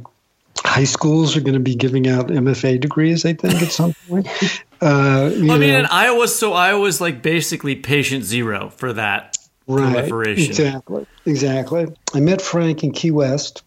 high 0.59 0.85
schools 0.85 1.37
are 1.37 1.41
going 1.41 1.55
to 1.55 1.61
be 1.61 1.75
giving 1.75 2.09
out 2.09 2.29
MFA 2.29 2.81
degrees, 2.81 3.25
I 3.25 3.35
think, 3.35 3.63
at 3.63 3.73
some 3.73 3.95
point. 4.09 4.29
Uh, 4.83 5.31
I 5.33 5.39
mean, 5.39 5.63
in 5.63 5.87
Iowa, 5.87 6.29
so 6.29 6.53
Iowa's 6.53 7.01
like 7.01 7.23
basically 7.23 7.75
patient 7.75 8.23
zero 8.23 8.69
for 8.69 8.93
that 8.93 9.39
right, 9.67 9.93
proliferation. 9.93 10.51
Exactly, 10.51 11.07
exactly. 11.27 11.87
I 12.15 12.21
met 12.21 12.41
Frank 12.41 12.85
in 12.85 12.93
Key 12.93 13.11
West, 13.11 13.63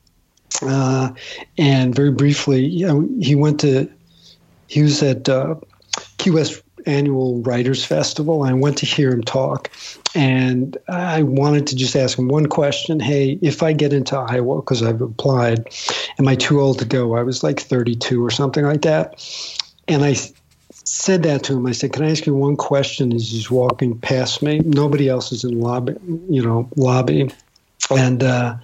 uh, 0.61 1.11
and 1.57 1.95
very 1.95 2.11
briefly, 2.11 2.65
you 2.65 2.87
know, 2.87 3.07
he 3.19 3.35
went 3.35 3.59
to 3.61 3.89
he 4.67 4.81
was 4.81 5.01
at 5.01 5.29
uh, 5.29 5.55
Key 6.17 6.31
West 6.31 6.61
annual 6.85 7.41
writers 7.41 7.83
festival. 7.85 8.43
I 8.43 8.53
went 8.53 8.77
to 8.79 8.85
hear 8.85 9.11
him 9.11 9.21
talk 9.21 9.69
and 10.15 10.77
i 10.87 11.21
wanted 11.21 11.67
to 11.67 11.75
just 11.75 11.95
ask 11.95 12.17
him 12.17 12.27
one 12.27 12.47
question. 12.47 12.99
Hey 12.99 13.37
if 13.41 13.61
i 13.61 13.73
get 13.73 13.93
into 13.93 14.17
iowa 14.17 14.57
because 14.57 14.81
i've 14.81 15.01
applied 15.01 15.67
am 16.17 16.27
i 16.27 16.35
too 16.35 16.59
old 16.59 16.79
to 16.79 16.85
go? 16.85 17.15
I 17.15 17.23
was 17.23 17.43
like 17.43 17.59
32 17.59 18.23
or 18.23 18.31
something 18.31 18.65
like 18.65 18.81
that. 18.81 19.21
And 19.87 20.03
i 20.03 20.15
said 20.87 21.23
that 21.23 21.43
to 21.43 21.53
him. 21.53 21.65
I 21.65 21.73
said, 21.73 21.93
"Can 21.93 22.03
I 22.03 22.11
ask 22.11 22.25
you 22.25 22.33
one 22.33 22.55
question?" 22.55 23.13
As 23.13 23.29
he's 23.29 23.51
walking 23.51 23.97
past 23.99 24.41
me, 24.41 24.59
nobody 24.59 25.09
else 25.09 25.31
is 25.31 25.43
in 25.43 25.59
lobby, 25.59 25.95
you 26.29 26.41
know, 26.41 26.69
lobby, 26.75 27.29
and 27.91 28.23
uh, 28.23 28.55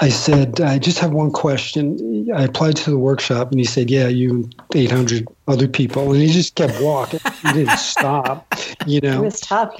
I 0.00 0.08
said, 0.08 0.60
"I 0.60 0.78
just 0.78 0.98
have 1.00 1.12
one 1.12 1.30
question." 1.30 2.28
I 2.34 2.44
applied 2.44 2.76
to 2.76 2.90
the 2.90 2.98
workshop, 2.98 3.50
and 3.50 3.58
he 3.58 3.66
said, 3.66 3.90
"Yeah, 3.90 4.08
you 4.08 4.30
and 4.30 4.54
800 4.74 5.26
other 5.48 5.68
people," 5.68 6.12
and 6.12 6.22
he 6.22 6.28
just 6.28 6.54
kept 6.54 6.80
walking. 6.80 7.20
he 7.42 7.52
didn't 7.52 7.78
stop, 7.78 8.46
you 8.86 9.00
know. 9.00 9.22
It 9.22 9.24
was 9.24 9.40
tough. 9.40 9.74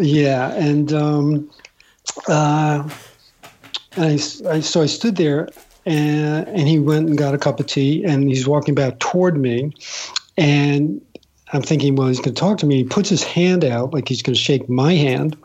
Yeah, 0.00 0.52
and 0.54 0.92
um, 0.92 1.50
uh, 2.26 2.88
I, 3.96 4.18
I 4.48 4.60
so 4.60 4.82
I 4.82 4.86
stood 4.86 5.16
there 5.16 5.48
and, 5.86 6.46
and 6.48 6.68
he 6.68 6.78
went 6.78 7.08
and 7.08 7.16
got 7.16 7.34
a 7.34 7.38
cup 7.38 7.60
of 7.60 7.66
tea 7.66 8.04
and 8.04 8.28
he's 8.28 8.46
walking 8.46 8.74
back 8.74 8.98
toward 8.98 9.38
me 9.38 9.72
and 10.38 11.02
I'm 11.52 11.62
thinking, 11.62 11.96
well, 11.96 12.08
he's 12.08 12.20
going 12.20 12.34
to 12.34 12.40
talk 12.40 12.58
to 12.58 12.66
me. 12.66 12.76
He 12.76 12.84
puts 12.84 13.08
his 13.08 13.24
hand 13.24 13.64
out 13.64 13.92
like 13.92 14.08
he's 14.08 14.22
going 14.22 14.34
to 14.34 14.40
shake 14.40 14.68
my 14.68 14.94
hand. 14.94 15.36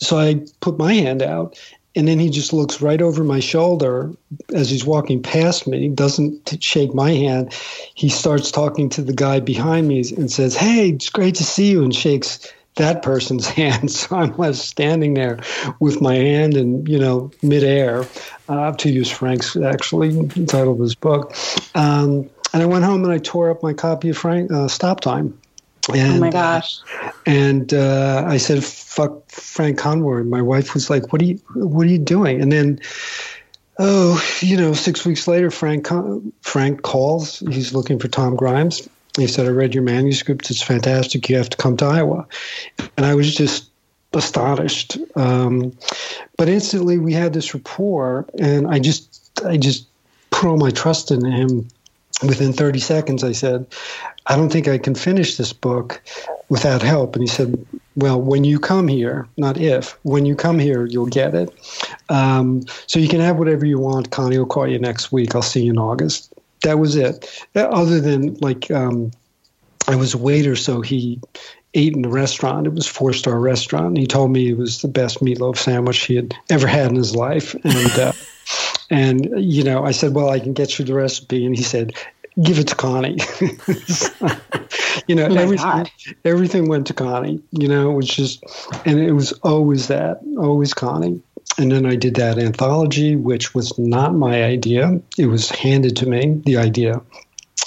So 0.00 0.18
I 0.18 0.40
put 0.60 0.78
my 0.78 0.94
hand 0.94 1.22
out, 1.22 1.58
and 1.94 2.08
then 2.08 2.18
he 2.18 2.30
just 2.30 2.52
looks 2.52 2.80
right 2.80 3.00
over 3.00 3.22
my 3.22 3.40
shoulder 3.40 4.12
as 4.54 4.70
he's 4.70 4.84
walking 4.84 5.22
past 5.22 5.66
me, 5.66 5.88
doesn't 5.88 6.56
shake 6.62 6.94
my 6.94 7.10
hand. 7.10 7.52
He 7.94 8.08
starts 8.08 8.50
talking 8.50 8.88
to 8.90 9.02
the 9.02 9.12
guy 9.12 9.38
behind 9.38 9.86
me 9.86 10.02
and 10.16 10.32
says, 10.32 10.56
Hey, 10.56 10.90
it's 10.90 11.10
great 11.10 11.34
to 11.36 11.44
see 11.44 11.70
you, 11.70 11.84
and 11.84 11.94
shakes 11.94 12.52
that 12.76 13.02
person's 13.02 13.46
hand. 13.60 13.90
So 13.90 14.16
I'm 14.16 14.36
left 14.36 14.58
standing 14.58 15.14
there 15.14 15.40
with 15.78 16.00
my 16.00 16.14
hand 16.14 16.56
in, 16.56 16.86
you 16.86 16.98
know, 16.98 17.30
midair, 17.42 18.02
uh, 18.48 18.60
I 18.60 18.64
have 18.66 18.76
to 18.78 18.90
use 18.90 19.10
Frank's 19.10 19.56
actually 19.56 20.28
title 20.46 20.72
of 20.72 20.80
his 20.80 20.94
book. 20.94 21.34
Um, 21.74 22.30
and 22.54 22.62
I 22.62 22.66
went 22.66 22.84
home 22.84 23.02
and 23.04 23.12
I 23.12 23.18
tore 23.18 23.50
up 23.50 23.62
my 23.62 23.72
copy 23.72 24.08
of 24.10 24.16
Frank 24.16 24.50
uh, 24.50 24.68
Stop 24.68 25.00
Time. 25.00 25.38
And, 25.92 26.16
oh 26.16 26.20
my 26.20 26.30
gosh! 26.30 26.78
And 27.26 27.74
uh, 27.74 28.24
I 28.26 28.38
said, 28.38 28.64
"Fuck 28.64 29.28
Frank 29.30 29.76
Conroy." 29.76 30.22
My 30.22 30.40
wife 30.40 30.72
was 30.72 30.88
like, 30.88 31.12
"What 31.12 31.20
are 31.20 31.26
you? 31.26 31.34
What 31.54 31.84
are 31.84 31.90
you 31.90 31.98
doing?" 31.98 32.40
And 32.40 32.50
then, 32.50 32.80
oh, 33.78 34.22
you 34.40 34.56
know, 34.56 34.72
six 34.72 35.04
weeks 35.04 35.28
later, 35.28 35.50
Frank 35.50 35.86
Frank 36.40 36.82
calls. 36.82 37.40
He's 37.40 37.74
looking 37.74 37.98
for 37.98 38.08
Tom 38.08 38.34
Grimes. 38.34 38.88
He 39.18 39.26
said, 39.26 39.46
"I 39.46 39.50
read 39.50 39.74
your 39.74 39.82
manuscript. 39.82 40.50
It's 40.50 40.62
fantastic. 40.62 41.28
You 41.28 41.36
have 41.36 41.50
to 41.50 41.56
come 41.58 41.76
to 41.78 41.84
Iowa." 41.84 42.26
And 42.96 43.04
I 43.04 43.14
was 43.14 43.34
just 43.34 43.68
astonished. 44.14 44.96
Um, 45.16 45.76
but 46.38 46.48
instantly, 46.48 46.96
we 46.96 47.12
had 47.12 47.34
this 47.34 47.52
rapport, 47.52 48.24
and 48.38 48.68
I 48.68 48.78
just, 48.78 49.38
I 49.44 49.58
just 49.58 49.86
put 50.30 50.48
all 50.48 50.56
my 50.56 50.70
trust 50.70 51.10
in 51.10 51.26
him 51.26 51.68
within 52.26 52.52
30 52.52 52.80
seconds, 52.80 53.24
I 53.24 53.32
said, 53.32 53.66
I 54.26 54.36
don't 54.36 54.50
think 54.50 54.68
I 54.68 54.78
can 54.78 54.94
finish 54.94 55.36
this 55.36 55.52
book 55.52 56.02
without 56.48 56.82
help. 56.82 57.14
And 57.14 57.22
he 57.22 57.28
said, 57.28 57.66
Well, 57.96 58.20
when 58.20 58.44
you 58.44 58.58
come 58.58 58.88
here, 58.88 59.28
not 59.36 59.58
if, 59.58 59.98
when 60.02 60.24
you 60.24 60.34
come 60.34 60.58
here, 60.58 60.86
you'll 60.86 61.06
get 61.06 61.34
it. 61.34 61.50
Um, 62.08 62.62
so 62.86 62.98
you 62.98 63.08
can 63.08 63.20
have 63.20 63.36
whatever 63.36 63.66
you 63.66 63.78
want. 63.78 64.10
Connie 64.10 64.38
will 64.38 64.46
call 64.46 64.66
you 64.66 64.78
next 64.78 65.12
week. 65.12 65.34
I'll 65.34 65.42
see 65.42 65.64
you 65.64 65.72
in 65.72 65.78
August. 65.78 66.32
That 66.62 66.78
was 66.78 66.96
it. 66.96 67.28
Other 67.54 68.00
than 68.00 68.34
like, 68.36 68.70
um, 68.70 69.10
I 69.86 69.96
was 69.96 70.14
a 70.14 70.18
waiter, 70.18 70.56
so 70.56 70.80
he 70.80 71.20
ate 71.74 71.94
in 71.94 72.02
the 72.02 72.08
restaurant. 72.08 72.66
It 72.66 72.72
was 72.72 72.86
four 72.86 73.12
star 73.12 73.38
restaurant. 73.38 73.98
He 73.98 74.06
told 74.06 74.30
me 74.30 74.50
it 74.50 74.56
was 74.56 74.80
the 74.80 74.88
best 74.88 75.20
meatloaf 75.20 75.58
sandwich 75.58 76.04
he 76.04 76.16
had 76.16 76.34
ever 76.48 76.66
had 76.66 76.90
in 76.90 76.96
his 76.96 77.14
life. 77.14 77.54
And 77.64 77.98
uh, 77.98 78.12
and, 78.90 79.28
you 79.36 79.62
know, 79.62 79.84
I 79.84 79.92
said, 79.92 80.14
well, 80.14 80.30
I 80.30 80.38
can 80.38 80.52
get 80.52 80.78
you 80.78 80.84
the 80.84 80.94
recipe. 80.94 81.44
And 81.46 81.56
he 81.56 81.62
said, 81.62 81.94
give 82.42 82.58
it 82.58 82.68
to 82.68 82.74
Connie. 82.74 83.18
you 85.06 85.14
know, 85.14 85.26
oh 85.30 85.36
everything, 85.36 85.86
everything 86.24 86.68
went 86.68 86.86
to 86.88 86.94
Connie, 86.94 87.42
you 87.52 87.68
know, 87.68 87.90
it 87.90 87.94
was 87.94 88.08
just, 88.08 88.42
and 88.84 88.98
it 88.98 89.12
was 89.12 89.32
always 89.42 89.88
that, 89.88 90.20
always 90.38 90.74
Connie. 90.74 91.20
And 91.58 91.70
then 91.70 91.86
I 91.86 91.94
did 91.94 92.14
that 92.16 92.38
anthology, 92.38 93.16
which 93.16 93.54
was 93.54 93.78
not 93.78 94.14
my 94.14 94.42
idea. 94.42 95.00
It 95.18 95.26
was 95.26 95.50
handed 95.50 95.96
to 95.98 96.06
me, 96.06 96.42
the 96.44 96.56
idea, 96.56 97.00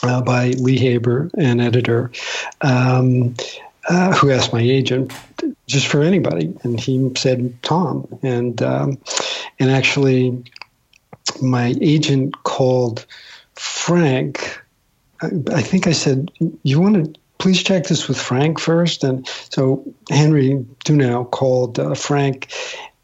uh, 0.03 0.21
by 0.21 0.49
Lee 0.49 0.77
Haber, 0.77 1.29
an 1.37 1.61
editor, 1.61 2.11
um, 2.61 3.35
uh, 3.87 4.13
who 4.13 4.31
asked 4.31 4.51
my 4.51 4.59
agent 4.59 5.13
just 5.67 5.87
for 5.87 6.01
anybody, 6.01 6.53
and 6.63 6.79
he 6.79 7.09
said 7.15 7.57
Tom, 7.63 8.05
and 8.21 8.61
um, 8.61 8.97
and 9.59 9.71
actually 9.71 10.43
my 11.41 11.75
agent 11.81 12.43
called 12.43 13.05
Frank. 13.55 14.61
I, 15.21 15.29
I 15.53 15.61
think 15.61 15.87
I 15.87 15.91
said, 15.91 16.31
"You 16.63 16.79
want 16.79 17.13
to 17.13 17.19
please 17.37 17.61
check 17.63 17.85
this 17.85 18.07
with 18.07 18.19
Frank 18.19 18.59
first. 18.59 19.03
And 19.03 19.27
so 19.49 19.83
Henry 20.09 20.65
Dunow 20.85 21.29
called 21.29 21.79
uh, 21.79 21.93
Frank, 21.93 22.51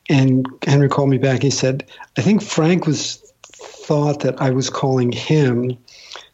and 0.10 0.48
Henry 0.66 0.90
called 0.90 1.10
me 1.10 1.18
back. 1.18 1.42
He 1.42 1.50
said, 1.50 1.90
"I 2.18 2.22
think 2.22 2.42
Frank 2.42 2.86
was 2.86 3.18
thought 3.54 4.22
that 4.22 4.42
I 4.42 4.52
was 4.52 4.70
calling 4.70 5.12
him 5.12 5.78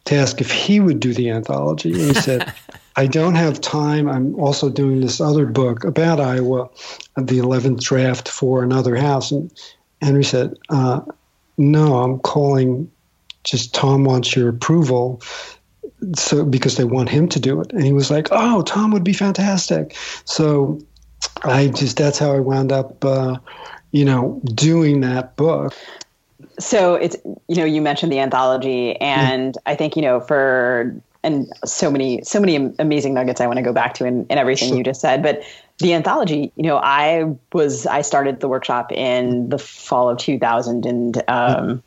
to 0.06 0.14
ask 0.14 0.40
if 0.40 0.50
he 0.50 0.80
would 0.80 1.00
do 1.00 1.14
the 1.14 1.30
anthology." 1.30 1.92
And 1.92 2.02
he 2.02 2.14
said. 2.14 2.52
I 2.96 3.06
don't 3.06 3.36
have 3.36 3.60
time. 3.60 4.08
I'm 4.08 4.34
also 4.34 4.68
doing 4.68 5.00
this 5.00 5.20
other 5.20 5.46
book 5.46 5.84
about 5.84 6.20
Iowa, 6.20 6.68
the 7.16 7.38
11th 7.38 7.80
draft 7.80 8.28
for 8.28 8.64
another 8.64 8.96
house. 8.96 9.30
And 9.30 9.50
Henry 10.02 10.24
said, 10.24 10.58
uh, 10.68 11.00
No, 11.60 11.98
I'm 11.98 12.18
calling, 12.20 12.90
just 13.44 13.74
Tom 13.74 14.04
wants 14.04 14.34
your 14.34 14.48
approval. 14.48 15.22
So, 16.16 16.44
because 16.44 16.78
they 16.78 16.84
want 16.84 17.10
him 17.10 17.28
to 17.28 17.38
do 17.38 17.60
it. 17.60 17.72
And 17.72 17.84
he 17.84 17.92
was 17.92 18.10
like, 18.10 18.28
Oh, 18.30 18.62
Tom 18.62 18.90
would 18.92 19.04
be 19.04 19.12
fantastic. 19.12 19.94
So, 20.24 20.80
I 21.42 21.68
just, 21.68 21.98
that's 21.98 22.18
how 22.18 22.32
I 22.34 22.40
wound 22.40 22.72
up, 22.72 23.04
uh, 23.04 23.36
you 23.90 24.04
know, 24.04 24.40
doing 24.54 25.00
that 25.02 25.36
book. 25.36 25.74
So 26.58 26.94
it's 26.94 27.16
you 27.48 27.56
know 27.56 27.64
you 27.64 27.80
mentioned 27.80 28.12
the 28.12 28.20
anthology, 28.20 28.96
and 29.00 29.56
I 29.66 29.74
think 29.74 29.96
you 29.96 30.02
know 30.02 30.20
for 30.20 30.94
and 31.22 31.50
so 31.64 31.90
many 31.90 32.22
so 32.22 32.40
many 32.40 32.56
amazing 32.78 33.14
nuggets 33.14 33.40
I 33.40 33.46
want 33.46 33.56
to 33.56 33.62
go 33.62 33.72
back 33.72 33.94
to 33.94 34.04
in, 34.04 34.26
in 34.26 34.38
everything 34.38 34.68
sure. 34.68 34.78
you 34.78 34.84
just 34.84 35.00
said. 35.00 35.22
But 35.22 35.42
the 35.80 35.94
anthology, 35.94 36.52
you 36.56 36.62
know, 36.62 36.76
I 36.76 37.34
was 37.52 37.86
I 37.86 38.02
started 38.02 38.40
the 38.40 38.48
workshop 38.48 38.92
in 38.92 39.48
the 39.48 39.58
fall 39.58 40.10
of 40.10 40.18
2003, 40.18 40.90
and 40.90 41.16
um, 41.28 41.82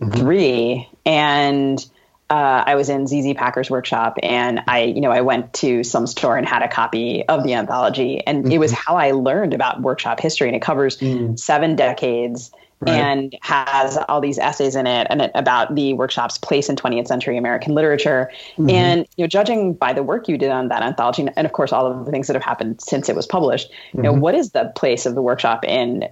mm-hmm. 0.00 0.92
and 1.06 1.86
uh, 2.28 2.64
I 2.66 2.74
was 2.74 2.88
in 2.88 3.06
ZZ 3.06 3.34
Packer's 3.34 3.70
workshop, 3.70 4.18
and 4.22 4.60
I, 4.66 4.82
you 4.82 5.00
know, 5.00 5.10
I 5.10 5.20
went 5.20 5.52
to 5.54 5.84
some 5.84 6.06
store 6.06 6.36
and 6.36 6.48
had 6.48 6.62
a 6.62 6.68
copy 6.68 7.26
of 7.28 7.44
the 7.44 7.54
anthology, 7.54 8.26
and 8.26 8.44
mm-hmm. 8.44 8.52
it 8.52 8.58
was 8.58 8.72
mm-hmm. 8.72 8.82
how 8.86 8.96
I 8.96 9.12
learned 9.12 9.54
about 9.54 9.82
workshop 9.82 10.18
history, 10.18 10.48
and 10.48 10.56
it 10.56 10.62
covers 10.62 10.98
mm. 10.98 11.38
seven 11.38 11.76
decades 11.76 12.50
Right. 12.82 12.96
and 12.96 13.36
has 13.42 13.96
all 14.08 14.20
these 14.20 14.38
essays 14.38 14.74
in 14.74 14.88
it 14.88 15.06
and 15.08 15.22
it, 15.22 15.30
about 15.36 15.74
the 15.76 15.92
workshop's 15.92 16.36
place 16.36 16.68
in 16.68 16.74
20th 16.74 17.06
century 17.06 17.36
American 17.36 17.74
literature. 17.74 18.30
Mm-hmm. 18.54 18.70
And 18.70 19.06
you 19.16 19.22
know, 19.22 19.28
judging 19.28 19.74
by 19.74 19.92
the 19.92 20.02
work 20.02 20.28
you 20.28 20.36
did 20.36 20.50
on 20.50 20.66
that 20.68 20.82
anthology, 20.82 21.28
and 21.36 21.46
of 21.46 21.52
course 21.52 21.72
all 21.72 21.86
of 21.86 22.04
the 22.04 22.10
things 22.10 22.26
that 22.26 22.34
have 22.34 22.42
happened 22.42 22.80
since 22.80 23.08
it 23.08 23.14
was 23.14 23.26
published, 23.26 23.70
you 23.70 23.76
mm-hmm. 23.76 24.02
know, 24.02 24.12
what 24.12 24.34
is 24.34 24.50
the 24.50 24.72
place 24.74 25.06
of 25.06 25.14
the 25.14 25.22
workshop 25.22 25.64
in 25.64 26.08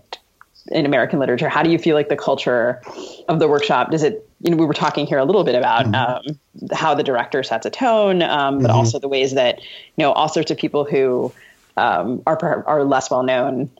in 0.68 0.86
American 0.86 1.18
literature? 1.18 1.48
How 1.48 1.64
do 1.64 1.70
you 1.70 1.78
feel 1.78 1.96
like 1.96 2.08
the 2.08 2.16
culture 2.16 2.80
of 3.28 3.40
the 3.40 3.48
workshop 3.48 3.90
does 3.90 4.04
it? 4.04 4.28
You 4.42 4.52
know, 4.52 4.56
we 4.56 4.64
were 4.64 4.74
talking 4.74 5.06
here 5.06 5.18
a 5.18 5.24
little 5.24 5.42
bit 5.42 5.56
about 5.56 5.86
mm-hmm. 5.86 6.30
um, 6.30 6.38
how 6.72 6.94
the 6.94 7.02
director 7.02 7.42
sets 7.42 7.66
a 7.66 7.70
tone, 7.70 8.22
um, 8.22 8.58
but 8.58 8.68
mm-hmm. 8.68 8.76
also 8.76 9.00
the 9.00 9.08
ways 9.08 9.34
that 9.34 9.58
you 9.58 10.04
know 10.04 10.12
all 10.12 10.28
sorts 10.28 10.52
of 10.52 10.56
people 10.56 10.84
who 10.84 11.32
um, 11.76 12.22
are 12.26 12.64
are 12.68 12.84
less 12.84 13.10
well 13.10 13.24
known 13.24 13.70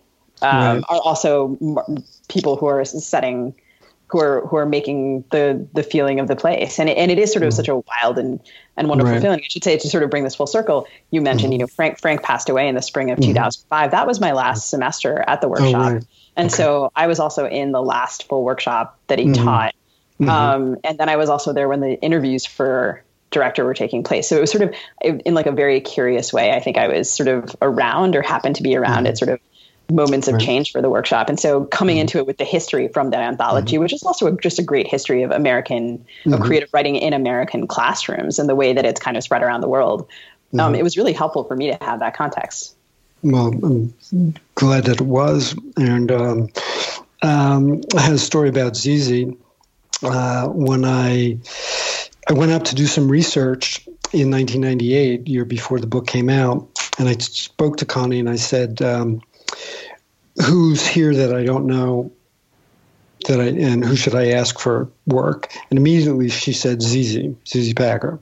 um, 0.42 0.76
right. 0.76 0.84
are 0.88 1.00
also 1.00 1.58
people 2.28 2.56
who 2.56 2.66
are 2.66 2.84
setting 2.84 3.54
who 4.10 4.18
are 4.18 4.46
who 4.46 4.56
are 4.56 4.66
making 4.66 5.24
the 5.30 5.66
the 5.72 5.82
feeling 5.82 6.18
of 6.18 6.28
the 6.28 6.36
place 6.36 6.78
and 6.78 6.88
it, 6.88 6.96
and 6.96 7.10
it 7.10 7.18
is 7.18 7.32
sort 7.32 7.44
of 7.44 7.50
mm. 7.50 7.56
such 7.56 7.68
a 7.68 7.76
wild 7.76 8.18
and 8.18 8.40
and 8.76 8.88
wonderful 8.88 9.12
right. 9.12 9.22
feeling 9.22 9.38
i 9.38 9.46
should 9.48 9.62
say 9.62 9.76
to 9.76 9.88
sort 9.88 10.02
of 10.02 10.10
bring 10.10 10.24
this 10.24 10.34
full 10.34 10.46
circle 10.46 10.86
you 11.10 11.20
mentioned 11.20 11.50
mm. 11.50 11.54
you 11.54 11.58
know 11.58 11.66
frank 11.66 11.98
frank 12.00 12.22
passed 12.22 12.48
away 12.48 12.68
in 12.68 12.74
the 12.74 12.82
spring 12.82 13.10
of 13.10 13.18
mm. 13.18 13.26
2005 13.26 13.90
that 13.92 14.06
was 14.06 14.20
my 14.20 14.32
last 14.32 14.68
semester 14.68 15.24
at 15.26 15.40
the 15.40 15.46
oh, 15.46 15.50
workshop 15.50 15.74
oh, 15.74 15.94
right. 15.94 16.04
and 16.36 16.46
okay. 16.46 16.56
so 16.56 16.90
i 16.96 17.06
was 17.06 17.20
also 17.20 17.46
in 17.46 17.72
the 17.72 17.82
last 17.82 18.26
full 18.28 18.42
workshop 18.42 18.98
that 19.06 19.18
he 19.18 19.26
mm-hmm. 19.26 19.44
taught 19.44 19.74
mm-hmm. 20.20 20.28
Um, 20.28 20.76
and 20.82 20.98
then 20.98 21.08
i 21.08 21.16
was 21.16 21.30
also 21.30 21.52
there 21.52 21.68
when 21.68 21.80
the 21.80 22.00
interviews 22.00 22.44
for 22.44 23.04
director 23.30 23.64
were 23.64 23.74
taking 23.74 24.02
place 24.02 24.28
so 24.28 24.36
it 24.36 24.40
was 24.40 24.50
sort 24.50 24.64
of 24.64 24.74
in 25.24 25.34
like 25.34 25.46
a 25.46 25.52
very 25.52 25.80
curious 25.80 26.32
way 26.32 26.50
i 26.50 26.58
think 26.58 26.76
i 26.76 26.88
was 26.88 27.08
sort 27.08 27.28
of 27.28 27.54
around 27.62 28.16
or 28.16 28.22
happened 28.22 28.56
to 28.56 28.62
be 28.62 28.74
around 28.74 29.06
it 29.06 29.16
sort 29.16 29.28
of 29.28 29.38
moments 29.90 30.28
of 30.28 30.34
right. 30.34 30.42
change 30.42 30.72
for 30.72 30.82
the 30.82 30.90
workshop. 30.90 31.28
And 31.28 31.38
so 31.38 31.64
coming 31.64 31.96
mm-hmm. 31.96 32.02
into 32.02 32.18
it 32.18 32.26
with 32.26 32.38
the 32.38 32.44
history 32.44 32.88
from 32.88 33.10
that 33.10 33.20
anthology, 33.20 33.74
mm-hmm. 33.74 33.82
which 33.82 33.92
is 33.92 34.02
also 34.02 34.26
a, 34.26 34.36
just 34.36 34.58
a 34.58 34.62
great 34.62 34.86
history 34.86 35.22
of 35.22 35.30
American, 35.30 35.98
mm-hmm. 35.98 36.32
of 36.32 36.40
creative 36.40 36.68
writing 36.72 36.96
in 36.96 37.12
American 37.12 37.66
classrooms 37.66 38.38
and 38.38 38.48
the 38.48 38.54
way 38.54 38.72
that 38.72 38.84
it's 38.84 39.00
kind 39.00 39.16
of 39.16 39.22
spread 39.22 39.42
around 39.42 39.60
the 39.60 39.68
world. 39.68 40.08
Um, 40.52 40.58
mm-hmm. 40.58 40.74
it 40.76 40.82
was 40.82 40.96
really 40.96 41.12
helpful 41.12 41.44
for 41.44 41.56
me 41.56 41.70
to 41.70 41.84
have 41.84 42.00
that 42.00 42.16
context. 42.16 42.74
Well, 43.22 43.48
I'm 43.48 44.34
glad 44.54 44.84
that 44.84 45.00
it 45.00 45.06
was. 45.06 45.54
And 45.76 46.10
um, 46.10 46.48
um, 47.22 47.82
I 47.96 48.00
had 48.00 48.14
a 48.14 48.18
story 48.18 48.48
about 48.48 48.76
ZZ 48.76 49.34
uh, 50.02 50.48
when 50.48 50.84
I 50.84 51.38
I 52.28 52.32
went 52.32 52.52
up 52.52 52.64
to 52.64 52.74
do 52.74 52.86
some 52.86 53.10
research 53.10 53.86
in 54.12 54.30
1998, 54.30 55.28
year 55.28 55.44
before 55.44 55.78
the 55.78 55.86
book 55.86 56.06
came 56.06 56.28
out, 56.28 56.68
and 56.98 57.08
I 57.08 57.14
spoke 57.14 57.78
to 57.78 57.86
Connie 57.86 58.20
and 58.20 58.28
I 58.28 58.36
said, 58.36 58.82
um, 58.82 59.20
who's 60.44 60.86
here 60.86 61.14
that 61.14 61.34
I 61.34 61.44
don't 61.44 61.66
know 61.66 62.12
that 63.26 63.40
I 63.40 63.46
and 63.46 63.84
who 63.84 63.96
should 63.96 64.14
I 64.14 64.28
ask 64.28 64.58
for 64.58 64.88
work? 65.06 65.52
And 65.70 65.78
immediately 65.78 66.28
she 66.28 66.52
said 66.52 66.82
ZZ, 66.82 67.34
ZZ 67.46 67.74
Packer. 67.74 68.18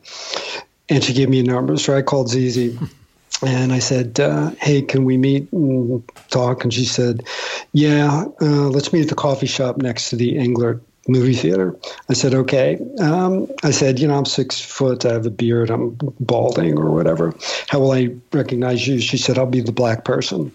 And 0.89 1.05
she 1.05 1.13
gave 1.13 1.29
me 1.29 1.41
a 1.41 1.45
number. 1.45 1.77
So 1.77 1.97
I 1.97 2.03
called 2.03 2.31
ZZ 2.31 2.77
and 3.47 3.73
I 3.73 3.79
said, 3.79 4.19
uh, 4.19 4.51
Hey, 4.61 4.83
can 4.83 5.05
we 5.05 5.17
meet 5.17 5.53
and 5.53 6.03
talk? 6.31 6.65
And 6.65 6.73
she 6.73 6.85
said, 6.85 7.25
Yeah, 7.73 8.25
uh, 8.41 8.69
let's 8.69 8.93
meet 8.93 9.03
at 9.03 9.09
the 9.09 9.15
coffee 9.15 9.47
shop 9.47 9.77
next 9.79 10.11
to 10.11 10.17
the 10.17 10.35
Englert 10.35 10.81
movie 11.07 11.35
theater. 11.35 11.77
I 12.09 12.15
said, 12.15 12.35
Okay. 12.35 12.79
Um, 13.01 13.49
I 13.63 13.71
said, 13.71 13.99
You 13.99 14.09
know, 14.09 14.17
I'm 14.17 14.25
six 14.25 14.61
foot, 14.61 15.05
I 15.05 15.13
have 15.13 15.27
a 15.27 15.31
beard, 15.31 15.71
I'm 15.71 15.97
balding 16.21 16.79
or 16.79 16.91
whatever. 16.91 17.35
How 17.69 17.81
will 17.81 17.93
I 17.93 18.15
recognize 18.33 18.87
you? 18.89 19.01
She 19.01 19.19
said, 19.19 19.39
I'll 19.39 19.47
be 19.47 19.61
the 19.61 19.73
black 19.73 20.05
person. 20.05 20.51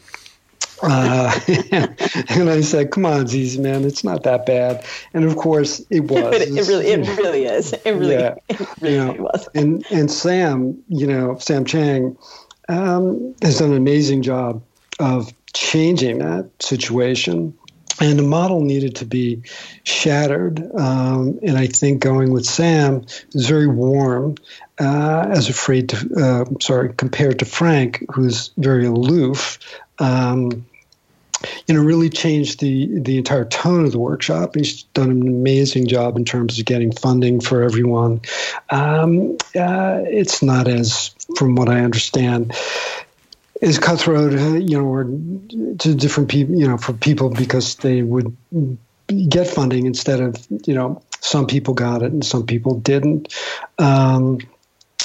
Uh, 0.83 1.39
and 1.71 2.49
I 2.49 2.61
said, 2.61 2.91
"Come 2.91 3.05
on, 3.05 3.27
ZZ 3.27 3.57
man, 3.57 3.85
it's 3.85 4.03
not 4.03 4.23
that 4.23 4.45
bad." 4.45 4.85
And 5.13 5.23
of 5.23 5.37
course, 5.37 5.83
it 5.89 6.01
was. 6.11 6.35
it, 6.35 6.49
it, 6.49 6.67
really, 6.67 6.87
it 6.87 7.17
really 7.17 7.45
is. 7.45 7.73
It 7.73 7.91
really, 7.91 8.13
yeah, 8.13 8.35
it 8.49 8.59
really, 8.81 8.95
you 8.95 9.05
know, 9.05 9.13
was. 9.13 9.47
And 9.55 9.85
and 9.91 10.11
Sam, 10.11 10.83
you 10.89 11.07
know, 11.07 11.37
Sam 11.39 11.63
Chang, 11.65 12.17
um, 12.67 13.33
has 13.41 13.59
done 13.59 13.71
an 13.71 13.77
amazing 13.77 14.23
job 14.23 14.61
of 14.99 15.33
changing 15.53 16.19
that 16.19 16.49
situation. 16.59 17.57
And 18.01 18.17
the 18.17 18.23
model 18.23 18.61
needed 18.61 18.95
to 18.97 19.05
be 19.05 19.43
shattered. 19.83 20.59
Um, 20.75 21.39
and 21.43 21.57
I 21.57 21.67
think 21.67 22.01
going 22.01 22.33
with 22.33 22.43
Sam 22.43 23.05
is 23.33 23.47
very 23.47 23.67
warm, 23.67 24.35
uh, 24.79 25.27
as 25.29 25.47
afraid 25.47 25.89
to, 25.89 26.09
uh, 26.17 26.59
sorry, 26.59 26.91
compared 26.95 27.39
to 27.39 27.45
Frank, 27.45 28.03
who's 28.11 28.49
very 28.57 28.87
aloof. 28.87 29.59
Um, 29.99 30.65
you 31.67 31.75
know, 31.75 31.81
really 31.81 32.09
changed 32.09 32.59
the 32.59 32.99
the 32.99 33.17
entire 33.17 33.45
tone 33.45 33.85
of 33.85 33.91
the 33.91 33.99
workshop. 33.99 34.55
He's 34.55 34.83
done 34.83 35.11
an 35.11 35.21
amazing 35.21 35.87
job 35.87 36.17
in 36.17 36.25
terms 36.25 36.59
of 36.59 36.65
getting 36.65 36.91
funding 36.91 37.41
for 37.41 37.63
everyone. 37.63 38.21
Um, 38.69 39.37
uh, 39.55 40.01
it's 40.05 40.41
not 40.41 40.67
as, 40.67 41.15
from 41.37 41.55
what 41.55 41.69
I 41.69 41.81
understand, 41.81 42.53
as 43.61 43.79
cutthroat, 43.79 44.33
uh, 44.33 44.55
you 44.55 44.77
know, 44.77 44.85
or 44.85 45.03
to 45.03 45.95
different 45.95 46.29
people, 46.29 46.55
you 46.55 46.67
know, 46.67 46.77
for 46.77 46.93
people 46.93 47.29
because 47.29 47.75
they 47.75 48.01
would 48.01 48.35
get 49.29 49.47
funding 49.47 49.85
instead 49.85 50.19
of, 50.19 50.35
you 50.65 50.73
know, 50.73 51.01
some 51.21 51.47
people 51.47 51.73
got 51.73 52.03
it 52.03 52.11
and 52.11 52.25
some 52.25 52.45
people 52.45 52.79
didn't. 52.79 53.33
Um, 53.79 54.39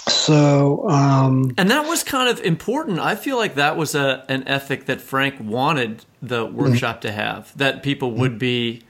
so, 0.08 0.88
um, 0.88 1.52
and 1.56 1.70
that 1.70 1.86
was 1.86 2.02
kind 2.02 2.28
of 2.28 2.40
important. 2.44 2.98
I 2.98 3.14
feel 3.14 3.36
like 3.36 3.54
that 3.54 3.76
was 3.76 3.94
a 3.94 4.24
an 4.28 4.46
ethic 4.46 4.86
that 4.86 5.00
Frank 5.00 5.36
wanted 5.40 6.04
the 6.22 6.44
workshop 6.44 6.96
mm-hmm. 6.96 7.08
to 7.08 7.12
have. 7.12 7.56
That 7.56 7.82
people 7.82 8.12
would 8.12 8.38
be 8.38 8.82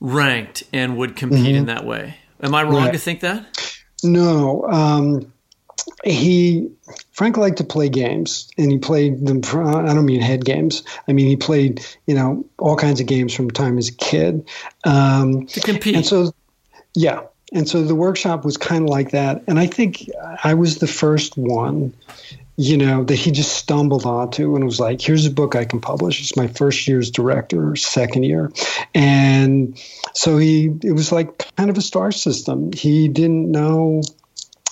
ranked 0.00 0.62
and 0.72 0.96
would 0.96 1.16
compete 1.16 1.46
mm-hmm. 1.46 1.56
in 1.56 1.66
that 1.66 1.84
way. 1.84 2.16
Am 2.42 2.54
I 2.54 2.62
wrong 2.62 2.84
right. 2.84 2.92
to 2.92 2.98
think 2.98 3.20
that? 3.20 3.46
No. 4.02 4.64
Um, 4.64 5.32
he 6.04 6.70
Frank 7.12 7.36
liked 7.36 7.58
to 7.58 7.64
play 7.64 7.88
games, 7.88 8.50
and 8.56 8.70
he 8.70 8.78
played 8.78 9.26
them. 9.26 9.40
I 9.44 9.92
don't 9.92 10.06
mean 10.06 10.20
head 10.20 10.44
games. 10.44 10.82
I 11.08 11.12
mean 11.12 11.26
he 11.26 11.36
played, 11.36 11.84
you 12.06 12.14
know, 12.14 12.44
all 12.58 12.76
kinds 12.76 13.00
of 13.00 13.06
games 13.06 13.34
from 13.34 13.50
time 13.50 13.78
as 13.78 13.88
a 13.88 13.94
kid. 13.94 14.48
Um, 14.84 15.46
to 15.46 15.60
compete. 15.60 15.96
And 15.96 16.06
so, 16.06 16.32
yeah, 16.94 17.20
and 17.52 17.68
so 17.68 17.82
the 17.82 17.94
workshop 17.94 18.44
was 18.44 18.56
kind 18.56 18.84
of 18.84 18.90
like 18.90 19.10
that. 19.10 19.42
And 19.46 19.58
I 19.58 19.66
think 19.66 20.08
I 20.44 20.54
was 20.54 20.78
the 20.78 20.86
first 20.86 21.36
one, 21.36 21.92
you 22.56 22.76
know, 22.76 23.04
that 23.04 23.16
he 23.16 23.32
just 23.32 23.56
stumbled 23.56 24.06
onto 24.06 24.54
and 24.54 24.64
was 24.64 24.78
like, 24.78 25.00
here's 25.00 25.26
a 25.26 25.30
book 25.30 25.56
I 25.56 25.64
can 25.64 25.80
publish. 25.80 26.20
It's 26.20 26.36
my 26.36 26.46
first 26.46 26.86
year 26.86 27.00
as 27.00 27.10
director, 27.10 27.74
second 27.74 28.22
year. 28.22 28.52
And 28.94 29.76
so 30.14 30.38
he, 30.38 30.66
it 30.82 30.92
was 30.92 31.10
like 31.10 31.54
kind 31.56 31.70
of 31.70 31.78
a 31.78 31.82
star 31.82 32.12
system. 32.12 32.72
He 32.72 33.08
didn't 33.08 33.50
know 33.50 34.02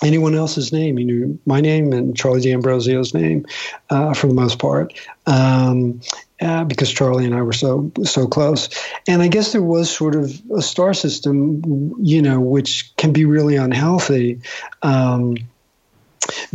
anyone 0.03 0.35
else's 0.35 0.71
name. 0.71 0.97
He 0.97 1.03
knew 1.03 1.39
my 1.45 1.61
name 1.61 1.93
and 1.93 2.15
Charlie 2.15 2.41
D'Ambrosio's 2.41 3.13
name 3.13 3.45
uh, 3.89 4.13
for 4.13 4.27
the 4.27 4.33
most 4.33 4.59
part. 4.59 4.93
Um, 5.25 6.01
uh, 6.41 6.63
because 6.63 6.89
Charlie 6.89 7.25
and 7.25 7.35
I 7.35 7.41
were 7.41 7.51
so 7.51 7.91
so 8.05 8.25
close. 8.25 8.69
And 9.07 9.21
I 9.21 9.27
guess 9.27 9.51
there 9.51 9.61
was 9.61 9.89
sort 9.89 10.15
of 10.15 10.41
a 10.55 10.61
star 10.61 10.93
system, 10.93 11.93
you 11.99 12.21
know, 12.21 12.39
which 12.39 12.95
can 12.95 13.11
be 13.11 13.25
really 13.25 13.57
unhealthy 13.57 14.39
um, 14.81 15.35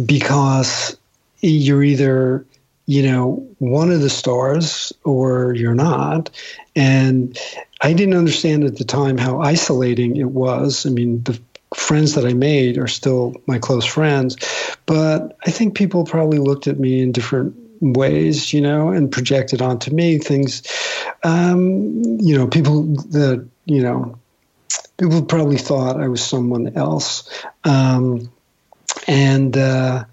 because 0.07 0.97
you're 1.41 1.83
either 1.83 2.47
you 2.87 3.03
know 3.03 3.47
one 3.59 3.91
of 3.91 4.01
the 4.01 4.11
stars 4.11 4.93
or 5.05 5.55
you're 5.55 5.75
not 5.75 6.31
and 6.77 7.39
i 7.81 7.95
didn't 7.95 8.15
understand 8.15 8.63
at 8.65 8.77
the 8.77 8.85
time 8.85 9.17
how 9.17 9.41
isolating 9.41 10.17
it 10.17 10.31
was 10.31 10.85
i 10.85 10.91
mean 10.91 11.23
the 11.23 11.39
friends 11.75 12.15
that 12.15 12.25
I 12.25 12.33
made 12.33 12.79
are 12.79 12.87
still 12.87 13.35
my 13.47 13.59
close 13.59 13.85
friends. 13.85 14.37
But 14.87 15.37
I 15.47 15.51
think 15.51 15.77
people 15.77 16.05
probably 16.05 16.39
looked 16.39 16.67
at 16.67 16.79
me 16.79 17.03
in 17.03 17.13
different 17.13 17.57
ways, 17.81 18.53
you 18.53 18.61
know, 18.61 18.91
and 18.91 19.11
projected 19.11 19.61
onto 19.61 19.93
me 19.93 20.19
things, 20.19 20.63
um, 21.23 22.03
you 22.21 22.37
know, 22.37 22.47
people 22.47 22.85
that, 23.11 23.47
you 23.67 23.83
know, 23.83 24.19
people 24.99 25.23
probably 25.23 25.59
thought 25.59 26.01
I 26.01 26.09
was 26.09 26.25
someone 26.25 26.77
else. 26.77 27.29
Um, 27.65 28.31
and 29.07 29.57
uh, 29.57 30.05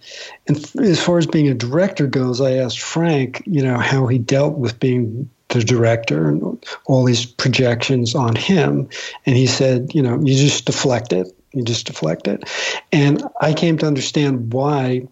and 0.47 0.57
as 0.79 1.03
far 1.03 1.17
as 1.17 1.27
being 1.27 1.47
a 1.47 1.53
director 1.53 2.07
goes, 2.07 2.41
I 2.41 2.53
asked 2.53 2.79
Frank, 2.79 3.43
you 3.45 3.63
know, 3.63 3.77
how 3.77 4.07
he 4.07 4.17
dealt 4.17 4.57
with 4.57 4.79
being 4.79 5.29
the 5.49 5.63
director 5.63 6.29
and 6.29 6.65
all 6.85 7.03
these 7.03 7.25
projections 7.25 8.15
on 8.15 8.35
him, 8.35 8.89
and 9.25 9.35
he 9.35 9.47
said, 9.47 9.93
you 9.93 10.01
know, 10.01 10.19
you 10.19 10.35
just 10.35 10.65
deflect 10.65 11.13
it, 11.13 11.27
you 11.53 11.63
just 11.63 11.87
deflect 11.87 12.27
it, 12.27 12.49
and 12.91 13.23
I 13.39 13.53
came 13.53 13.77
to 13.79 13.85
understand 13.85 14.53
why 14.53 15.07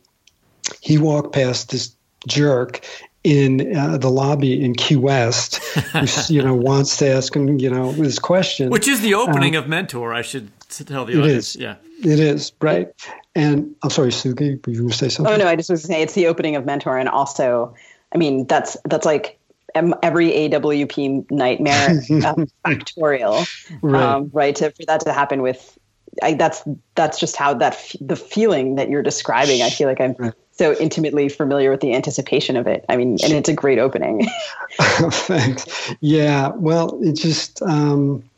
he 0.82 0.98
walked 0.98 1.34
past 1.34 1.72
this 1.72 1.96
jerk 2.28 2.86
in 3.24 3.76
uh, 3.76 3.98
the 3.98 4.10
lobby 4.10 4.64
in 4.64 4.74
Key 4.74 4.96
West, 4.96 5.58
who, 5.58 6.08
you 6.34 6.42
know, 6.42 6.56
wants 6.56 6.98
to 6.98 7.10
ask 7.10 7.36
him, 7.36 7.60
you 7.60 7.70
know, 7.70 7.92
this 7.92 8.20
question, 8.20 8.70
which 8.70 8.88
is 8.88 9.02
the 9.02 9.14
opening 9.14 9.56
um, 9.56 9.64
of 9.64 9.70
Mentor. 9.70 10.14
I 10.14 10.22
should 10.22 10.52
tell 10.70 11.06
the 11.06 11.14
it 11.14 11.20
audience. 11.20 11.56
Is. 11.56 11.62
Yeah, 11.62 11.76
it 12.00 12.20
is 12.20 12.54
right. 12.62 12.88
And 13.36 13.76
I'm 13.84 13.90
sorry, 13.90 14.10
Sugi, 14.10 14.66
were 14.66 14.74
you 14.74 14.80
going 14.80 14.90
to 14.90 14.98
say 14.98 15.10
something? 15.10 15.34
Oh 15.34 15.38
no, 15.38 15.48
I 15.48 15.56
just 15.56 15.70
was 15.70 15.86
going 15.86 15.88
to 15.88 16.00
say 16.00 16.02
it's 16.04 16.14
the 16.14 16.28
opening 16.28 16.56
of 16.56 16.66
Mentor, 16.66 16.98
and 16.98 17.10
also, 17.10 17.76
I 18.14 18.18
mean, 18.18 18.48
that's 18.48 18.78
that's 18.86 19.06
like 19.06 19.38
every 19.76 20.32
AWP 20.32 21.30
nightmare 21.32 21.90
uh, 21.90 22.36
factorial, 22.66 23.48
right? 23.82 24.04
Um, 24.04 24.30
right 24.34 24.56
to, 24.56 24.72
for 24.72 24.86
that 24.86 25.02
to 25.02 25.14
happen 25.14 25.42
with, 25.42 25.78
I, 26.22 26.34
that's 26.34 26.64
that's 26.96 27.20
just 27.20 27.36
how 27.36 27.54
that 27.56 27.74
f- 27.74 27.96
the 28.02 28.16
feeling 28.16 28.76
that 28.76 28.90
you're 28.90 29.04
describing. 29.04 29.62
I 29.62 29.70
feel 29.70 29.88
like 29.88 30.02
I'm. 30.02 30.34
So 30.52 30.74
intimately 30.74 31.30
familiar 31.30 31.72
with 31.72 31.80
the 31.80 31.96
anticipation 31.96 32.58
of 32.58 32.68
it. 32.68 32.84
I 32.90 32.98
mean, 32.98 33.16
and 33.24 33.32
it's 33.32 33.48
a 33.48 33.54
great 33.54 33.80
opening. 33.80 34.28
Thanks. 34.82 35.94
Yeah. 36.02 36.50
Well, 36.50 37.00
it 37.02 37.14
just, 37.14 37.62
um, 37.62 38.30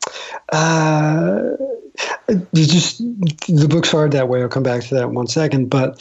uh, 0.52 1.56
just 2.54 2.98
the 2.98 3.66
book's 3.68 3.92
are 3.92 4.08
that 4.08 4.28
way. 4.28 4.40
I'll 4.40 4.48
come 4.48 4.62
back 4.62 4.84
to 4.84 4.94
that 4.94 5.02
in 5.02 5.14
one 5.14 5.26
second, 5.26 5.68
but 5.68 6.00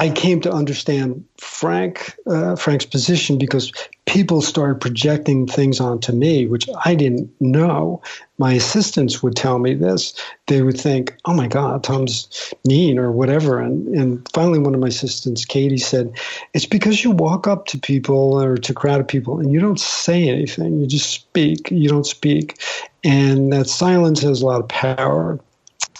I 0.00 0.08
came 0.08 0.40
to 0.40 0.50
understand 0.50 1.22
Frank 1.36 2.16
uh, 2.26 2.56
Frank's 2.56 2.86
position 2.86 3.36
because 3.36 3.70
people 4.06 4.40
started 4.40 4.80
projecting 4.80 5.46
things 5.46 5.78
onto 5.78 6.10
me, 6.12 6.46
which 6.46 6.66
I 6.86 6.94
didn't 6.94 7.30
know. 7.38 8.00
My 8.38 8.54
assistants 8.54 9.22
would 9.22 9.36
tell 9.36 9.58
me 9.58 9.74
this. 9.74 10.14
They 10.46 10.62
would 10.62 10.80
think, 10.80 11.14
"Oh 11.26 11.34
my 11.34 11.48
God, 11.48 11.84
Tom's 11.84 12.54
mean" 12.64 12.98
or 12.98 13.12
whatever. 13.12 13.60
And 13.60 13.88
and 13.88 14.26
finally, 14.32 14.58
one 14.58 14.74
of 14.74 14.80
my 14.80 14.88
assistants, 14.88 15.44
Katie, 15.44 15.76
said, 15.76 16.10
"It's 16.54 16.64
because 16.64 17.04
you 17.04 17.10
walk 17.10 17.46
up 17.46 17.66
to 17.66 17.78
people 17.78 18.40
or 18.42 18.56
to 18.56 18.72
crowd 18.72 19.00
of 19.00 19.06
people 19.06 19.38
and 19.38 19.52
you 19.52 19.60
don't 19.60 19.78
say 19.78 20.30
anything. 20.30 20.80
You 20.80 20.86
just 20.86 21.10
speak. 21.10 21.70
You 21.70 21.90
don't 21.90 22.06
speak, 22.06 22.58
and 23.04 23.52
that 23.52 23.68
silence 23.68 24.22
has 24.22 24.40
a 24.40 24.46
lot 24.46 24.62
of 24.62 24.68
power." 24.68 25.38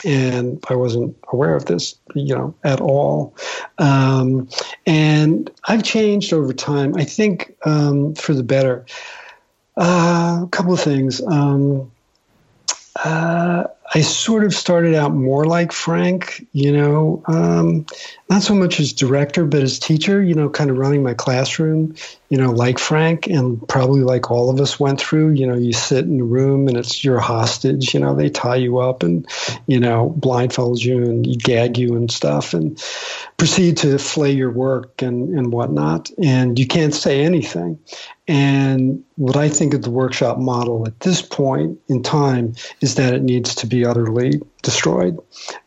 And 0.04 0.62
I 0.68 0.74
wasn't 0.74 1.16
aware 1.32 1.54
of 1.54 1.66
this, 1.66 1.96
you 2.14 2.34
know, 2.34 2.54
at 2.64 2.80
all. 2.80 3.34
Um, 3.78 4.48
and 4.86 5.50
I've 5.64 5.82
changed 5.82 6.32
over 6.32 6.52
time. 6.52 6.94
I 6.96 7.04
think 7.04 7.56
um, 7.64 8.14
for 8.14 8.34
the 8.34 8.42
better. 8.42 8.86
Uh, 9.76 10.42
a 10.44 10.48
couple 10.50 10.72
of 10.72 10.80
things. 10.80 11.22
Um, 11.22 11.90
uh, 13.04 13.64
I 13.94 14.00
sort 14.02 14.44
of 14.44 14.54
started 14.54 14.94
out 14.94 15.14
more 15.14 15.44
like 15.46 15.72
Frank, 15.72 16.46
you 16.52 16.72
know, 16.72 17.22
um, 17.26 17.86
not 18.30 18.44
so 18.44 18.54
much 18.54 18.78
as 18.78 18.92
director, 18.92 19.44
but 19.44 19.60
as 19.60 19.80
teacher, 19.80 20.22
you 20.22 20.36
know, 20.36 20.48
kind 20.48 20.70
of 20.70 20.78
running 20.78 21.02
my 21.02 21.14
classroom, 21.14 21.96
you 22.28 22.38
know, 22.38 22.52
like 22.52 22.78
Frank 22.78 23.26
and 23.26 23.66
probably 23.68 24.02
like 24.02 24.30
all 24.30 24.50
of 24.50 24.60
us 24.60 24.78
went 24.78 25.00
through. 25.00 25.30
You 25.30 25.48
know, 25.48 25.56
you 25.56 25.72
sit 25.72 26.04
in 26.04 26.20
a 26.20 26.24
room 26.24 26.68
and 26.68 26.76
it's 26.76 27.02
your 27.02 27.18
hostage, 27.18 27.92
you 27.92 27.98
know, 27.98 28.14
they 28.14 28.30
tie 28.30 28.54
you 28.54 28.78
up 28.78 29.02
and, 29.02 29.26
you 29.66 29.80
know, 29.80 30.14
blindfold 30.16 30.80
you 30.80 31.02
and 31.02 31.42
gag 31.42 31.76
you 31.76 31.96
and 31.96 32.08
stuff 32.08 32.54
and 32.54 32.78
proceed 33.36 33.78
to 33.78 33.98
flay 33.98 34.30
your 34.30 34.52
work 34.52 35.02
and, 35.02 35.36
and 35.36 35.52
whatnot. 35.52 36.08
And 36.22 36.56
you 36.56 36.68
can't 36.68 36.94
say 36.94 37.22
anything. 37.22 37.80
And 38.28 39.02
what 39.16 39.36
I 39.36 39.48
think 39.48 39.74
of 39.74 39.82
the 39.82 39.90
workshop 39.90 40.38
model 40.38 40.86
at 40.86 41.00
this 41.00 41.20
point 41.20 41.80
in 41.88 42.04
time 42.04 42.54
is 42.80 42.94
that 42.94 43.12
it 43.12 43.22
needs 43.22 43.56
to 43.56 43.66
be 43.66 43.84
utterly 43.84 44.40
destroyed 44.62 45.18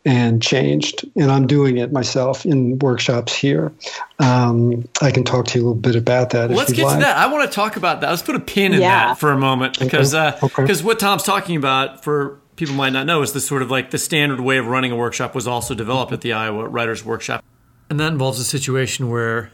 and 0.06 0.41
changed. 0.41 1.06
And 1.16 1.32
I'm 1.32 1.48
doing 1.48 1.78
it 1.78 1.91
myself 1.91 2.46
in 2.46 2.78
workshops 2.80 3.36
here. 3.36 3.72
Um, 4.20 4.88
I 5.02 5.12
can 5.12 5.24
talk 5.24 5.46
to 5.48 5.60
you 5.60 5.64
a 5.64 5.68
little 5.68 5.82
bit 5.82 5.96
about 5.96 6.30
that. 6.32 6.50
Let's 6.52 6.72
get 6.74 6.86
like. 6.86 6.96
to 7.00 7.02
that. 7.06 7.18
I 7.18 7.28
want 7.32 7.50
to 7.50 7.54
talk 7.56 7.76
about 7.76 8.02
that. 8.02 8.10
Let's 8.10 8.22
put 8.22 8.36
a 8.36 8.39
pin 8.39 8.74
in 8.74 8.82
Yeah. 8.82 9.08
that 9.08 9.20
for 9.20 9.32
a 9.32 9.38
moment 9.38 9.80
because 9.80 10.12
because 10.12 10.14
uh, 10.14 10.39
Okay. 10.44 10.66
'cause 10.68 10.84
what 10.84 11.00
Tom's 11.00 11.24
talking 11.24 11.56
about 11.56 12.04
for 12.04 12.39
people 12.56 12.76
might 12.76 12.94
not 12.94 13.06
know 13.08 13.22
is 13.22 13.34
the 13.34 13.39
sort 13.41 13.62
of 13.62 13.72
like 13.72 13.91
the 13.91 13.98
standard 13.98 14.39
way 14.39 14.58
of 14.58 14.68
running 14.68 14.91
a 14.91 14.96
workshop 14.96 15.34
was 15.34 15.48
also 15.48 15.74
developed 15.74 16.12
at 16.12 16.22
the 16.22 16.34
Iowa 16.34 16.68
Writers 16.68 17.04
Workshop, 17.04 17.44
and 17.89 18.00
that 18.00 18.12
involves 18.12 18.39
a 18.39 18.44
situation 18.44 19.10
where 19.10 19.52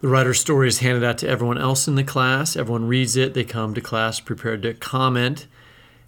the 0.00 0.08
writer's 0.08 0.38
story 0.40 0.68
is 0.68 0.80
handed 0.80 1.04
out 1.04 1.18
to 1.18 1.28
everyone 1.28 1.56
else 1.58 1.86
in 1.88 1.94
the 1.94 2.04
class. 2.04 2.56
Everyone 2.56 2.86
reads 2.88 3.16
it. 3.16 3.32
They 3.34 3.44
come 3.44 3.74
to 3.74 3.80
class 3.80 4.18
prepared 4.20 4.62
to 4.62 4.74
comment, 4.74 5.46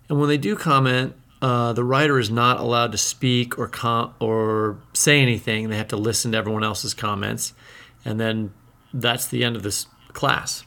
and 0.09 0.19
when 0.19 0.29
they 0.29 0.37
do 0.39 0.57
comment, 0.57 1.15
uh, 1.41 1.72
the 1.72 1.84
writer 1.84 2.18
is 2.18 2.30
not 2.30 2.59
allowed 2.61 2.93
to 2.93 2.99
speak 2.99 3.59
or 3.59 3.68
com- 3.68 4.12
or 4.20 4.78
say 4.93 5.20
anything. 5.20 5.68
They 5.70 5.76
have 5.76 5.89
to 5.89 5.97
listen 5.97 6.32
to 6.32 6.39
everyone 6.39 6.64
else's 6.64 6.95
comments, 6.95 7.53
and 8.05 8.18
then 8.20 8.53
that's 8.93 9.26
the 9.28 9.45
end 9.45 9.57
of 9.57 9.62
this 9.62 9.86
class. 10.12 10.64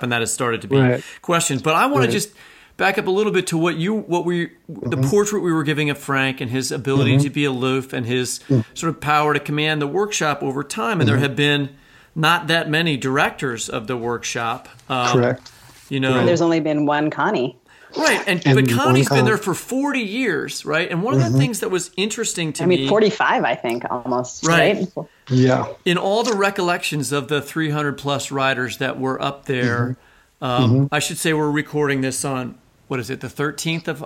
And 0.00 0.10
that 0.12 0.20
has 0.20 0.32
started 0.32 0.62
to 0.62 0.68
be 0.68 0.76
Right. 0.76 1.04
questioned. 1.22 1.62
But 1.62 1.74
I 1.74 1.86
want 1.86 2.00
Right. 2.00 2.06
to 2.06 2.12
just 2.12 2.30
back 2.76 2.98
up 2.98 3.06
a 3.06 3.10
little 3.10 3.30
bit 3.32 3.46
to 3.48 3.58
what 3.58 3.76
you 3.76 3.94
what 3.94 4.24
we 4.24 4.46
the 4.68 4.96
Mm-hmm. 4.96 5.08
portrait 5.10 5.40
we 5.42 5.52
were 5.52 5.62
giving 5.62 5.90
of 5.90 5.98
Frank 5.98 6.40
and 6.40 6.50
his 6.50 6.72
ability 6.72 7.16
Mhm. 7.18 7.22
to 7.22 7.30
be 7.30 7.44
aloof 7.44 7.92
and 7.92 8.06
his 8.06 8.40
Mm. 8.48 8.64
sort 8.74 8.90
of 8.90 9.00
power 9.00 9.32
to 9.34 9.40
command 9.40 9.80
the 9.80 9.86
workshop 9.86 10.42
over 10.42 10.64
time. 10.64 11.00
And 11.00 11.08
there 11.08 11.16
Mhm. 11.18 11.20
have 11.20 11.36
been 11.36 11.68
not 12.14 12.46
that 12.48 12.68
many 12.68 12.96
directors 12.96 13.68
of 13.68 13.86
the 13.86 13.96
workshop. 13.96 14.68
Um, 14.88 15.08
Correct. 15.12 15.50
You 15.88 16.00
know, 16.00 16.24
There's 16.26 16.40
only 16.42 16.60
been 16.60 16.86
one 16.86 17.10
Connie. 17.10 17.56
Right, 17.96 18.22
and, 18.26 18.40
And 18.46 18.54
but 18.66 18.70
Connie's 18.74 19.08
been 19.08 19.24
there 19.24 19.36
for 19.36 19.54
40 19.54 20.00
years, 20.00 20.64
right? 20.64 20.90
And 20.90 21.02
one 21.02 21.14
of 21.14 21.20
the 21.20 21.28
Mhm. 21.28 21.38
things 21.38 21.60
that 21.60 21.70
was 21.70 21.90
interesting 21.96 22.52
to 22.54 22.62
me 22.66 22.74
I 22.74 22.76
me, 22.78 22.82
mean, 22.82 22.88
45, 22.88 23.44
I 23.44 23.54
think, 23.54 23.84
almost. 23.90 24.46
Right. 24.46 24.86
Right. 24.96 25.06
Yeah. 25.28 25.66
in 25.84 25.98
all 25.98 26.22
the 26.24 26.34
recollections 26.34 27.12
of 27.12 27.28
the 27.28 27.40
300 27.40 27.96
plus 27.98 28.30
writers 28.30 28.78
that 28.78 28.98
were 28.98 29.20
up 29.22 29.44
there, 29.46 29.96
Mm-hmm. 30.40 30.44
um, 30.64 30.70
Mhm. 30.84 30.88
I 30.92 30.98
should 30.98 31.18
say 31.18 31.32
we're 31.32 31.50
recording 31.50 32.00
this 32.00 32.24
on 32.24 32.56
what 32.88 32.98
is 33.00 33.08
it, 33.10 33.20
the 33.20 33.28
13th 33.28 33.88
of, 33.88 34.04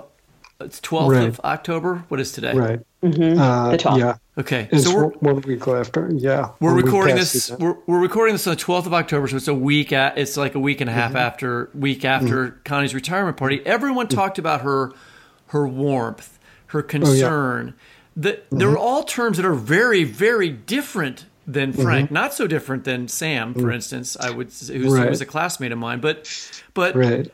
it's 0.59 0.79
12th 0.81 1.11
Right. 1.11 1.27
of 1.27 1.39
October. 1.43 2.03
What 2.07 2.19
is 2.19 2.31
today? 2.31 2.53
Right. 2.53 2.79
Mm-hmm. 3.03 3.39
Uh, 3.39 3.71
The 3.71 3.77
12th. 3.77 3.99
Yeah. 3.99 4.15
Okay, 4.39 4.69
It's 4.71 4.83
so 4.85 4.95
we're 4.95 5.03
one 5.07 5.35
one 5.35 5.41
week 5.41 5.67
after. 5.67 6.09
Yeah. 6.13 6.49
we're 6.59 6.75
recording 6.75 7.15
this. 7.15 7.51
We're, 7.59 7.75
we're 7.87 7.99
recording 7.99 8.35
this 8.35 8.45
on 8.47 8.55
the 8.55 8.61
12th 8.61 8.85
of 8.85 8.93
October, 8.93 9.27
so 9.27 9.35
it's 9.37 9.47
a 9.47 9.53
week. 9.53 9.91
At, 9.91 10.17
it's 10.17 10.37
like 10.37 10.53
a 10.55 10.59
week 10.59 10.79
and 10.81 10.89
a 10.89 10.93
half 10.93 11.13
Mhm. 11.13 11.19
after 11.19 11.69
week 11.73 12.05
after 12.05 12.59
Connie's 12.63 12.93
retirement 12.93 13.37
party. 13.37 13.61
Everyone 13.65 14.07
talked 14.07 14.37
about 14.37 14.61
her, 14.61 14.91
her 15.47 15.67
warmth, 15.67 16.37
her 16.67 16.81
concern. 16.83 17.73
The, 18.15 18.39
They're 18.51 18.77
all 18.77 19.03
terms 19.03 19.37
that 19.37 19.45
are 19.45 19.53
very, 19.55 20.03
very 20.03 20.49
different 20.49 21.25
than 21.47 21.71
Frank. 21.73 22.09
Mhm. 22.09 22.13
Not 22.13 22.33
so 22.33 22.45
different 22.45 22.83
than 22.83 23.07
Sam, 23.07 23.53
for 23.53 23.71
instance. 23.71 24.17
I 24.19 24.29
would, 24.31 24.47
who's, 24.47 24.67
who 24.69 24.93
Right. 24.95 25.09
was 25.09 25.21
a 25.21 25.25
classmate 25.25 25.71
of 25.71 25.77
mine. 25.79 25.99
But, 26.01 26.27
but 26.73 26.95
Right. 26.95 27.31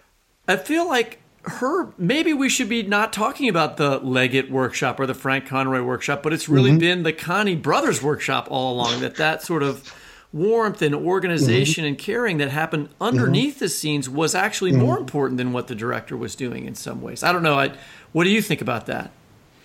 I 0.47 0.55
feel 0.57 0.87
like 0.87 1.19
her 1.45 1.89
maybe 1.97 2.33
we 2.33 2.47
should 2.49 2.69
be 2.69 2.83
not 2.83 3.11
talking 3.13 3.49
about 3.49 3.77
the 3.77 3.97
Leggett 3.99 4.49
workshop 4.49 4.99
or 4.99 5.05
the 5.05 5.13
Frank 5.13 5.45
Conroy 5.47 5.81
workshop, 5.81 6.23
but 6.23 6.31
it's 6.33 6.47
really 6.47 6.71
Mhm. 6.71 6.79
been 6.79 7.03
the 7.03 7.13
Connie 7.13 7.55
Brothers 7.55 8.01
workshop 8.01 8.47
all 8.49 8.73
along. 8.73 9.01
That 9.01 9.15
that 9.15 9.41
sort 9.43 9.61
of 9.63 9.93
warmth 10.31 10.81
and 10.81 10.95
organization 10.95 11.85
and 11.85 11.97
caring 11.97 12.37
that 12.39 12.49
happened 12.49 12.89
underneath 12.99 13.59
the 13.59 13.69
scenes 13.69 14.09
was 14.09 14.33
actually 14.33 14.71
more 14.71 14.95
Mhm. 14.97 15.01
important 15.01 15.37
than 15.37 15.53
what 15.53 15.67
the 15.67 15.75
director 15.75 16.17
was 16.17 16.33
doing 16.33 16.65
in 16.65 16.73
some 16.75 17.01
ways. 17.01 17.23
I 17.23 17.31
don't 17.31 17.43
know. 17.43 17.53
I, 17.59 17.71
what 18.13 18.23
do 18.23 18.31
you 18.31 18.41
think 18.41 18.61
about 18.61 18.87
that? 18.87 19.11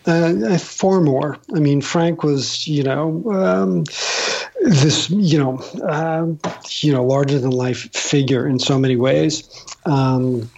Uh, 0.07 0.59
far 0.59 1.01
more. 1.01 1.37
I 1.55 1.59
mean, 1.61 1.81
Frank 1.81 2.23
was, 2.23 2.67
you 2.67 2.83
know, 2.83 3.23
um, 3.33 3.85
this, 4.63 5.09
you 5.11 5.39
know, 5.39 5.63
um, 5.89 6.39
you 6.81 6.93
know, 6.93 7.05
larger 7.05 7.39
than 7.39 7.51
life 7.51 7.89
figure 7.95 8.47
in 8.47 8.59
so 8.59 8.79
many 8.79 8.97
ways. 8.97 9.45
Um, 9.87 10.51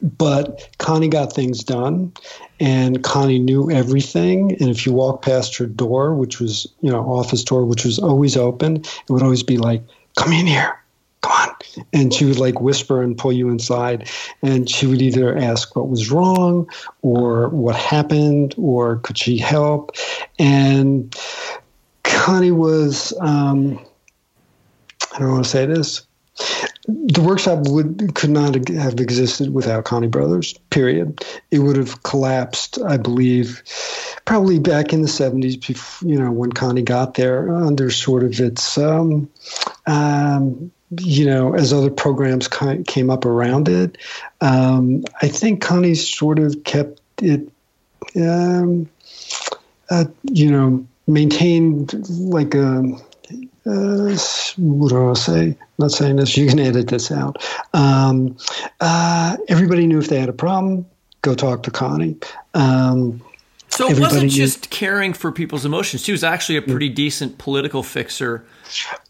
but 0.00 0.68
Connie 0.78 1.08
got 1.08 1.32
things 1.32 1.64
done, 1.64 2.12
and 2.60 3.02
Connie 3.02 3.38
knew 3.38 3.70
everything. 3.70 4.56
And 4.60 4.70
if 4.70 4.86
you 4.86 4.92
walk 4.92 5.22
past 5.22 5.56
her 5.56 5.66
door, 5.66 6.14
which 6.14 6.40
was, 6.40 6.66
you 6.80 6.90
know, 6.90 7.00
office 7.00 7.44
door, 7.44 7.64
which 7.64 7.84
was 7.84 7.98
always 7.98 8.36
open, 8.36 8.76
it 8.76 9.10
would 9.10 9.22
always 9.22 9.42
be 9.42 9.56
like, 9.56 9.82
"Come 10.16 10.32
in 10.32 10.46
here, 10.46 10.82
come 11.22 11.32
on. 11.32 11.84
And 11.92 12.12
she 12.12 12.24
would 12.24 12.38
like 12.38 12.60
whisper 12.60 13.02
and 13.02 13.16
pull 13.16 13.32
you 13.32 13.48
inside. 13.48 14.08
And 14.42 14.68
she 14.68 14.86
would 14.86 15.00
either 15.00 15.36
ask 15.36 15.74
what 15.74 15.88
was 15.88 16.10
wrong 16.10 16.68
or 17.00 17.48
what 17.48 17.76
happened 17.76 18.54
or 18.58 18.96
could 18.98 19.16
she 19.16 19.38
help. 19.38 19.92
And 20.38 21.16
Connie 22.02 22.50
was, 22.50 23.14
um, 23.20 23.78
I 25.14 25.18
don't 25.18 25.32
want 25.32 25.44
to 25.44 25.50
say 25.50 25.66
this. 25.66 26.06
The 26.86 27.22
workshop 27.22 27.68
would 27.68 28.14
could 28.14 28.30
not 28.30 28.54
have 28.68 28.98
existed 28.98 29.54
without 29.54 29.84
Connie 29.84 30.08
Brothers. 30.08 30.54
Period. 30.70 31.24
It 31.50 31.60
would 31.60 31.76
have 31.76 32.02
collapsed, 32.02 32.78
I 32.82 32.96
believe, 32.96 33.62
probably 34.24 34.58
back 34.58 34.92
in 34.92 35.02
the 35.02 35.08
'70s. 35.08 36.02
You 36.02 36.18
know, 36.18 36.32
when 36.32 36.50
Connie 36.50 36.82
got 36.82 37.14
there, 37.14 37.54
under 37.54 37.90
sort 37.90 38.24
of 38.24 38.40
its 38.40 38.76
um, 38.78 39.30
um, 39.86 40.72
you 41.00 41.26
know, 41.26 41.54
as 41.54 41.72
other 41.72 41.90
programs 41.90 42.48
came 42.48 43.10
up 43.10 43.24
around 43.24 43.68
it, 43.68 43.98
um, 44.40 45.04
I 45.20 45.28
think 45.28 45.62
Connie 45.62 45.94
sort 45.94 46.38
of 46.38 46.64
kept 46.64 47.00
it, 47.22 47.48
um, 48.16 48.88
uh, 49.88 50.04
you 50.24 50.50
know, 50.50 50.86
maintained 51.06 51.94
like 52.08 52.54
a, 52.54 52.82
uh, 53.66 54.16
what 54.56 54.88
do 54.88 55.10
I 55.10 55.14
say? 55.14 55.40
I'm 55.48 55.56
not 55.78 55.92
saying 55.92 56.16
this. 56.16 56.36
You 56.36 56.48
can 56.48 56.58
edit 56.58 56.88
this 56.88 57.10
out. 57.10 57.42
Um, 57.74 58.36
uh, 58.80 59.36
everybody 59.48 59.86
knew 59.86 59.98
if 59.98 60.08
they 60.08 60.20
had 60.20 60.28
a 60.28 60.34
problem, 60.34 60.86
go 61.22 61.34
talk 61.34 61.62
to 61.64 61.70
Connie. 61.70 62.16
Um, 62.54 63.22
so 63.68 63.88
it 63.88 63.98
wasn't 63.98 64.30
just 64.30 64.68
caring 64.70 65.14
for 65.14 65.32
people's 65.32 65.64
emotions. 65.64 66.04
She 66.04 66.12
was 66.12 66.22
actually 66.22 66.56
a 66.56 66.62
pretty 66.62 66.90
decent 66.90 67.38
political 67.38 67.82
fixer 67.82 68.44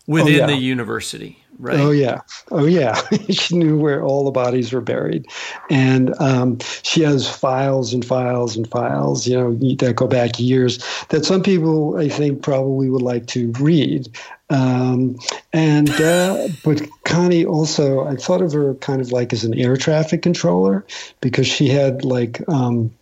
within 0.06 0.34
oh, 0.34 0.38
yeah. 0.38 0.46
the 0.46 0.56
university 0.56 1.41
right? 1.58 1.80
Oh 1.80 1.90
yeah, 1.90 2.20
oh 2.50 2.66
yeah. 2.66 3.00
she 3.30 3.56
knew 3.56 3.78
where 3.78 4.04
all 4.04 4.24
the 4.24 4.30
bodies 4.30 4.72
were 4.72 4.80
buried, 4.80 5.26
and 5.70 6.14
um, 6.20 6.58
she 6.82 7.02
has 7.02 7.28
files 7.28 7.92
and 7.92 8.04
files 8.04 8.56
and 8.56 8.68
files, 8.68 9.26
you 9.26 9.36
know, 9.36 9.54
that 9.76 9.96
go 9.96 10.06
back 10.06 10.38
years 10.38 10.84
that 11.08 11.24
some 11.24 11.42
people 11.42 11.96
I 11.96 12.08
think 12.08 12.42
probably 12.42 12.90
would 12.90 13.02
like 13.02 13.26
to 13.28 13.52
read. 13.60 14.08
Um, 14.50 15.18
and 15.52 15.90
uh, 15.90 16.48
but 16.62 16.82
Connie 17.04 17.46
also, 17.46 18.06
I 18.06 18.16
thought 18.16 18.42
of 18.42 18.52
her 18.52 18.74
kind 18.74 19.00
of 19.00 19.12
like 19.12 19.32
as 19.32 19.44
an 19.44 19.54
air 19.54 19.76
traffic 19.76 20.22
controller 20.22 20.84
because 21.20 21.46
she 21.46 21.68
had 21.68 22.04
like. 22.04 22.40
Um, 22.48 22.92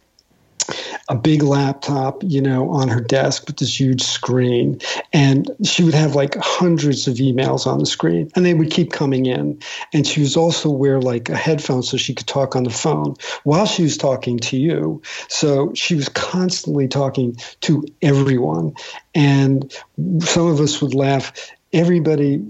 a 1.11 1.17
big 1.17 1.43
laptop, 1.43 2.23
you 2.23 2.41
know, 2.41 2.71
on 2.71 2.87
her 2.89 3.01
desk 3.01 3.49
with 3.49 3.57
this 3.57 3.79
huge 3.79 4.01
screen. 4.01 4.81
And 5.13 5.51
she 5.65 5.83
would 5.83 5.93
have 5.95 6.15
like 6.15 6.37
hundreds 6.37 7.09
of 7.09 7.17
emails 7.17 7.67
on 7.67 7.81
the 7.81 7.87
screen 7.87 8.31
and 8.37 8.47
they 8.47 8.55
would 8.55 8.71
keep 8.71 8.93
coming 8.93 9.27
in. 9.27 9.61
And 9.93 10.07
she 10.07 10.21
was 10.21 10.37
also 10.37 10.71
wear 10.71 11.01
like 11.01 11.29
a 11.29 11.37
headphone 11.37 11.83
so 11.83 11.97
she 11.97 12.15
could 12.15 12.29
talk 12.29 12.55
on 12.55 12.63
the 12.63 12.71
phone 12.71 13.17
while 13.43 13.67
she 13.67 13.83
was 13.83 13.99
talking 13.99 14.39
to 14.39 14.57
you. 14.57 15.03
So 15.29 15.75
she 15.75 15.97
was 15.97 16.09
constantly 16.09 16.87
talking 16.87 17.37
to 17.63 17.85
everyone. 18.01 18.75
And 19.13 19.75
some 20.21 20.47
of 20.47 20.61
us 20.61 20.81
would 20.81 20.95
laugh. 20.95 21.51
Everybody 21.73 22.41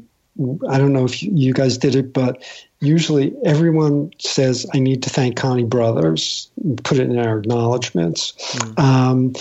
I 0.68 0.78
don't 0.78 0.92
know 0.92 1.04
if 1.04 1.22
you 1.22 1.52
guys 1.52 1.76
did 1.76 1.94
it, 1.94 2.12
but 2.12 2.42
usually 2.80 3.34
everyone 3.44 4.12
says, 4.18 4.66
I 4.74 4.78
need 4.78 5.02
to 5.04 5.10
thank 5.10 5.36
Connie 5.36 5.64
Brothers, 5.64 6.50
put 6.82 6.98
it 6.98 7.10
in 7.10 7.18
our 7.18 7.38
acknowledgments. 7.38 8.32
Mm. 8.56 8.78
Um, 8.78 9.32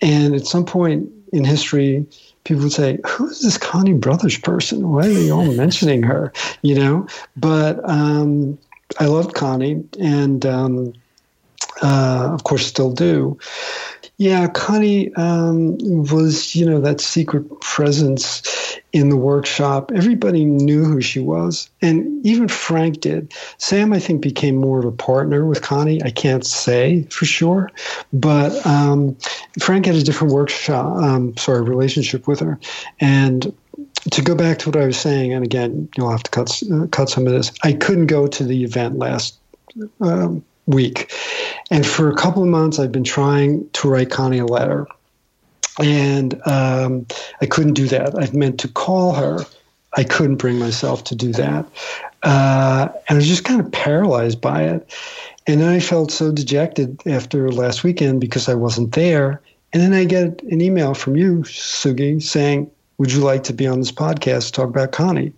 and 0.00 0.34
at 0.34 0.46
some 0.46 0.64
point 0.64 1.10
in 1.32 1.44
history, 1.44 2.06
people 2.44 2.64
would 2.64 2.72
say, 2.72 2.98
Who 3.06 3.28
is 3.28 3.42
this 3.42 3.58
Connie 3.58 3.92
Brothers 3.92 4.38
person? 4.38 4.88
Why 4.88 5.06
are 5.06 5.12
they 5.12 5.30
all 5.30 5.52
mentioning 5.52 6.02
her? 6.04 6.32
You 6.62 6.76
know? 6.76 7.06
But 7.36 7.80
um, 7.88 8.58
I 8.98 9.06
loved 9.06 9.34
Connie 9.34 9.84
and, 10.00 10.44
um, 10.46 10.94
uh, 11.82 12.30
of 12.32 12.44
course, 12.44 12.66
still 12.66 12.92
do. 12.92 13.38
Yeah, 14.18 14.48
Connie 14.48 15.12
um, 15.14 15.76
was, 16.04 16.56
you 16.56 16.64
know, 16.64 16.80
that 16.80 17.02
secret 17.02 17.60
presence 17.60 18.65
in 18.96 19.10
the 19.10 19.16
workshop. 19.16 19.92
Everybody 19.94 20.46
knew 20.46 20.82
who 20.84 21.02
she 21.02 21.20
was, 21.20 21.68
and 21.82 22.24
even 22.24 22.48
Frank 22.48 23.00
did. 23.00 23.34
Sam, 23.58 23.92
I 23.92 23.98
think, 23.98 24.22
became 24.22 24.56
more 24.56 24.78
of 24.78 24.86
a 24.86 24.90
partner 24.90 25.44
with 25.44 25.60
Connie. 25.60 26.02
I 26.02 26.10
can't 26.10 26.46
say 26.46 27.02
for 27.10 27.26
sure, 27.26 27.70
but 28.14 28.64
um, 28.64 29.14
Frank 29.60 29.84
had 29.84 29.96
a 29.96 30.02
different 30.02 30.32
workshop, 30.32 30.96
um, 30.96 31.36
sorry, 31.36 31.60
relationship 31.60 32.26
with 32.26 32.40
her, 32.40 32.58
and 32.98 33.54
to 34.12 34.22
go 34.22 34.34
back 34.34 34.58
to 34.60 34.70
what 34.70 34.80
I 34.80 34.86
was 34.86 34.96
saying, 34.96 35.34
and 35.34 35.44
again, 35.44 35.90
you'll 35.94 36.10
have 36.10 36.22
to 36.22 36.30
cut 36.30 36.62
uh, 36.72 36.86
cut 36.86 37.10
some 37.10 37.26
of 37.26 37.34
this. 37.34 37.52
I 37.62 37.74
couldn't 37.74 38.06
go 38.06 38.26
to 38.26 38.44
the 38.44 38.64
event 38.64 38.98
last 38.98 39.38
um, 40.00 40.42
week. 40.64 41.12
And 41.70 41.86
for 41.86 42.10
a 42.10 42.16
couple 42.16 42.42
of 42.42 42.48
months, 42.48 42.78
I've 42.78 42.92
been 42.92 43.04
trying 43.04 43.68
to 43.74 43.90
write 43.90 44.10
Connie 44.10 44.38
a 44.38 44.46
letter. 44.46 44.86
And 45.78 46.40
um, 46.46 47.06
I 47.40 47.46
couldn't 47.46 47.74
do 47.74 47.86
that. 47.88 48.18
I've 48.18 48.34
meant 48.34 48.60
to 48.60 48.68
call 48.68 49.12
her. 49.14 49.40
I 49.96 50.04
couldn't 50.04 50.36
bring 50.36 50.58
myself 50.58 51.04
to 51.04 51.14
do 51.14 51.32
that. 51.32 51.66
Uh, 52.22 52.88
and 53.08 53.10
I 53.10 53.14
was 53.14 53.28
just 53.28 53.44
kind 53.44 53.60
of 53.60 53.70
paralyzed 53.72 54.40
by 54.40 54.64
it. 54.64 54.92
And 55.46 55.60
then 55.60 55.68
I 55.68 55.80
felt 55.80 56.10
so 56.10 56.32
dejected 56.32 57.00
after 57.06 57.50
last 57.50 57.84
weekend 57.84 58.20
because 58.20 58.48
I 58.48 58.54
wasn't 58.54 58.92
there. 58.92 59.40
And 59.72 59.82
then 59.82 59.92
I 59.92 60.04
get 60.04 60.42
an 60.42 60.60
email 60.60 60.94
from 60.94 61.16
you, 61.16 61.40
Sugi, 61.42 62.22
saying, 62.22 62.70
Would 62.98 63.12
you 63.12 63.20
like 63.20 63.44
to 63.44 63.52
be 63.52 63.66
on 63.66 63.78
this 63.78 63.92
podcast 63.92 64.46
to 64.46 64.52
talk 64.52 64.68
about 64.68 64.92
Connie? 64.92 65.32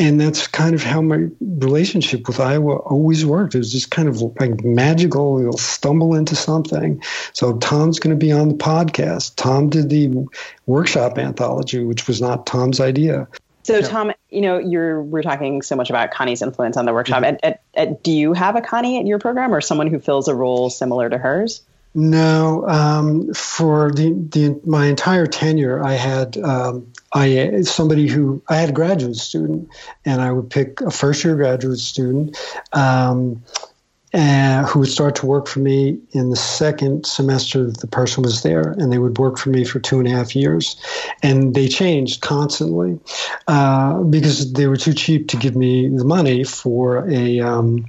And 0.00 0.18
that's 0.18 0.46
kind 0.46 0.74
of 0.74 0.82
how 0.82 1.02
my 1.02 1.28
relationship 1.40 2.26
with 2.26 2.40
Iowa 2.40 2.76
always 2.76 3.26
worked. 3.26 3.54
It 3.54 3.58
was 3.58 3.70
just 3.70 3.90
kind 3.90 4.08
of 4.08 4.22
like 4.40 4.64
magical. 4.64 5.34
We'll 5.34 5.52
stumble 5.52 6.14
into 6.14 6.34
something. 6.34 7.02
So 7.34 7.58
Tom's 7.58 8.00
going 8.00 8.18
to 8.18 8.18
be 8.18 8.32
on 8.32 8.48
the 8.48 8.54
podcast. 8.54 9.34
Tom 9.36 9.68
did 9.68 9.90
the 9.90 10.26
workshop 10.64 11.18
anthology, 11.18 11.84
which 11.84 12.08
was 12.08 12.20
not 12.20 12.46
Tom's 12.46 12.80
idea. 12.80 13.28
So 13.62 13.76
yeah. 13.76 13.86
Tom, 13.86 14.12
you 14.30 14.40
know, 14.40 14.58
you're 14.58 15.02
we're 15.02 15.22
talking 15.22 15.60
so 15.60 15.76
much 15.76 15.90
about 15.90 16.12
Connie's 16.12 16.40
influence 16.40 16.78
on 16.78 16.86
the 16.86 16.94
workshop. 16.94 17.22
Mm-hmm. 17.22 17.44
At, 17.44 17.44
at, 17.44 17.62
at, 17.74 18.02
do 18.02 18.10
you 18.10 18.32
have 18.32 18.56
a 18.56 18.62
Connie 18.62 18.98
at 18.98 19.06
your 19.06 19.18
program, 19.18 19.54
or 19.54 19.60
someone 19.60 19.88
who 19.88 19.98
fills 19.98 20.28
a 20.28 20.34
role 20.34 20.70
similar 20.70 21.10
to 21.10 21.18
hers? 21.18 21.60
No, 21.92 22.68
um, 22.68 23.34
for 23.34 23.90
the, 23.90 24.12
the 24.12 24.60
my 24.64 24.86
entire 24.86 25.26
tenure, 25.26 25.82
I 25.82 25.94
had 25.94 26.36
um, 26.38 26.86
I 27.12 27.62
somebody 27.62 28.06
who 28.06 28.42
I 28.48 28.56
had 28.56 28.68
a 28.68 28.72
graduate 28.72 29.16
student, 29.16 29.68
and 30.04 30.20
I 30.20 30.30
would 30.30 30.50
pick 30.50 30.80
a 30.82 30.92
first 30.92 31.24
year 31.24 31.34
graduate 31.34 31.80
student. 31.80 32.36
Um, 32.72 33.42
uh, 34.12 34.64
who 34.64 34.80
would 34.80 34.88
start 34.88 35.14
to 35.16 35.26
work 35.26 35.46
for 35.46 35.60
me 35.60 35.98
in 36.12 36.30
the 36.30 36.36
second 36.36 37.06
semester 37.06 37.64
that 37.64 37.78
the 37.80 37.86
person 37.86 38.22
was 38.22 38.42
there, 38.42 38.72
and 38.72 38.92
they 38.92 38.98
would 38.98 39.18
work 39.18 39.38
for 39.38 39.50
me 39.50 39.64
for 39.64 39.78
two 39.78 39.98
and 39.98 40.08
a 40.08 40.10
half 40.10 40.34
years, 40.34 40.76
and 41.22 41.54
they 41.54 41.68
changed 41.68 42.20
constantly 42.20 42.98
uh, 43.46 44.00
because 44.02 44.52
they 44.52 44.66
were 44.66 44.76
too 44.76 44.94
cheap 44.94 45.28
to 45.28 45.36
give 45.36 45.54
me 45.54 45.88
the 45.88 46.04
money 46.04 46.42
for 46.42 47.08
a 47.08 47.40
um, 47.40 47.86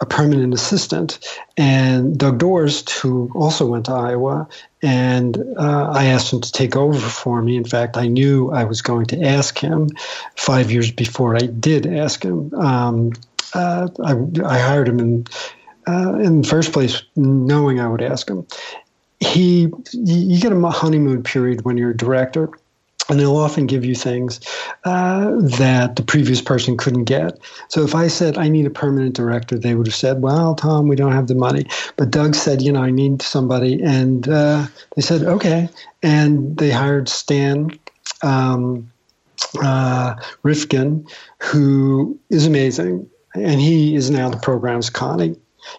a 0.00 0.06
permanent 0.06 0.52
assistant. 0.52 1.18
And 1.56 2.18
Doug 2.18 2.38
Dorst, 2.38 2.90
who 2.90 3.30
also 3.34 3.66
went 3.66 3.84
to 3.86 3.92
Iowa, 3.92 4.48
and 4.82 5.36
uh, 5.56 5.90
I 5.92 6.06
asked 6.06 6.32
him 6.32 6.40
to 6.40 6.50
take 6.50 6.74
over 6.74 6.98
for 6.98 7.40
me. 7.40 7.56
In 7.56 7.64
fact, 7.64 7.96
I 7.96 8.08
knew 8.08 8.50
I 8.50 8.64
was 8.64 8.82
going 8.82 9.06
to 9.06 9.22
ask 9.22 9.58
him 9.58 9.90
five 10.34 10.72
years 10.72 10.90
before 10.90 11.36
I 11.36 11.46
did 11.46 11.86
ask 11.86 12.24
him. 12.24 12.52
Um, 12.54 13.12
uh, 13.54 13.88
I, 14.04 14.12
I, 14.44 14.58
hired 14.58 14.88
him 14.88 14.98
in 14.98 15.26
uh, 15.86 16.14
in 16.18 16.42
the 16.42 16.48
first 16.48 16.72
place, 16.72 17.02
knowing 17.16 17.80
I 17.80 17.88
would 17.88 18.02
ask 18.02 18.28
him. 18.28 18.46
He, 19.20 19.68
you 19.92 20.40
get 20.40 20.52
a 20.52 20.70
honeymoon 20.70 21.22
period 21.22 21.64
when 21.64 21.76
you're 21.76 21.90
a 21.90 21.96
director, 21.96 22.48
and 23.08 23.18
they'll 23.20 23.36
often 23.36 23.66
give 23.66 23.84
you 23.84 23.94
things 23.94 24.40
uh, 24.84 25.32
that 25.58 25.96
the 25.96 26.02
previous 26.02 26.40
person 26.40 26.76
couldn't 26.76 27.04
get. 27.04 27.38
So 27.68 27.82
if 27.84 27.94
I 27.94 28.08
said 28.08 28.38
I 28.38 28.48
need 28.48 28.66
a 28.66 28.70
permanent 28.70 29.14
director, 29.14 29.58
they 29.58 29.74
would 29.74 29.86
have 29.86 29.94
said, 29.94 30.22
"Well, 30.22 30.54
Tom, 30.54 30.88
we 30.88 30.96
don't 30.96 31.12
have 31.12 31.26
the 31.26 31.34
money." 31.34 31.66
But 31.96 32.10
Doug 32.10 32.34
said, 32.34 32.62
"You 32.62 32.72
know, 32.72 32.82
I 32.82 32.90
need 32.90 33.22
somebody," 33.22 33.80
and 33.82 34.28
uh, 34.28 34.66
they 34.96 35.02
said, 35.02 35.22
"Okay," 35.22 35.68
and 36.02 36.56
they 36.56 36.70
hired 36.70 37.08
Stan. 37.08 37.78
Um, 38.22 38.88
uh, 39.60 40.14
Rifkin, 40.44 41.06
who 41.40 42.18
is 42.30 42.46
amazing 42.46 43.08
and 43.34 43.60
he 43.60 43.94
is 43.94 44.10
now 44.10 44.28
the 44.28 44.36
program's 44.36 44.90
Connie. 44.90 45.36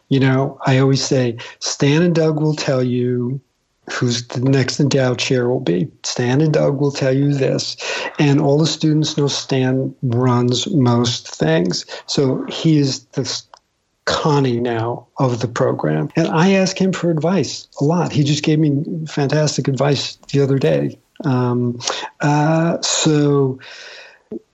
You 0.10 0.20
know, 0.20 0.60
I 0.66 0.80
always 0.80 1.04
say 1.04 1.38
Stan 1.60 2.02
and 2.02 2.16
Doug 2.16 2.40
will 2.40 2.56
tell 2.56 2.84
you 2.84 3.42
who's 3.92 4.28
the 4.30 4.40
next 4.40 4.80
endowed 4.80 5.20
chair 5.20 5.50
will 5.50 5.60
be. 5.60 5.92
Stan 6.04 6.42
and 6.42 6.54
Doug 6.54 6.80
will 6.80 6.92
tell 6.92 7.14
you 7.14 7.34
this. 7.34 7.76
And 8.18 8.40
all 8.40 8.58
the 8.58 8.68
students 8.68 9.18
know 9.18 9.28
Stan 9.28 9.94
runs 10.02 10.68
most 10.74 11.28
things. 11.28 11.86
So 12.08 12.46
he 12.46 12.78
is 12.78 13.04
the 13.08 13.44
Connie 14.06 14.60
now 14.60 15.08
of 15.18 15.40
the 15.40 15.48
program. 15.48 16.10
And 16.16 16.28
I 16.28 16.52
ask 16.52 16.80
him 16.80 16.94
for 16.94 17.10
advice 17.10 17.68
a 17.80 17.84
lot. 17.84 18.12
He 18.12 18.24
just 18.24 18.44
gave 18.44 18.60
me 18.60 18.84
fantastic 19.08 19.68
advice 19.68 20.16
the 20.32 20.42
other 20.42 20.58
day. 20.58 20.98
Um, 21.26 21.80
uh, 22.22 22.82
so 22.82 23.60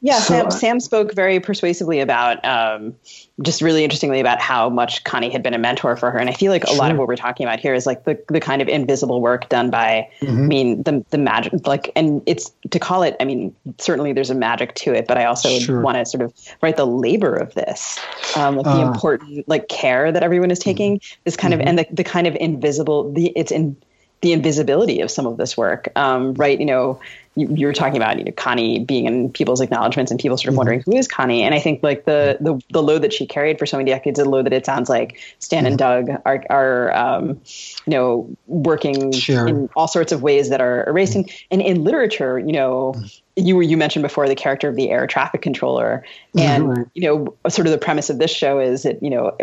Yeah, 0.02 0.20
So 0.20 0.34
Sam, 0.34 0.52
Sam 0.52 0.80
spoke 0.80 1.14
very 1.14 1.40
persuasively 1.40 2.00
about, 2.00 2.44
um, 2.46 2.96
just 3.42 3.62
really 3.62 3.84
interestingly 3.84 4.20
about 4.20 4.40
how 4.40 4.70
much 4.70 5.04
Connie 5.04 5.30
had 5.30 5.44
been 5.44 5.54
a 5.54 5.58
mentor 5.58 5.96
for 5.96 6.12
her, 6.12 6.18
and 6.20 6.30
I 6.30 6.34
feel 6.34 6.52
like 6.52 6.64
a 6.66 6.74
lot 6.74 6.92
of 6.92 6.98
what 6.98 7.08
we're 7.08 7.16
talking 7.16 7.46
about 7.46 7.60
here 7.60 7.74
is 7.74 7.86
like 7.86 8.04
the 8.04 8.22
the 8.28 8.40
kind 8.40 8.62
of 8.62 8.68
invisible 8.68 9.22
work 9.22 9.48
done 9.50 9.70
by, 9.70 10.08
I 10.22 10.26
Mhm. 10.26 10.48
mean, 10.48 10.84
the 10.84 11.06
the 11.10 11.18
magic, 11.18 11.66
like, 11.68 11.92
and 11.96 12.22
it's 12.26 12.52
to 12.72 12.80
call 12.80 13.04
it. 13.04 13.16
I 13.20 13.26
mean, 13.26 13.54
certainly 13.78 14.12
there's 14.14 14.30
a 14.30 14.36
magic 14.36 14.76
to 14.76 14.94
it, 14.94 15.08
but 15.08 15.18
I 15.18 15.26
also 15.26 15.48
Sure. 15.50 15.82
want 15.82 15.98
to 15.98 16.06
sort 16.06 16.22
of 16.24 16.34
write 16.62 16.76
the 16.78 16.88
labor 16.88 17.36
of 17.36 17.54
this, 17.54 17.98
um, 18.36 18.58
like 18.58 18.66
the 18.66 18.82
Uh, 18.82 18.92
important 18.92 19.48
like 19.48 19.68
care 19.70 20.12
that 20.12 20.24
everyone 20.24 20.52
is 20.52 20.60
taking, 20.60 21.00
this 21.24 21.38
kind 21.38 21.54
of, 21.54 21.62
and 21.62 21.80
the 21.80 21.86
the 21.92 22.04
kind 22.04 22.28
of 22.28 22.36
invisible, 22.36 23.12
the 23.14 23.32
it's 23.36 23.52
in 23.52 23.76
the 24.22 24.34
invisibility 24.34 25.00
of 25.00 25.10
some 25.10 25.26
of 25.26 25.38
this 25.38 25.56
work, 25.56 25.88
um, 25.96 26.34
right? 26.34 26.60
You 26.60 26.66
know, 26.66 27.00
you, 27.40 27.48
you 27.56 27.68
were 27.68 27.74
talking 27.74 27.98
about 27.98 28.18
you 28.18 28.26
know 28.26 28.32
Connie 28.32 28.80
being 28.80 29.06
in 29.06 29.32
people's 29.32 29.62
acknowledgments 29.62 30.12
and 30.12 30.20
people 30.20 30.38
sort 30.38 30.48
of 30.48 30.52
mm-hmm. 30.52 30.58
wondering 30.58 30.82
who 30.82 30.96
is 30.96 31.08
Connie, 31.08 31.44
and 31.44 31.56
I 31.56 31.60
think 31.60 31.82
like 31.82 32.06
the 32.06 32.38
the 32.42 32.62
the 32.72 32.84
load 32.84 33.02
that 33.04 33.14
she 33.14 33.26
carried 33.26 33.58
for 33.58 33.66
so 33.66 33.78
many 33.78 33.90
decades, 33.90 34.20
the 34.20 34.30
load 34.30 34.46
that 34.46 34.54
it 34.54 34.66
sounds 34.66 34.90
like 34.90 35.20
Stan 35.40 35.66
and 35.66 35.80
mm-hmm. 35.80 36.08
Doug 36.08 36.22
are 36.26 36.46
are 36.50 36.94
um, 36.96 37.42
you 37.86 37.92
know 37.92 38.30
working 38.48 39.12
Sure. 39.12 39.48
in 39.48 39.70
all 39.76 39.88
sorts 39.88 40.12
of 40.12 40.22
ways 40.22 40.50
that 40.50 40.62
are 40.62 40.88
erasing, 40.88 41.26
mm-hmm. 41.26 41.46
and 41.52 41.62
in 41.62 41.84
literature, 41.84 42.40
you 42.40 42.52
know. 42.52 42.96
You 43.40 43.56
were 43.56 43.64
you 43.64 43.78
mentioned 43.78 44.04
before 44.04 44.28
the 44.28 44.36
character 44.36 44.68
of 44.70 44.76
the 44.76 44.90
air 44.90 45.08
traffic 45.08 45.42
controller, 45.42 46.04
and 46.38 46.70
Right. 46.70 46.86
you 46.94 47.02
know 47.04 47.34
sort 47.50 47.68
of 47.68 47.72
the 47.72 47.78
premise 47.78 48.10
of 48.10 48.20
this 48.20 48.32
show 48.32 48.60
is 48.60 48.84
that 48.84 49.02
you 49.02 49.10
know 49.10 49.36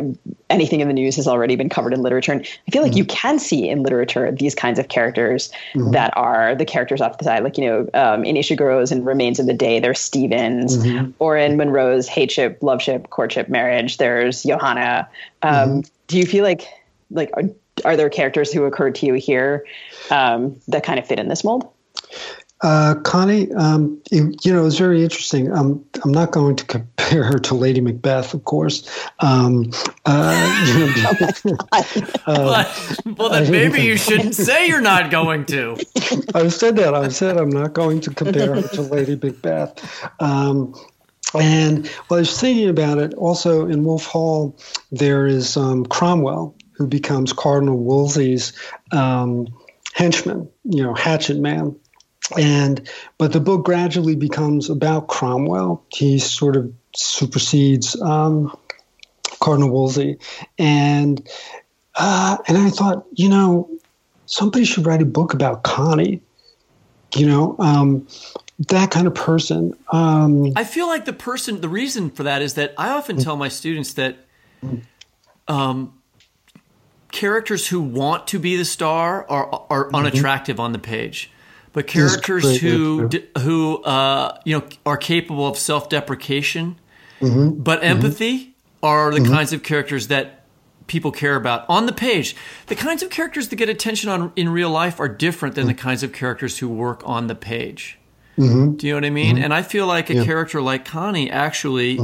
anything 0.50 0.80
in 0.80 0.88
the 0.88 0.94
news 0.94 1.16
has 1.16 1.26
already 1.26 1.56
been 1.56 1.68
covered 1.68 1.92
in 1.92 2.02
literature, 2.02 2.32
and 2.32 2.46
I 2.68 2.70
feel 2.70 2.82
like 2.82 2.94
you 2.96 3.04
can 3.04 3.38
see 3.38 3.68
in 3.68 3.82
literature 3.82 4.30
these 4.30 4.54
kinds 4.54 4.78
of 4.78 4.88
characters 4.88 5.50
Mhm. 5.74 5.92
that 5.92 6.12
are 6.16 6.54
the 6.54 6.64
characters 6.64 7.00
off 7.00 7.18
the 7.18 7.24
side, 7.24 7.42
like 7.42 7.58
you 7.58 7.64
know 7.66 7.88
um, 7.94 8.24
in 8.24 8.36
Ishiguro's 8.36 8.92
and 8.92 9.04
Remains 9.06 9.38
of 9.38 9.46
the 9.46 9.54
Day, 9.54 9.80
there's 9.80 9.98
Stevens, 9.98 10.78
Mhm. 10.78 11.14
or 11.18 11.36
in 11.36 11.56
Munro's 11.56 12.06
Hate 12.08 12.30
Ship, 12.30 12.58
Love 12.62 12.82
Ship, 12.82 13.08
Courtship, 13.10 13.48
Marriage, 13.48 13.96
there's 13.96 14.42
Johanna. 14.42 15.08
Um, 15.42 15.52
Mhm. 15.82 15.90
Do 16.08 16.18
you 16.18 16.26
feel 16.26 16.44
like 16.44 16.68
like 17.10 17.30
are, 17.34 17.42
are 17.84 17.96
there 17.96 18.08
characters 18.10 18.52
who 18.52 18.64
occurred 18.64 18.94
to 18.96 19.06
you 19.06 19.14
here 19.14 19.64
um, 20.10 20.56
that 20.68 20.82
kind 20.84 20.98
of 20.98 21.06
fit 21.06 21.18
in 21.18 21.28
this 21.28 21.42
mold? 21.44 21.66
Uh, 22.66 22.96
Connie, 22.96 23.52
um, 23.52 24.02
you, 24.10 24.34
you 24.42 24.52
know, 24.52 24.66
it's 24.66 24.76
very 24.76 25.00
interesting. 25.04 25.52
Um, 25.52 25.84
I'm 26.02 26.10
not 26.10 26.32
going 26.32 26.56
to 26.56 26.64
compare 26.74 27.22
her 27.22 27.38
to 27.38 27.54
Lady 27.54 27.80
Macbeth, 27.80 28.34
of 28.34 28.42
course. 28.42 28.90
Um, 29.20 29.70
uh, 30.04 30.64
you 30.66 30.86
know, 31.02 31.28
uh, 32.26 32.64
well, 33.16 33.30
then 33.30 33.52
maybe 33.52 33.82
you 33.82 33.96
shouldn't 33.96 34.34
say 34.48 34.66
you're 34.66 34.80
not 34.80 35.12
going 35.12 35.44
to. 35.46 35.76
I've 36.34 36.52
said 36.52 36.74
that. 36.78 36.92
I've 36.92 37.14
said 37.14 37.36
I'm 37.36 37.50
not 37.50 37.72
going 37.72 38.00
to 38.00 38.10
compare 38.12 38.56
her 38.56 38.62
to 38.62 38.82
Lady 38.82 39.14
Macbeth. 39.14 40.10
Um, 40.20 40.74
and 41.38 41.86
while 42.08 42.18
I 42.18 42.22
was 42.22 42.40
thinking 42.40 42.68
about 42.68 42.98
it, 42.98 43.14
also 43.14 43.68
in 43.68 43.84
Wolf 43.84 44.06
Hall, 44.06 44.58
there 44.90 45.24
is 45.24 45.56
um, 45.56 45.86
Cromwell, 45.86 46.56
who 46.72 46.88
becomes 46.88 47.32
Cardinal 47.32 47.78
Wolsey's 47.78 48.52
um, 48.90 49.46
henchman, 49.94 50.48
you 50.64 50.82
know, 50.82 50.94
hatchet 50.94 51.38
man. 51.38 51.76
And 52.38 52.88
but 53.18 53.32
the 53.32 53.40
book 53.40 53.64
gradually 53.64 54.16
becomes 54.16 54.68
about 54.68 55.08
Cromwell. 55.08 55.84
He 55.90 56.18
sort 56.18 56.56
of 56.56 56.72
supersedes 56.94 58.00
um, 58.00 58.56
Cardinal 59.40 59.70
Wolsey, 59.70 60.18
and 60.58 61.26
uh, 61.94 62.38
and 62.48 62.58
I 62.58 62.70
thought, 62.70 63.06
you 63.12 63.28
know, 63.28 63.70
somebody 64.26 64.64
should 64.64 64.86
write 64.86 65.02
a 65.02 65.06
book 65.06 65.34
about 65.34 65.62
Connie. 65.62 66.20
You 67.14 67.26
know, 67.26 67.56
um, 67.60 68.08
that 68.58 68.90
kind 68.90 69.06
of 69.06 69.14
person. 69.14 69.76
Um, 69.92 70.52
I 70.56 70.64
feel 70.64 70.86
like 70.86 71.04
the 71.04 71.12
person, 71.12 71.60
the 71.60 71.68
reason 71.68 72.10
for 72.10 72.24
that 72.24 72.42
is 72.42 72.54
that 72.54 72.74
I 72.76 72.90
often 72.90 73.18
tell 73.18 73.36
my 73.36 73.48
students 73.48 73.94
that 73.94 74.16
um, 75.46 76.00
characters 77.12 77.68
who 77.68 77.80
want 77.80 78.26
to 78.28 78.38
be 78.38 78.56
the 78.56 78.64
star 78.64 79.28
are 79.28 79.64
are 79.70 79.94
unattractive 79.94 80.58
on 80.58 80.72
the 80.72 80.78
page, 80.78 81.30
but 81.76 81.86
characters 81.86 82.58
who 82.58 83.06
who 83.38 83.82
uh, 83.82 84.38
you 84.46 84.56
know 84.58 84.64
are 84.86 84.96
capable 84.96 85.46
of 85.46 85.58
self 85.58 85.90
deprecation, 85.90 86.76
Mhm. 87.20 87.62
but 87.62 87.82
Mhm. 87.82 87.84
empathy 87.84 88.54
are 88.82 89.12
the 89.12 89.20
Mhm. 89.20 89.28
kinds 89.30 89.52
of 89.52 89.62
characters 89.62 90.08
that 90.08 90.44
people 90.86 91.10
care 91.12 91.36
about 91.36 91.66
on 91.68 91.84
the 91.84 91.92
page. 91.92 92.34
The 92.68 92.74
kinds 92.76 93.02
of 93.02 93.10
characters 93.10 93.48
that 93.48 93.56
get 93.56 93.68
attention 93.68 94.08
on 94.08 94.32
in 94.36 94.48
real 94.48 94.70
life 94.70 94.98
are 94.98 95.08
different 95.08 95.54
than 95.54 95.66
the 95.66 95.74
kinds 95.74 96.02
of 96.02 96.12
characters 96.14 96.56
who 96.58 96.68
work 96.68 97.02
on 97.04 97.26
the 97.26 97.34
page. 97.34 97.98
Mhm. 98.38 98.78
Do 98.78 98.86
you 98.86 98.94
know 98.94 98.96
what 98.96 99.04
I 99.04 99.10
mean? 99.10 99.36
And 99.36 99.52
I 99.52 99.60
feel 99.60 99.86
like 99.86 100.08
a 100.08 100.14
Yeah. 100.14 100.24
character 100.24 100.62
like 100.62 100.86
Connie 100.86 101.30
actually, 101.30 102.00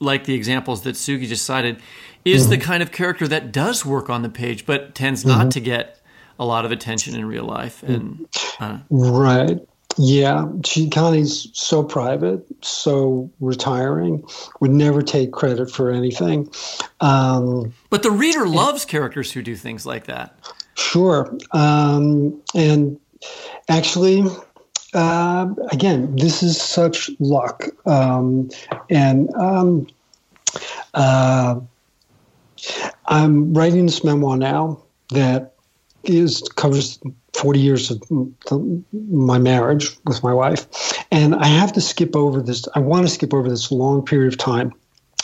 like 0.00 0.24
the 0.24 0.34
examples 0.34 0.82
that 0.82 0.96
Sugi 0.96 1.28
just 1.28 1.44
cited, 1.46 1.76
is 2.24 2.48
the 2.48 2.58
kind 2.58 2.82
of 2.82 2.90
character 2.90 3.28
that 3.28 3.52
does 3.52 3.86
work 3.86 4.10
on 4.10 4.22
the 4.22 4.28
page, 4.28 4.66
but 4.66 4.96
tends 4.96 5.24
not 5.24 5.52
to 5.52 5.60
get 5.60 5.99
a 6.40 6.44
lot 6.44 6.64
of 6.64 6.72
attention 6.72 7.14
in 7.14 7.26
real 7.26 7.44
life. 7.44 7.82
And 7.82 8.26
uh, 8.58 8.78
Right. 8.88 9.60
Yeah. 9.98 10.48
She 10.64 10.88
Connie's 10.88 11.48
so 11.52 11.84
private, 11.84 12.46
so 12.62 13.30
retiring, 13.40 14.24
would 14.60 14.70
never 14.70 15.02
take 15.02 15.32
credit 15.32 15.70
for 15.70 15.90
anything. 15.90 16.50
Um, 17.00 17.74
but 17.90 18.02
the 18.02 18.10
reader 18.10 18.46
loves 18.46 18.86
characters 18.86 19.30
who 19.32 19.42
do 19.42 19.54
things 19.54 19.84
like 19.84 20.06
that. 20.06 20.34
Sure. 20.76 21.36
Um, 21.52 22.40
and 22.54 22.98
actually, 23.68 24.24
uh, 24.94 25.46
again, 25.70 26.16
this 26.16 26.42
is 26.42 26.60
such 26.60 27.10
luck. 27.20 27.64
Um, 27.84 28.48
and 28.88 29.28
um, 29.34 29.88
uh, 30.94 31.60
I'm 33.04 33.52
writing 33.52 33.84
this 33.84 34.02
memoir 34.02 34.38
now 34.38 34.80
that 35.10 35.54
is 36.04 36.42
covers 36.56 36.98
40 37.34 37.60
years 37.60 37.90
of 37.90 38.00
the, 38.08 38.82
my 38.92 39.38
marriage 39.38 39.96
with 40.04 40.22
my 40.22 40.34
wife. 40.34 40.66
And 41.10 41.34
I 41.34 41.46
have 41.46 41.72
to 41.74 41.80
skip 41.80 42.16
over 42.16 42.42
this. 42.42 42.66
I 42.74 42.80
want 42.80 43.06
to 43.06 43.12
skip 43.12 43.34
over 43.34 43.48
this 43.48 43.70
long 43.70 44.04
period 44.04 44.32
of 44.32 44.38
time, 44.38 44.72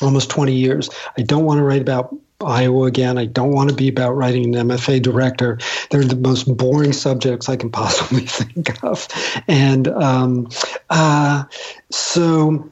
almost 0.00 0.30
20 0.30 0.54
years. 0.54 0.90
I 1.16 1.22
don't 1.22 1.44
want 1.44 1.58
to 1.58 1.64
write 1.64 1.82
about 1.82 2.14
Iowa 2.40 2.84
again. 2.84 3.16
I 3.16 3.24
don't 3.24 3.52
want 3.52 3.70
to 3.70 3.76
be 3.76 3.88
about 3.88 4.12
writing 4.12 4.54
an 4.54 4.68
MFA 4.68 5.00
director. 5.00 5.58
They're 5.90 6.04
the 6.04 6.16
most 6.16 6.44
boring 6.44 6.92
subjects 6.92 7.48
I 7.48 7.56
can 7.56 7.70
possibly 7.82 8.26
think 8.26 8.82
of. 8.84 9.08
And 9.48 9.88
um, 9.88 10.48
uh, 10.90 11.44
so 11.90 12.70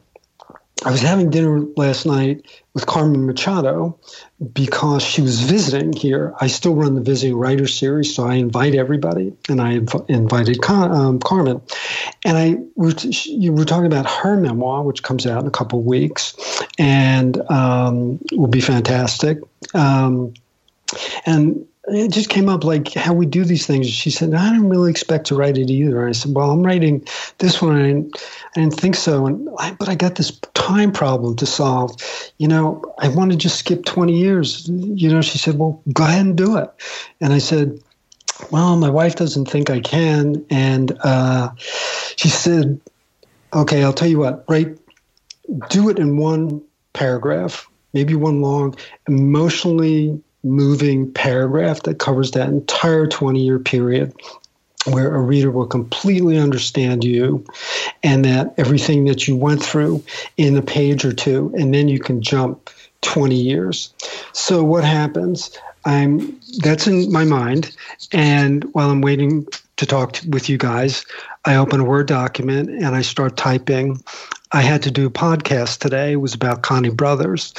I 0.82 0.90
was 0.90 1.00
having 1.00 1.30
dinner 1.30 1.60
last 1.76 2.04
night 2.04 2.46
with 2.74 2.84
Carmen 2.86 3.26
Machado 3.26 3.98
because 4.52 5.02
she 5.02 5.22
was 5.22 5.40
visiting 5.40 5.92
here. 5.92 6.34
I 6.40 6.48
still 6.48 6.74
run 6.74 6.94
the 6.94 7.00
Visiting 7.00 7.36
Writer 7.36 7.66
Series, 7.66 8.14
so 8.14 8.24
I 8.26 8.34
invite 8.34 8.74
everybody, 8.74 9.32
and 9.48 9.60
I 9.60 9.78
inv- 9.78 10.10
invited 10.10 10.60
Con- 10.60 10.90
um, 10.90 11.18
Carmen. 11.20 11.62
And 12.24 12.36
I 12.36 12.56
we 12.74 12.92
were 13.48 13.52
were 13.52 13.64
talking 13.64 13.86
about 13.86 14.06
her 14.06 14.36
memoir, 14.36 14.82
which 14.82 15.02
comes 15.02 15.26
out 15.26 15.42
in 15.42 15.46
a 15.46 15.52
couple 15.52 15.78
of 15.78 15.84
weeks, 15.84 16.34
and 16.78 17.38
um, 17.50 18.18
will 18.32 18.48
be 18.48 18.60
fantastic. 18.60 19.38
Um, 19.74 20.34
and 21.24 21.66
it 21.86 22.10
just 22.10 22.30
came 22.30 22.48
up 22.48 22.64
like 22.64 22.94
how 22.94 23.12
we 23.12 23.26
do 23.26 23.44
these 23.44 23.66
things. 23.66 23.88
She 23.88 24.10
said, 24.10 24.32
I 24.32 24.50
didn't 24.50 24.70
really 24.70 24.90
expect 24.90 25.26
to 25.26 25.34
write 25.34 25.58
it 25.58 25.70
either. 25.70 26.00
And 26.00 26.08
I 26.08 26.12
said, 26.12 26.34
Well, 26.34 26.50
I'm 26.50 26.62
writing 26.62 27.06
this 27.38 27.60
one. 27.60 27.76
I 27.76 27.86
didn't, 27.86 28.22
I 28.56 28.60
didn't 28.60 28.80
think 28.80 28.96
so. 28.96 29.26
And 29.26 29.48
I, 29.58 29.72
but 29.72 29.88
I 29.88 29.94
got 29.94 30.14
this 30.14 30.38
time 30.54 30.92
problem 30.92 31.36
to 31.36 31.46
solve. 31.46 31.96
You 32.38 32.48
know, 32.48 32.82
I 32.98 33.08
want 33.08 33.32
to 33.32 33.36
just 33.36 33.58
skip 33.58 33.84
20 33.84 34.16
years. 34.16 34.66
You 34.68 35.10
know, 35.10 35.20
she 35.20 35.38
said, 35.38 35.58
Well, 35.58 35.82
go 35.92 36.04
ahead 36.04 36.24
and 36.24 36.36
do 36.36 36.56
it. 36.56 36.70
And 37.20 37.32
I 37.32 37.38
said, 37.38 37.80
Well, 38.50 38.76
my 38.76 38.90
wife 38.90 39.16
doesn't 39.16 39.50
think 39.50 39.68
I 39.68 39.80
can. 39.80 40.44
And 40.48 40.96
uh, 41.02 41.50
she 41.58 42.28
said, 42.28 42.80
Okay, 43.52 43.84
I'll 43.84 43.92
tell 43.92 44.08
you 44.08 44.18
what, 44.18 44.44
write, 44.48 44.78
do 45.68 45.90
it 45.90 45.98
in 45.98 46.16
one 46.16 46.62
paragraph, 46.94 47.68
maybe 47.92 48.14
one 48.14 48.40
long, 48.40 48.74
emotionally 49.06 50.20
moving 50.44 51.10
paragraph 51.12 51.82
that 51.84 51.98
covers 51.98 52.32
that 52.32 52.48
entire 52.48 53.06
20 53.06 53.40
year 53.40 53.58
period 53.58 54.12
where 54.86 55.14
a 55.14 55.20
reader 55.20 55.50
will 55.50 55.66
completely 55.66 56.38
understand 56.38 57.04
you 57.04 57.44
and 58.02 58.24
that 58.24 58.52
everything 58.58 59.06
that 59.06 59.26
you 59.26 59.34
went 59.34 59.62
through 59.62 60.04
in 60.36 60.56
a 60.56 60.62
page 60.62 61.04
or 61.04 61.12
two 61.12 61.52
and 61.56 61.72
then 61.72 61.88
you 61.88 61.98
can 61.98 62.20
jump 62.20 62.68
20 63.00 63.34
years. 63.34 63.94
So 64.32 64.62
what 64.62 64.84
happens? 64.84 65.56
I'm 65.86 66.38
that's 66.58 66.86
in 66.86 67.10
my 67.10 67.24
mind. 67.24 67.74
And 68.12 68.64
while 68.74 68.90
i'm 68.90 69.00
waiting 69.00 69.46
to 69.76 69.86
talk 69.86 70.12
to, 70.14 70.30
with 70.30 70.48
you 70.48 70.56
guys 70.56 71.04
i 71.44 71.56
open 71.56 71.80
a 71.80 71.84
word 71.84 72.06
document 72.06 72.70
and 72.70 72.94
i 72.94 73.02
start 73.02 73.36
typing 73.36 74.00
i 74.54 74.62
had 74.62 74.82
to 74.82 74.90
do 74.90 75.06
a 75.06 75.10
podcast 75.10 75.78
today 75.78 76.12
it 76.12 76.20
was 76.20 76.34
about 76.34 76.62
connie 76.62 76.90
brothers 76.90 77.52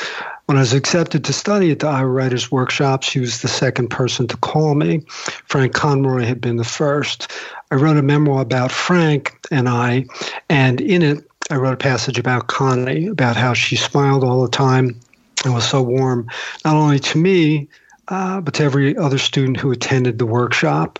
when 0.45 0.57
I 0.57 0.61
was 0.61 0.73
accepted 0.73 1.23
to 1.25 1.33
study 1.33 1.71
at 1.71 1.79
the 1.79 1.87
Iowa 1.87 2.07
Writers 2.07 2.51
Workshop, 2.51 3.01
she 3.01 3.19
was 3.19 3.41
the 3.41 3.47
second 3.47 3.87
person 3.87 4.27
to 4.27 4.37
call 4.37 4.75
me. 4.75 4.99
Frank 5.47 5.73
Conroy 5.73 6.23
had 6.23 6.39
been 6.39 6.57
the 6.57 6.63
first. 6.63 7.31
I 7.71 7.75
wrote 7.75 7.97
a 7.97 8.03
memoir 8.03 8.41
about 8.41 8.71
Frank 8.71 9.35
and 9.49 9.67
I, 9.67 10.05
and 10.47 10.79
in 10.81 11.01
it, 11.01 11.27
I 11.49 11.55
wrote 11.55 11.73
a 11.73 11.77
passage 11.77 12.19
about 12.19 12.47
Connie, 12.47 13.07
about 13.07 13.35
how 13.35 13.53
she 13.53 13.75
smiled 13.75 14.23
all 14.23 14.43
the 14.43 14.49
time 14.49 14.99
and 15.43 15.53
was 15.53 15.67
so 15.67 15.81
warm, 15.81 16.27
not 16.63 16.75
only 16.75 16.99
to 16.99 17.17
me, 17.17 17.67
uh, 18.07 18.39
but 18.39 18.53
to 18.55 18.63
every 18.63 18.95
other 18.97 19.17
student 19.17 19.57
who 19.57 19.71
attended 19.71 20.19
the 20.19 20.25
workshop. 20.27 20.99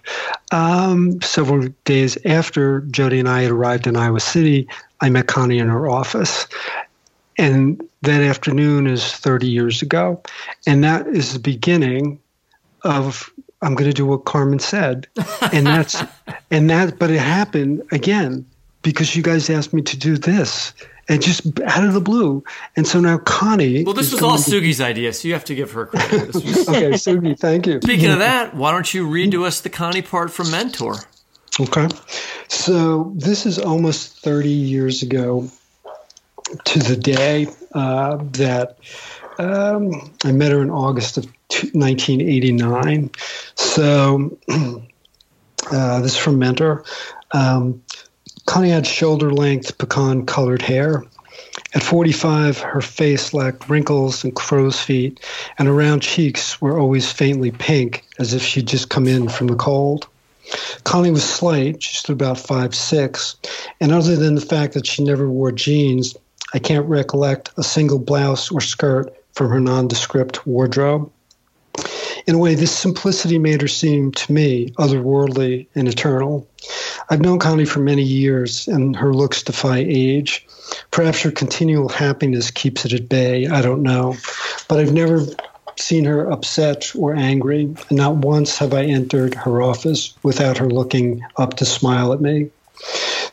Um, 0.51 1.21
several 1.21 1.67
days 1.83 2.17
after 2.25 2.81
Jody 2.81 3.19
and 3.19 3.29
I 3.29 3.43
had 3.43 3.51
arrived 3.51 3.85
in 3.85 3.95
Iowa 3.95 4.19
City, 4.19 4.67
I 5.01 5.09
met 5.09 5.27
Connie 5.27 5.59
in 5.59 5.67
her 5.67 5.89
office. 5.89 6.47
And 7.37 7.81
that 8.01 8.21
afternoon 8.21 8.87
is 8.87 9.11
30 9.11 9.47
years 9.47 9.81
ago. 9.81 10.21
And 10.65 10.83
that 10.83 11.07
is 11.07 11.33
the 11.33 11.39
beginning 11.39 12.19
of 12.83 13.31
I'm 13.61 13.73
going 13.75 13.89
to 13.89 13.93
do 13.93 14.05
what 14.05 14.25
Carmen 14.25 14.59
said. 14.59 15.07
And 15.51 15.65
that's, 15.65 16.03
and 16.51 16.69
that, 16.69 16.99
but 16.99 17.09
it 17.09 17.19
happened 17.19 17.81
again 17.91 18.45
because 18.83 19.15
you 19.15 19.23
guys 19.23 19.49
asked 19.49 19.73
me 19.73 19.81
to 19.81 19.97
do 19.97 20.17
this 20.17 20.73
and 21.07 21.21
just 21.21 21.59
out 21.61 21.83
of 21.83 21.93
the 21.93 22.01
blue. 22.01 22.43
And 22.75 22.87
so 22.87 22.99
now 22.99 23.17
Connie. 23.17 23.83
Well, 23.83 23.93
this 23.93 24.11
was 24.11 24.21
all 24.21 24.37
Sugi's 24.37 24.81
idea, 24.81 25.13
so 25.13 25.27
you 25.27 25.33
have 25.33 25.45
to 25.45 25.55
give 25.55 25.71
her 25.71 25.87
credit. 25.87 26.27
Was... 26.33 26.67
okay, 26.69 26.91
Sugi, 26.91 27.37
thank 27.37 27.67
you. 27.67 27.79
Speaking 27.81 28.11
of 28.11 28.19
that, 28.19 28.55
why 28.55 28.71
don't 28.71 28.91
you 28.93 29.07
read 29.07 29.31
to 29.31 29.45
us 29.45 29.61
the 29.61 29.69
Connie 29.69 30.01
part 30.01 30.31
from 30.31 30.51
Mentor? 30.51 30.95
Okay. 31.57 31.87
So 32.49 33.13
this 33.15 33.45
is 33.45 33.59
almost 33.59 34.19
30 34.19 34.49
years 34.49 35.03
ago 35.03 35.49
to 36.65 36.79
the 36.79 36.97
day 36.97 37.47
uh, 37.73 38.17
that 38.33 38.77
um, 39.39 40.13
I 40.25 40.33
met 40.33 40.51
her 40.51 40.61
in 40.61 40.69
August 40.69 41.17
of 41.17 41.25
1989. 41.25 43.09
So 43.55 44.37
uh, 44.49 46.01
this 46.01 46.11
is 46.11 46.17
from 46.17 46.39
Mentor. 46.39 46.83
Um, 47.31 47.81
Connie 48.45 48.69
had 48.69 48.85
shoulder 48.85 49.31
length 49.31 49.77
pecan 49.77 50.25
colored 50.25 50.61
hair. 50.61 51.05
At 51.73 51.83
45, 51.83 52.59
her 52.59 52.81
face 52.81 53.33
lacked 53.33 53.69
wrinkles 53.69 54.23
and 54.23 54.35
crow's 54.35 54.79
feet, 54.79 55.19
and 55.57 55.67
her 55.67 55.73
round 55.73 56.01
cheeks 56.01 56.61
were 56.61 56.79
always 56.79 57.11
faintly 57.11 57.51
pink, 57.51 58.05
as 58.19 58.33
if 58.33 58.41
she'd 58.41 58.67
just 58.67 58.89
come 58.89 59.07
in 59.07 59.27
from 59.29 59.47
the 59.47 59.55
cold. 59.55 60.07
Connie 60.83 61.11
was 61.11 61.23
slight, 61.23 61.81
she 61.81 61.95
stood 61.95 62.13
about 62.13 62.39
five 62.39 62.75
six, 62.75 63.35
and 63.79 63.91
other 63.91 64.15
than 64.15 64.35
the 64.35 64.41
fact 64.41 64.73
that 64.73 64.87
she 64.87 65.03
never 65.03 65.29
wore 65.29 65.51
jeans, 65.51 66.15
I 66.53 66.59
can't 66.59 66.87
recollect 66.87 67.51
a 67.57 67.63
single 67.63 67.99
blouse 67.99 68.51
or 68.51 68.61
skirt 68.61 69.13
from 69.33 69.49
her 69.49 69.59
nondescript 69.59 70.45
wardrobe. 70.47 71.11
In 72.27 72.35
a 72.35 72.39
way, 72.39 72.55
this 72.55 72.75
simplicity 72.75 73.37
made 73.37 73.61
her 73.61 73.67
seem 73.67 74.11
to 74.13 74.31
me 74.31 74.69
otherworldly 74.77 75.67
and 75.75 75.87
eternal. 75.87 76.47
I've 77.09 77.21
known 77.21 77.37
Connie 77.37 77.65
for 77.65 77.79
many 77.79 78.01
years, 78.01 78.67
and 78.67 78.95
her 78.95 79.13
looks 79.13 79.43
defy 79.43 79.85
age. 79.87 80.47
Perhaps 80.89 81.21
her 81.21 81.31
continual 81.31 81.89
happiness 81.89 82.49
keeps 82.49 82.85
it 82.85 82.93
at 82.93 83.09
bay. 83.09 83.47
I 83.47 83.61
don't 83.61 83.83
know. 83.83 84.15
But 84.67 84.79
I've 84.79 84.93
never 84.93 85.25
seen 85.79 86.05
her 86.05 86.29
upset 86.29 86.91
or 86.95 87.15
angry, 87.15 87.63
and 87.63 87.91
not 87.91 88.17
once 88.17 88.57
have 88.57 88.73
I 88.73 88.83
entered 88.83 89.33
her 89.35 89.61
office 89.61 90.13
without 90.23 90.57
her 90.57 90.69
looking 90.69 91.23
up 91.37 91.55
to 91.55 91.65
smile 91.65 92.13
at 92.13 92.21
me. 92.21 92.49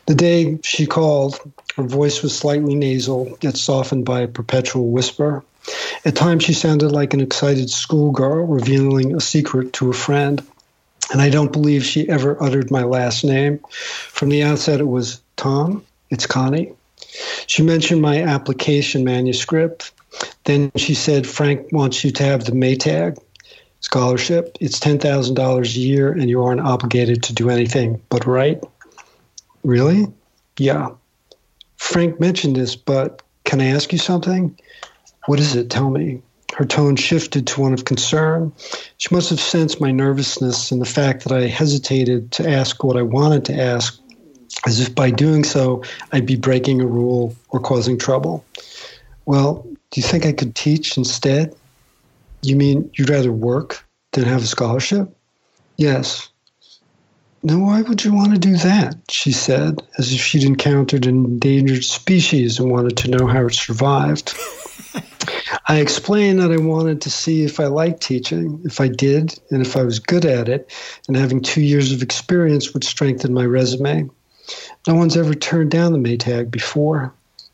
The 0.05 0.15
day 0.15 0.59
she 0.63 0.85
called, 0.85 1.39
her 1.75 1.83
voice 1.83 2.21
was 2.21 2.37
slightly 2.37 2.75
nasal, 2.75 3.37
yet 3.41 3.57
softened 3.57 4.05
by 4.05 4.21
a 4.21 4.27
perpetual 4.27 4.89
whisper. 4.89 5.43
At 6.05 6.15
times, 6.15 6.43
she 6.43 6.53
sounded 6.53 6.91
like 6.91 7.13
an 7.13 7.21
excited 7.21 7.69
schoolgirl 7.69 8.45
revealing 8.45 9.15
a 9.15 9.21
secret 9.21 9.73
to 9.73 9.89
a 9.89 9.93
friend. 9.93 10.45
And 11.11 11.21
I 11.21 11.29
don't 11.29 11.51
believe 11.51 11.85
she 11.85 12.09
ever 12.09 12.41
uttered 12.41 12.71
my 12.71 12.83
last 12.83 13.23
name. 13.23 13.59
From 13.69 14.29
the 14.29 14.43
outset, 14.43 14.79
it 14.79 14.87
was 14.87 15.21
Tom, 15.37 15.85
it's 16.09 16.25
Connie. 16.25 16.73
She 17.47 17.63
mentioned 17.63 18.01
my 18.01 18.23
application 18.23 19.03
manuscript. 19.03 19.91
Then 20.45 20.71
she 20.75 20.93
said, 20.93 21.25
Frank 21.25 21.71
wants 21.71 22.03
you 22.03 22.11
to 22.11 22.23
have 22.23 22.45
the 22.45 22.51
Maytag 22.51 23.17
scholarship. 23.79 24.57
It's 24.59 24.79
$10,000 24.79 25.63
a 25.63 25.79
year, 25.79 26.11
and 26.11 26.29
you 26.29 26.43
aren't 26.43 26.61
obligated 26.61 27.23
to 27.23 27.33
do 27.33 27.49
anything 27.49 28.01
but 28.09 28.25
write. 28.25 28.63
Really? 29.63 30.07
Yeah. 30.57 30.89
Frank 31.77 32.19
mentioned 32.19 32.55
this, 32.55 32.75
but 32.75 33.21
can 33.43 33.61
I 33.61 33.65
ask 33.67 33.91
you 33.91 33.99
something? 33.99 34.57
What 35.25 35.39
is 35.39 35.55
it? 35.55 35.69
Tell 35.69 35.89
me. 35.89 36.21
Her 36.55 36.65
tone 36.65 36.95
shifted 36.95 37.47
to 37.47 37.61
one 37.61 37.73
of 37.73 37.85
concern. 37.85 38.53
She 38.97 39.13
must 39.13 39.29
have 39.31 39.39
sensed 39.39 39.81
my 39.81 39.91
nervousness 39.91 40.71
and 40.71 40.79
the 40.79 40.85
fact 40.85 41.23
that 41.23 41.31
I 41.31 41.47
hesitated 41.47 42.31
to 42.33 42.47
ask 42.47 42.83
what 42.83 42.95
I 42.95 43.01
wanted 43.01 43.45
to 43.45 43.59
ask, 43.59 43.99
as 44.65 44.79
if 44.79 44.93
by 44.93 45.09
doing 45.09 45.43
so 45.43 45.83
I'd 46.11 46.27
be 46.27 46.35
breaking 46.35 46.79
a 46.79 46.85
rule 46.85 47.35
or 47.49 47.59
causing 47.59 47.97
trouble. 47.97 48.45
Well, 49.25 49.65
do 49.93 50.01
you 50.01 50.07
think 50.07 50.25
I 50.25 50.33
could 50.33 50.55
teach 50.55 50.97
instead? 50.97 51.55
You 52.41 52.55
mean 52.55 52.89
you'd 52.95 53.11
rather 53.11 53.31
work 53.31 53.85
than 54.11 54.23
have 54.23 54.41
a 54.41 54.47
scholarship? 54.47 55.15
Yes. 55.77 56.29
Now, 57.43 57.59
why 57.59 57.83
would 57.83 58.03
you 58.03 58.11
want 58.11 58.33
to 58.33 58.39
do 58.39 58.57
that? 58.57 58.95
She 59.07 59.31
said, 59.31 59.83
as 59.99 60.11
if 60.11 60.19
she'd 60.19 60.45
encountered 60.45 61.05
an 61.05 61.23
endangered 61.23 61.83
species 61.83 62.57
and 62.57 62.71
wanted 62.71 62.97
to 62.97 63.11
know 63.11 63.27
how 63.27 63.45
it 63.45 63.53
survived. 63.53 64.33
I 65.67 65.77
explained 65.77 66.39
that 66.39 66.51
I 66.51 66.57
wanted 66.57 67.01
to 67.01 67.11
see 67.11 67.43
if 67.43 67.59
I 67.59 67.65
liked 67.65 68.01
teaching, 68.01 68.61
if 68.65 68.81
I 68.81 68.87
did, 68.87 69.39
and 69.51 69.61
if 69.61 69.77
I 69.77 69.83
was 69.83 69.99
good 69.99 70.25
at 70.25 70.49
it, 70.49 70.71
and 71.07 71.15
having 71.15 71.39
two 71.39 71.61
years 71.61 71.91
of 71.91 72.01
experience 72.01 72.73
would 72.73 72.83
strengthen 72.83 73.31
my 73.31 73.45
resume. 73.45 74.09
No 74.87 74.95
one's 74.95 75.17
ever 75.17 75.35
turned 75.35 75.69
down 75.69 75.93
the 75.93 75.99
Maytag 75.99 76.49
before. 76.49 77.13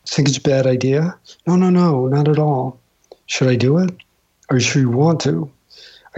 Think 0.10 0.28
it's 0.28 0.38
a 0.38 0.42
bad 0.42 0.66
idea? 0.66 1.18
No, 1.46 1.56
no, 1.56 1.70
no, 1.70 2.08
not 2.08 2.28
at 2.28 2.40
all. 2.40 2.80
Should 3.28 3.48
I 3.48 3.56
do 3.56 3.78
it? 3.78 3.92
Are 4.50 4.58
you 4.58 4.62
sure 4.62 4.82
you 4.82 4.90
want 4.90 5.22
to? 5.22 5.52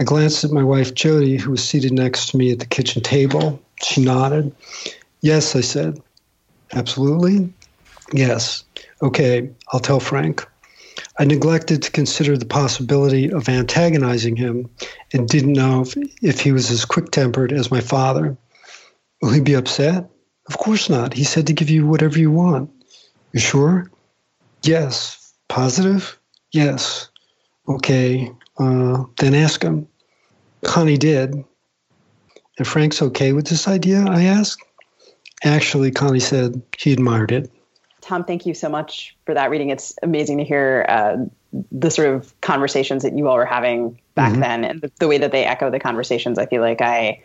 I 0.00 0.04
glanced 0.04 0.44
at 0.44 0.50
my 0.50 0.64
wife 0.64 0.94
Jody, 0.94 1.36
who 1.36 1.50
was 1.50 1.62
seated 1.62 1.92
next 1.92 2.30
to 2.30 2.38
me 2.38 2.52
at 2.52 2.58
the 2.58 2.66
kitchen 2.66 3.02
table. 3.02 3.60
She 3.82 4.02
nodded. 4.02 4.54
Yes, 5.20 5.54
I 5.54 5.60
said. 5.60 6.00
Absolutely? 6.72 7.52
Yes. 8.12 8.64
Okay, 9.02 9.50
I'll 9.72 9.80
tell 9.80 10.00
Frank. 10.00 10.46
I 11.18 11.24
neglected 11.24 11.82
to 11.82 11.90
consider 11.90 12.38
the 12.38 12.46
possibility 12.46 13.30
of 13.30 13.48
antagonizing 13.48 14.36
him 14.36 14.70
and 15.12 15.28
didn't 15.28 15.52
know 15.52 15.82
if, 15.82 15.94
if 16.22 16.40
he 16.40 16.52
was 16.52 16.70
as 16.70 16.86
quick 16.86 17.10
tempered 17.10 17.52
as 17.52 17.70
my 17.70 17.80
father. 17.80 18.36
Will 19.20 19.30
he 19.30 19.40
be 19.40 19.54
upset? 19.54 20.08
Of 20.48 20.56
course 20.56 20.88
not. 20.88 21.12
He 21.12 21.24
said 21.24 21.46
to 21.48 21.52
give 21.52 21.68
you 21.68 21.86
whatever 21.86 22.18
you 22.18 22.30
want. 22.30 22.70
You 23.32 23.40
sure? 23.40 23.90
Yes. 24.62 25.34
Positive? 25.48 26.18
Yes. 26.52 27.08
Okay. 27.68 28.30
Uh, 28.58 29.04
then 29.18 29.34
ask 29.34 29.62
him. 29.62 29.86
Connie 30.64 30.98
did. 30.98 31.34
And 32.58 32.66
Frank's 32.66 33.02
okay 33.02 33.32
with 33.32 33.46
this 33.48 33.66
idea? 33.66 34.04
I 34.08 34.24
asked. 34.24 34.62
Actually, 35.44 35.90
Connie 35.90 36.20
said 36.20 36.62
he 36.78 36.92
admired 36.92 37.32
it. 37.32 37.50
Tom, 38.00 38.24
thank 38.24 38.46
you 38.46 38.54
so 38.54 38.68
much 38.68 39.16
for 39.26 39.34
that 39.34 39.48
reading. 39.48 39.70
It's 39.70 39.94
amazing 40.02 40.38
to 40.38 40.44
hear 40.44 40.84
uh, 40.88 41.16
the 41.70 41.90
sort 41.90 42.08
of 42.08 42.38
conversations 42.40 43.02
that 43.02 43.16
you 43.16 43.28
all 43.28 43.36
were 43.36 43.44
having 43.44 43.98
back 44.14 44.32
mm-hmm. 44.32 44.40
then 44.40 44.64
and 44.64 44.80
the, 44.80 44.90
the, 44.98 45.08
way 45.08 45.18
that 45.18 45.32
they 45.32 45.44
echo 45.44 45.70
the 45.70 45.78
conversations. 45.78 46.38
I 46.38 46.46
feel 46.46 46.62
like 46.62 46.80
I, 46.80 47.22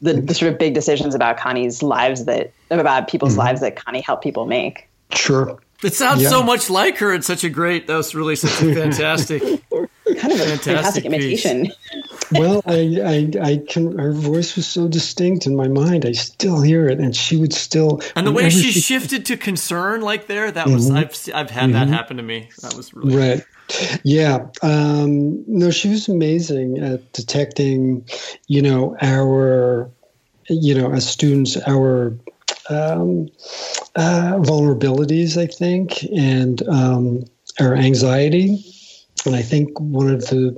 the, 0.00 0.14
the 0.24 0.34
sort 0.34 0.52
of 0.52 0.58
big 0.58 0.74
decisions 0.74 1.14
about 1.14 1.36
Connie's 1.36 1.82
lives 1.82 2.24
that, 2.24 2.52
about 2.70 3.08
people's 3.08 3.32
mm-hmm. 3.32 3.40
lives 3.40 3.60
that 3.60 3.76
Connie 3.76 4.00
helped 4.00 4.24
people 4.24 4.46
make. 4.46 4.88
Sure. 5.14 5.58
It 5.82 5.94
sounds 5.94 6.22
yeah. 6.22 6.28
so 6.28 6.42
much 6.42 6.68
like 6.68 6.98
her. 6.98 7.14
It's 7.14 7.26
such 7.26 7.42
a 7.42 7.48
great, 7.48 7.86
that 7.86 7.96
was 7.96 8.14
really 8.14 8.36
such 8.36 8.62
a 8.62 8.74
fantastic, 8.80 9.42
kind 9.42 9.52
of 9.72 10.40
a 10.40 10.46
fantastic, 10.46 10.64
fantastic 10.64 11.04
imitation 11.06 11.72
well, 12.32 12.62
I, 12.66 13.00
I, 13.04 13.40
I 13.42 13.62
can. 13.68 13.98
Her 13.98 14.12
voice 14.12 14.56
was 14.56 14.66
so 14.66 14.88
distinct 14.88 15.46
in 15.46 15.56
my 15.56 15.68
mind. 15.68 16.06
I 16.06 16.12
still 16.12 16.60
hear 16.60 16.88
it, 16.88 16.98
and 16.98 17.14
she 17.14 17.36
would 17.36 17.52
still. 17.52 18.00
And 18.14 18.26
the 18.26 18.32
way 18.32 18.50
she, 18.50 18.70
she, 18.70 18.80
shifted 18.80 19.26
to 19.26 19.36
concern, 19.36 20.00
like 20.00 20.26
there, 20.26 20.50
that 20.50 20.68
was. 20.68 20.90
Mm-hmm. 20.90 20.96
I've 20.96 21.34
I've 21.34 21.50
had 21.50 21.70
mm-hmm. 21.70 21.72
that 21.72 21.88
happen 21.88 22.16
to 22.18 22.22
me. 22.22 22.50
That 22.62 22.74
was 22.74 22.94
really 22.94 23.16
right. 23.16 23.44
Yeah. 24.02 24.46
Um, 24.62 25.44
no, 25.46 25.70
she 25.70 25.88
was 25.88 26.08
amazing 26.08 26.78
at 26.78 27.12
detecting, 27.12 28.04
you 28.48 28.62
know, 28.62 28.96
our, 29.00 29.90
you 30.48 30.74
know, 30.74 30.92
as 30.92 31.08
students, 31.08 31.56
our 31.68 32.16
um, 32.68 33.28
uh, 33.96 34.38
vulnerabilities, 34.38 35.36
I 35.36 35.46
think, 35.46 36.02
and 36.16 36.66
um, 36.68 37.24
our 37.58 37.74
anxiety. 37.74 38.64
And 39.26 39.36
I 39.36 39.42
think 39.42 39.78
one 39.78 40.08
of 40.08 40.20
the 40.28 40.56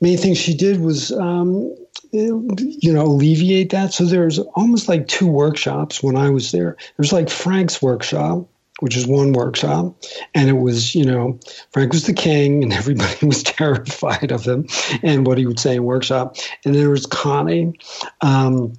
main 0.00 0.18
things 0.18 0.38
she 0.38 0.54
did 0.54 0.80
was 0.80 1.12
um, 1.12 1.74
you 2.12 2.92
know 2.92 3.02
alleviate 3.02 3.70
that. 3.70 3.94
So 3.94 4.04
there's 4.04 4.38
almost 4.38 4.88
like 4.88 5.08
two 5.08 5.26
workshops 5.26 6.02
when 6.02 6.16
i 6.16 6.28
was 6.28 6.52
there. 6.52 6.76
There's 6.96 7.12
like 7.12 7.30
frank's 7.30 7.80
workshop 7.80 8.48
which 8.80 8.96
is 8.96 9.06
one 9.06 9.32
workshop 9.32 9.94
and 10.34 10.48
it 10.48 10.54
was 10.54 10.92
you 10.92 11.04
know 11.04 11.38
frank 11.70 11.92
was 11.92 12.06
the 12.06 12.12
king 12.12 12.64
and 12.64 12.72
everybody 12.80 13.26
was 13.26 13.42
terrified 13.44 14.32
of 14.32 14.44
him 14.44 14.66
and 15.04 15.24
what 15.24 15.38
he 15.38 15.46
would 15.46 15.60
say 15.60 15.76
in 15.76 15.84
workshop. 15.84 16.36
And 16.64 16.74
there 16.74 16.90
was 16.90 17.06
connie 17.06 17.78
um, 18.22 18.72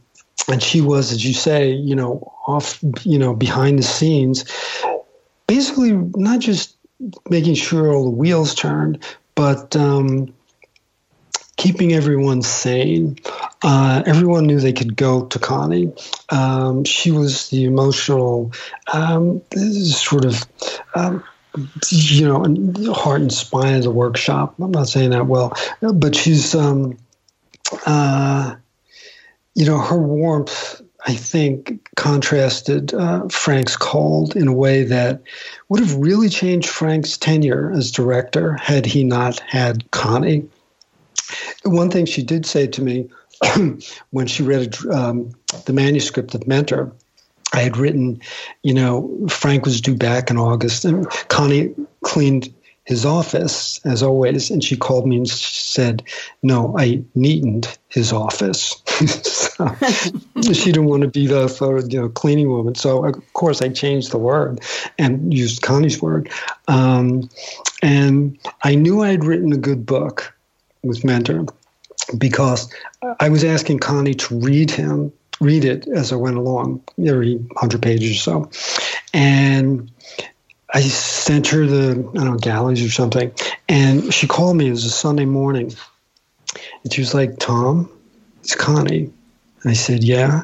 and 0.49 0.61
she 0.61 0.81
was 0.81 1.11
as 1.11 1.25
you 1.25 1.33
say 1.33 1.71
you 1.71 1.95
know 1.95 2.33
off 2.47 2.79
you 3.03 3.17
know 3.17 3.33
behind 3.33 3.79
the 3.79 3.83
scenes 3.83 4.45
basically 5.47 5.91
not 5.91 6.39
just 6.39 6.75
making 7.29 7.55
sure 7.55 7.91
all 7.91 8.05
the 8.05 8.09
wheels 8.09 8.55
turned, 8.55 9.03
but 9.35 9.75
um, 9.75 10.33
keeping 11.57 11.93
everyone 11.93 12.41
sane. 12.41 13.17
Uh, 13.63 14.03
everyone 14.05 14.45
knew 14.45 14.59
they 14.59 14.73
could 14.73 14.95
go 14.95 15.25
to 15.27 15.39
Connie. 15.39 15.93
Um, 16.29 16.83
she 16.83 17.11
was 17.11 17.49
the 17.49 17.65
emotional 17.65 18.51
um, 18.91 19.41
sort 19.53 20.25
of. 20.25 20.45
Um, 20.95 21.23
you 21.89 22.27
know, 22.27 22.93
heart 22.93 23.21
and 23.21 23.31
spine 23.31 23.75
of 23.75 23.83
the 23.83 23.91
workshop. 23.91 24.55
I'm 24.59 24.71
not 24.71 24.87
saying 24.87 25.11
that 25.11 25.27
well, 25.27 25.55
but 25.81 26.15
she's, 26.15 26.55
um, 26.55 26.97
uh, 27.85 28.55
you 29.55 29.65
know, 29.65 29.77
her 29.77 29.97
warmth 29.97 30.81
I 31.05 31.15
think, 31.15 31.89
contrasted 31.95 32.93
uh, 32.93 33.27
Frank's 33.27 33.75
cold 33.75 34.35
in 34.37 34.47
a 34.47 34.53
way 34.53 34.83
that 34.83 35.21
would 35.67 35.81
have 35.81 35.95
really 35.95 36.29
changed 36.29 36.69
Frank's 36.69 37.17
tenure 37.17 37.71
as 37.71 37.91
director 37.91 38.53
had 38.53 38.85
he 38.85 39.03
not 39.03 39.39
had 39.41 39.89
Connie. 39.91 40.47
One 41.63 41.91
thing 41.91 42.05
she 42.05 42.23
did 42.23 42.45
say 42.45 42.67
to 42.67 42.81
me 42.81 43.09
when 44.11 44.27
she 44.27 44.43
read 44.43 44.77
um, 44.85 45.31
the 45.65 45.73
manuscript 45.73 46.35
of 46.35 46.47
Mentor, 46.47 46.93
I 47.51 47.59
had 47.59 47.75
written, 47.75 48.21
you 48.61 48.73
know, 48.73 49.27
Frank 49.29 49.65
was 49.65 49.81
due 49.81 49.95
back 49.95 50.29
in 50.29 50.37
August, 50.37 50.85
and 50.85 51.07
Connie 51.27 51.75
cleaned 52.01 52.53
his 52.85 53.05
office 53.05 53.79
as 53.85 54.03
always 54.03 54.51
and 54.51 54.63
she 54.63 54.75
called 54.75 55.07
me 55.07 55.15
and 55.15 55.29
said 55.29 56.03
no 56.41 56.77
i 56.77 57.01
neatened 57.15 57.77
his 57.87 58.11
office 58.11 58.82
she 60.41 60.71
didn't 60.71 60.85
want 60.85 61.03
to 61.03 61.07
be 61.07 61.27
the 61.27 61.87
you 61.89 62.01
know 62.01 62.09
cleaning 62.09 62.49
woman. 62.49 62.75
So 62.75 63.05
of 63.05 63.33
course 63.33 63.61
i 63.61 63.69
changed 63.69 64.11
the 64.11 64.17
word 64.17 64.61
and 64.97 65.33
used 65.33 65.61
connie's 65.61 66.01
word. 66.01 66.29
Um, 66.67 67.29
and 67.81 68.37
i 68.63 68.75
knew 68.75 69.01
i 69.01 69.09
had 69.09 69.23
written 69.23 69.51
a 69.53 69.57
good 69.57 69.85
book 69.85 70.33
with 70.83 71.03
mentor 71.03 71.45
because 72.17 72.73
i 73.19 73.29
was 73.29 73.43
asking 73.43 73.79
connie 73.79 74.13
to 74.13 74.39
read 74.39 74.69
him 74.71 75.11
read 75.41 75.65
it 75.65 75.87
as 75.87 76.11
i 76.11 76.15
went 76.15 76.37
along 76.37 76.83
every 77.05 77.35
100 77.35 77.81
pages 77.81 78.11
or 78.11 78.19
so. 78.19 78.51
And 79.13 79.91
I 80.73 80.81
sent 80.81 81.47
her 81.49 81.65
the 81.65 81.91
I 81.91 81.93
don't 81.93 82.15
know 82.15 82.37
galleys 82.37 82.83
or 82.83 82.89
something, 82.89 83.31
and 83.69 84.11
she 84.11 84.27
called 84.27 84.57
me. 84.57 84.67
It 84.67 84.71
was 84.71 84.85
a 84.85 84.89
Sunday 84.89 85.25
morning, 85.25 85.71
and 86.83 86.91
she 86.91 87.01
was 87.01 87.13
like, 87.13 87.37
"Tom, 87.37 87.91
it's 88.43 88.55
Connie." 88.55 89.09
I 89.63 89.73
said, 89.73 90.03
"Yeah." 90.03 90.43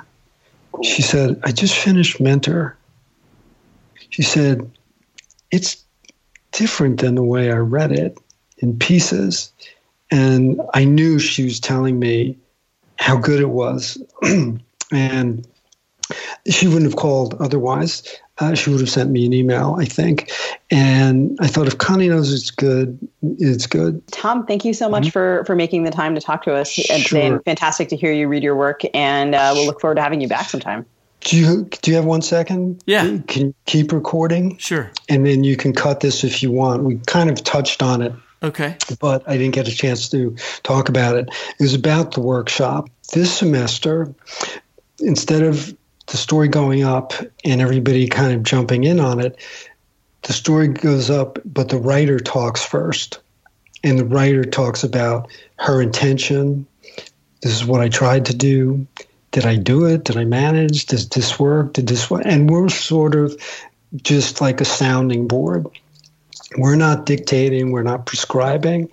She 0.83 1.01
said, 1.01 1.39
"I 1.43 1.51
just 1.51 1.75
finished 1.75 2.21
Mentor." 2.21 2.77
She 4.09 4.21
said, 4.21 4.71
"It's 5.51 5.83
different 6.53 7.01
than 7.01 7.15
the 7.15 7.23
way 7.23 7.51
I 7.51 7.57
read 7.57 7.91
it 7.91 8.17
in 8.59 8.79
pieces," 8.79 9.51
and 10.09 10.61
I 10.73 10.85
knew 10.85 11.19
she 11.19 11.43
was 11.43 11.59
telling 11.59 11.99
me 11.99 12.37
how 12.95 13.17
good 13.17 13.41
it 13.41 13.49
was, 13.49 14.01
and 14.91 15.47
she 16.49 16.67
wouldn't 16.67 16.91
have 16.91 16.95
called 16.95 17.35
otherwise 17.41 18.03
uh, 18.39 18.55
she 18.55 18.69
would 18.69 18.79
have 18.79 18.89
sent 18.89 19.11
me 19.11 19.25
an 19.25 19.33
email, 19.33 19.75
I 19.79 19.85
think. 19.85 20.31
And 20.71 21.37
I 21.41 21.47
thought 21.47 21.67
if 21.67 21.77
Connie 21.77 22.07
knows 22.07 22.33
it's 22.33 22.51
good, 22.51 22.97
it's 23.21 23.67
good. 23.67 24.05
Tom, 24.07 24.45
thank 24.45 24.65
you 24.65 24.73
so 24.73 24.89
much 24.89 25.03
mm-hmm. 25.03 25.11
for 25.11 25.43
for 25.45 25.55
making 25.55 25.83
the 25.83 25.91
time 25.91 26.15
to 26.15 26.21
talk 26.21 26.43
to 26.43 26.53
us 26.53 26.69
sure. 26.69 26.97
today. 26.97 27.27
And 27.27 27.43
fantastic 27.43 27.89
to 27.89 27.95
hear 27.95 28.11
you 28.11 28.27
read 28.27 28.43
your 28.43 28.55
work, 28.55 28.81
and 28.93 29.35
uh, 29.35 29.51
we'll 29.53 29.65
look 29.65 29.81
forward 29.81 29.95
to 29.95 30.01
having 30.01 30.21
you 30.21 30.27
back 30.27 30.49
sometime. 30.49 30.85
Do 31.21 31.37
you 31.37 31.65
do 31.81 31.91
you 31.91 31.97
have 31.97 32.05
one 32.05 32.21
second? 32.21 32.81
Yeah. 32.85 33.17
Can 33.27 33.47
you 33.47 33.55
keep 33.65 33.91
recording? 33.91 34.57
Sure. 34.57 34.89
And 35.09 35.25
then 35.25 35.43
you 35.43 35.57
can 35.57 35.73
cut 35.73 35.99
this 35.99 36.23
if 36.23 36.41
you 36.41 36.51
want. 36.51 36.83
We 36.83 36.99
kind 37.07 37.29
of 37.29 37.43
touched 37.43 37.83
on 37.83 38.01
it. 38.01 38.13
Okay. 38.41 38.77
But 39.01 39.27
I 39.27 39.37
didn't 39.37 39.53
get 39.53 39.67
a 39.67 39.75
chance 39.75 40.07
to 40.09 40.35
talk 40.63 40.87
about 40.87 41.17
it. 41.17 41.27
It 41.59 41.63
was 41.63 41.73
about 41.73 42.13
the 42.13 42.21
workshop. 42.21 42.89
This 43.13 43.37
semester, 43.37 44.13
instead 44.99 45.43
of 45.43 45.75
the 46.09 46.17
story 46.17 46.47
going 46.47 46.83
up 46.83 47.13
and 47.45 47.61
everybody 47.61 48.07
kind 48.07 48.33
of 48.33 48.43
jumping 48.43 48.83
in 48.83 48.99
on 48.99 49.19
it, 49.19 49.37
the 50.23 50.33
story 50.33 50.67
goes 50.67 51.09
up, 51.09 51.39
but 51.45 51.69
the 51.69 51.77
writer 51.77 52.19
talks 52.19 52.63
first. 52.63 53.19
And 53.83 53.97
the 53.97 54.05
writer 54.05 54.43
talks 54.43 54.83
about 54.83 55.29
her 55.57 55.81
intention. 55.81 56.67
This 57.41 57.53
is 57.53 57.65
what 57.65 57.79
I 57.79 57.87
tried 57.87 58.25
to 58.25 58.35
do. 58.35 58.85
Did 59.31 59.45
I 59.45 59.55
do 59.55 59.85
it? 59.85 60.03
Did 60.03 60.17
I 60.17 60.25
manage? 60.25 60.87
Does 60.87 61.07
this 61.07 61.39
work? 61.39 61.73
Did 61.73 61.87
this 61.87 62.09
work? 62.09 62.23
And 62.25 62.49
we're 62.49 62.67
sort 62.67 63.15
of 63.15 63.41
just 63.95 64.41
like 64.41 64.59
a 64.59 64.65
sounding 64.65 65.27
board. 65.27 65.67
We're 66.57 66.75
not 66.75 67.05
dictating, 67.05 67.71
we're 67.71 67.83
not 67.83 68.07
prescribing. 68.07 68.89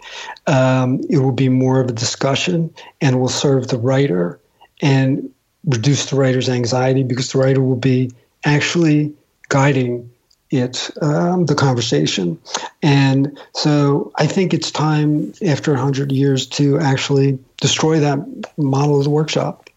Um, 0.46 1.00
it 1.08 1.18
will 1.18 1.32
be 1.32 1.48
more 1.48 1.80
of 1.80 1.88
a 1.88 1.92
discussion 1.92 2.72
and 3.00 3.18
will 3.18 3.28
serve 3.28 3.68
the 3.68 3.78
writer. 3.78 4.38
And 4.82 5.30
reduce 5.66 6.06
the 6.06 6.16
writer's 6.16 6.48
anxiety 6.48 7.02
because 7.02 7.32
the 7.32 7.38
writer 7.38 7.60
will 7.60 7.76
be 7.76 8.10
actually 8.44 9.12
guiding 9.48 10.10
it 10.50 10.90
um, 11.02 11.46
the 11.46 11.54
conversation. 11.54 12.38
And 12.82 13.38
so 13.54 14.12
i 14.16 14.26
think 14.26 14.54
it's 14.54 14.70
time 14.70 15.32
after 15.44 15.72
100 15.72 16.12
years 16.12 16.46
to 16.46 16.78
actually 16.78 17.38
destroy 17.60 17.98
that 18.00 18.18
model 18.56 18.98
of 18.98 19.04
the 19.04 19.10
workshop. 19.10 19.68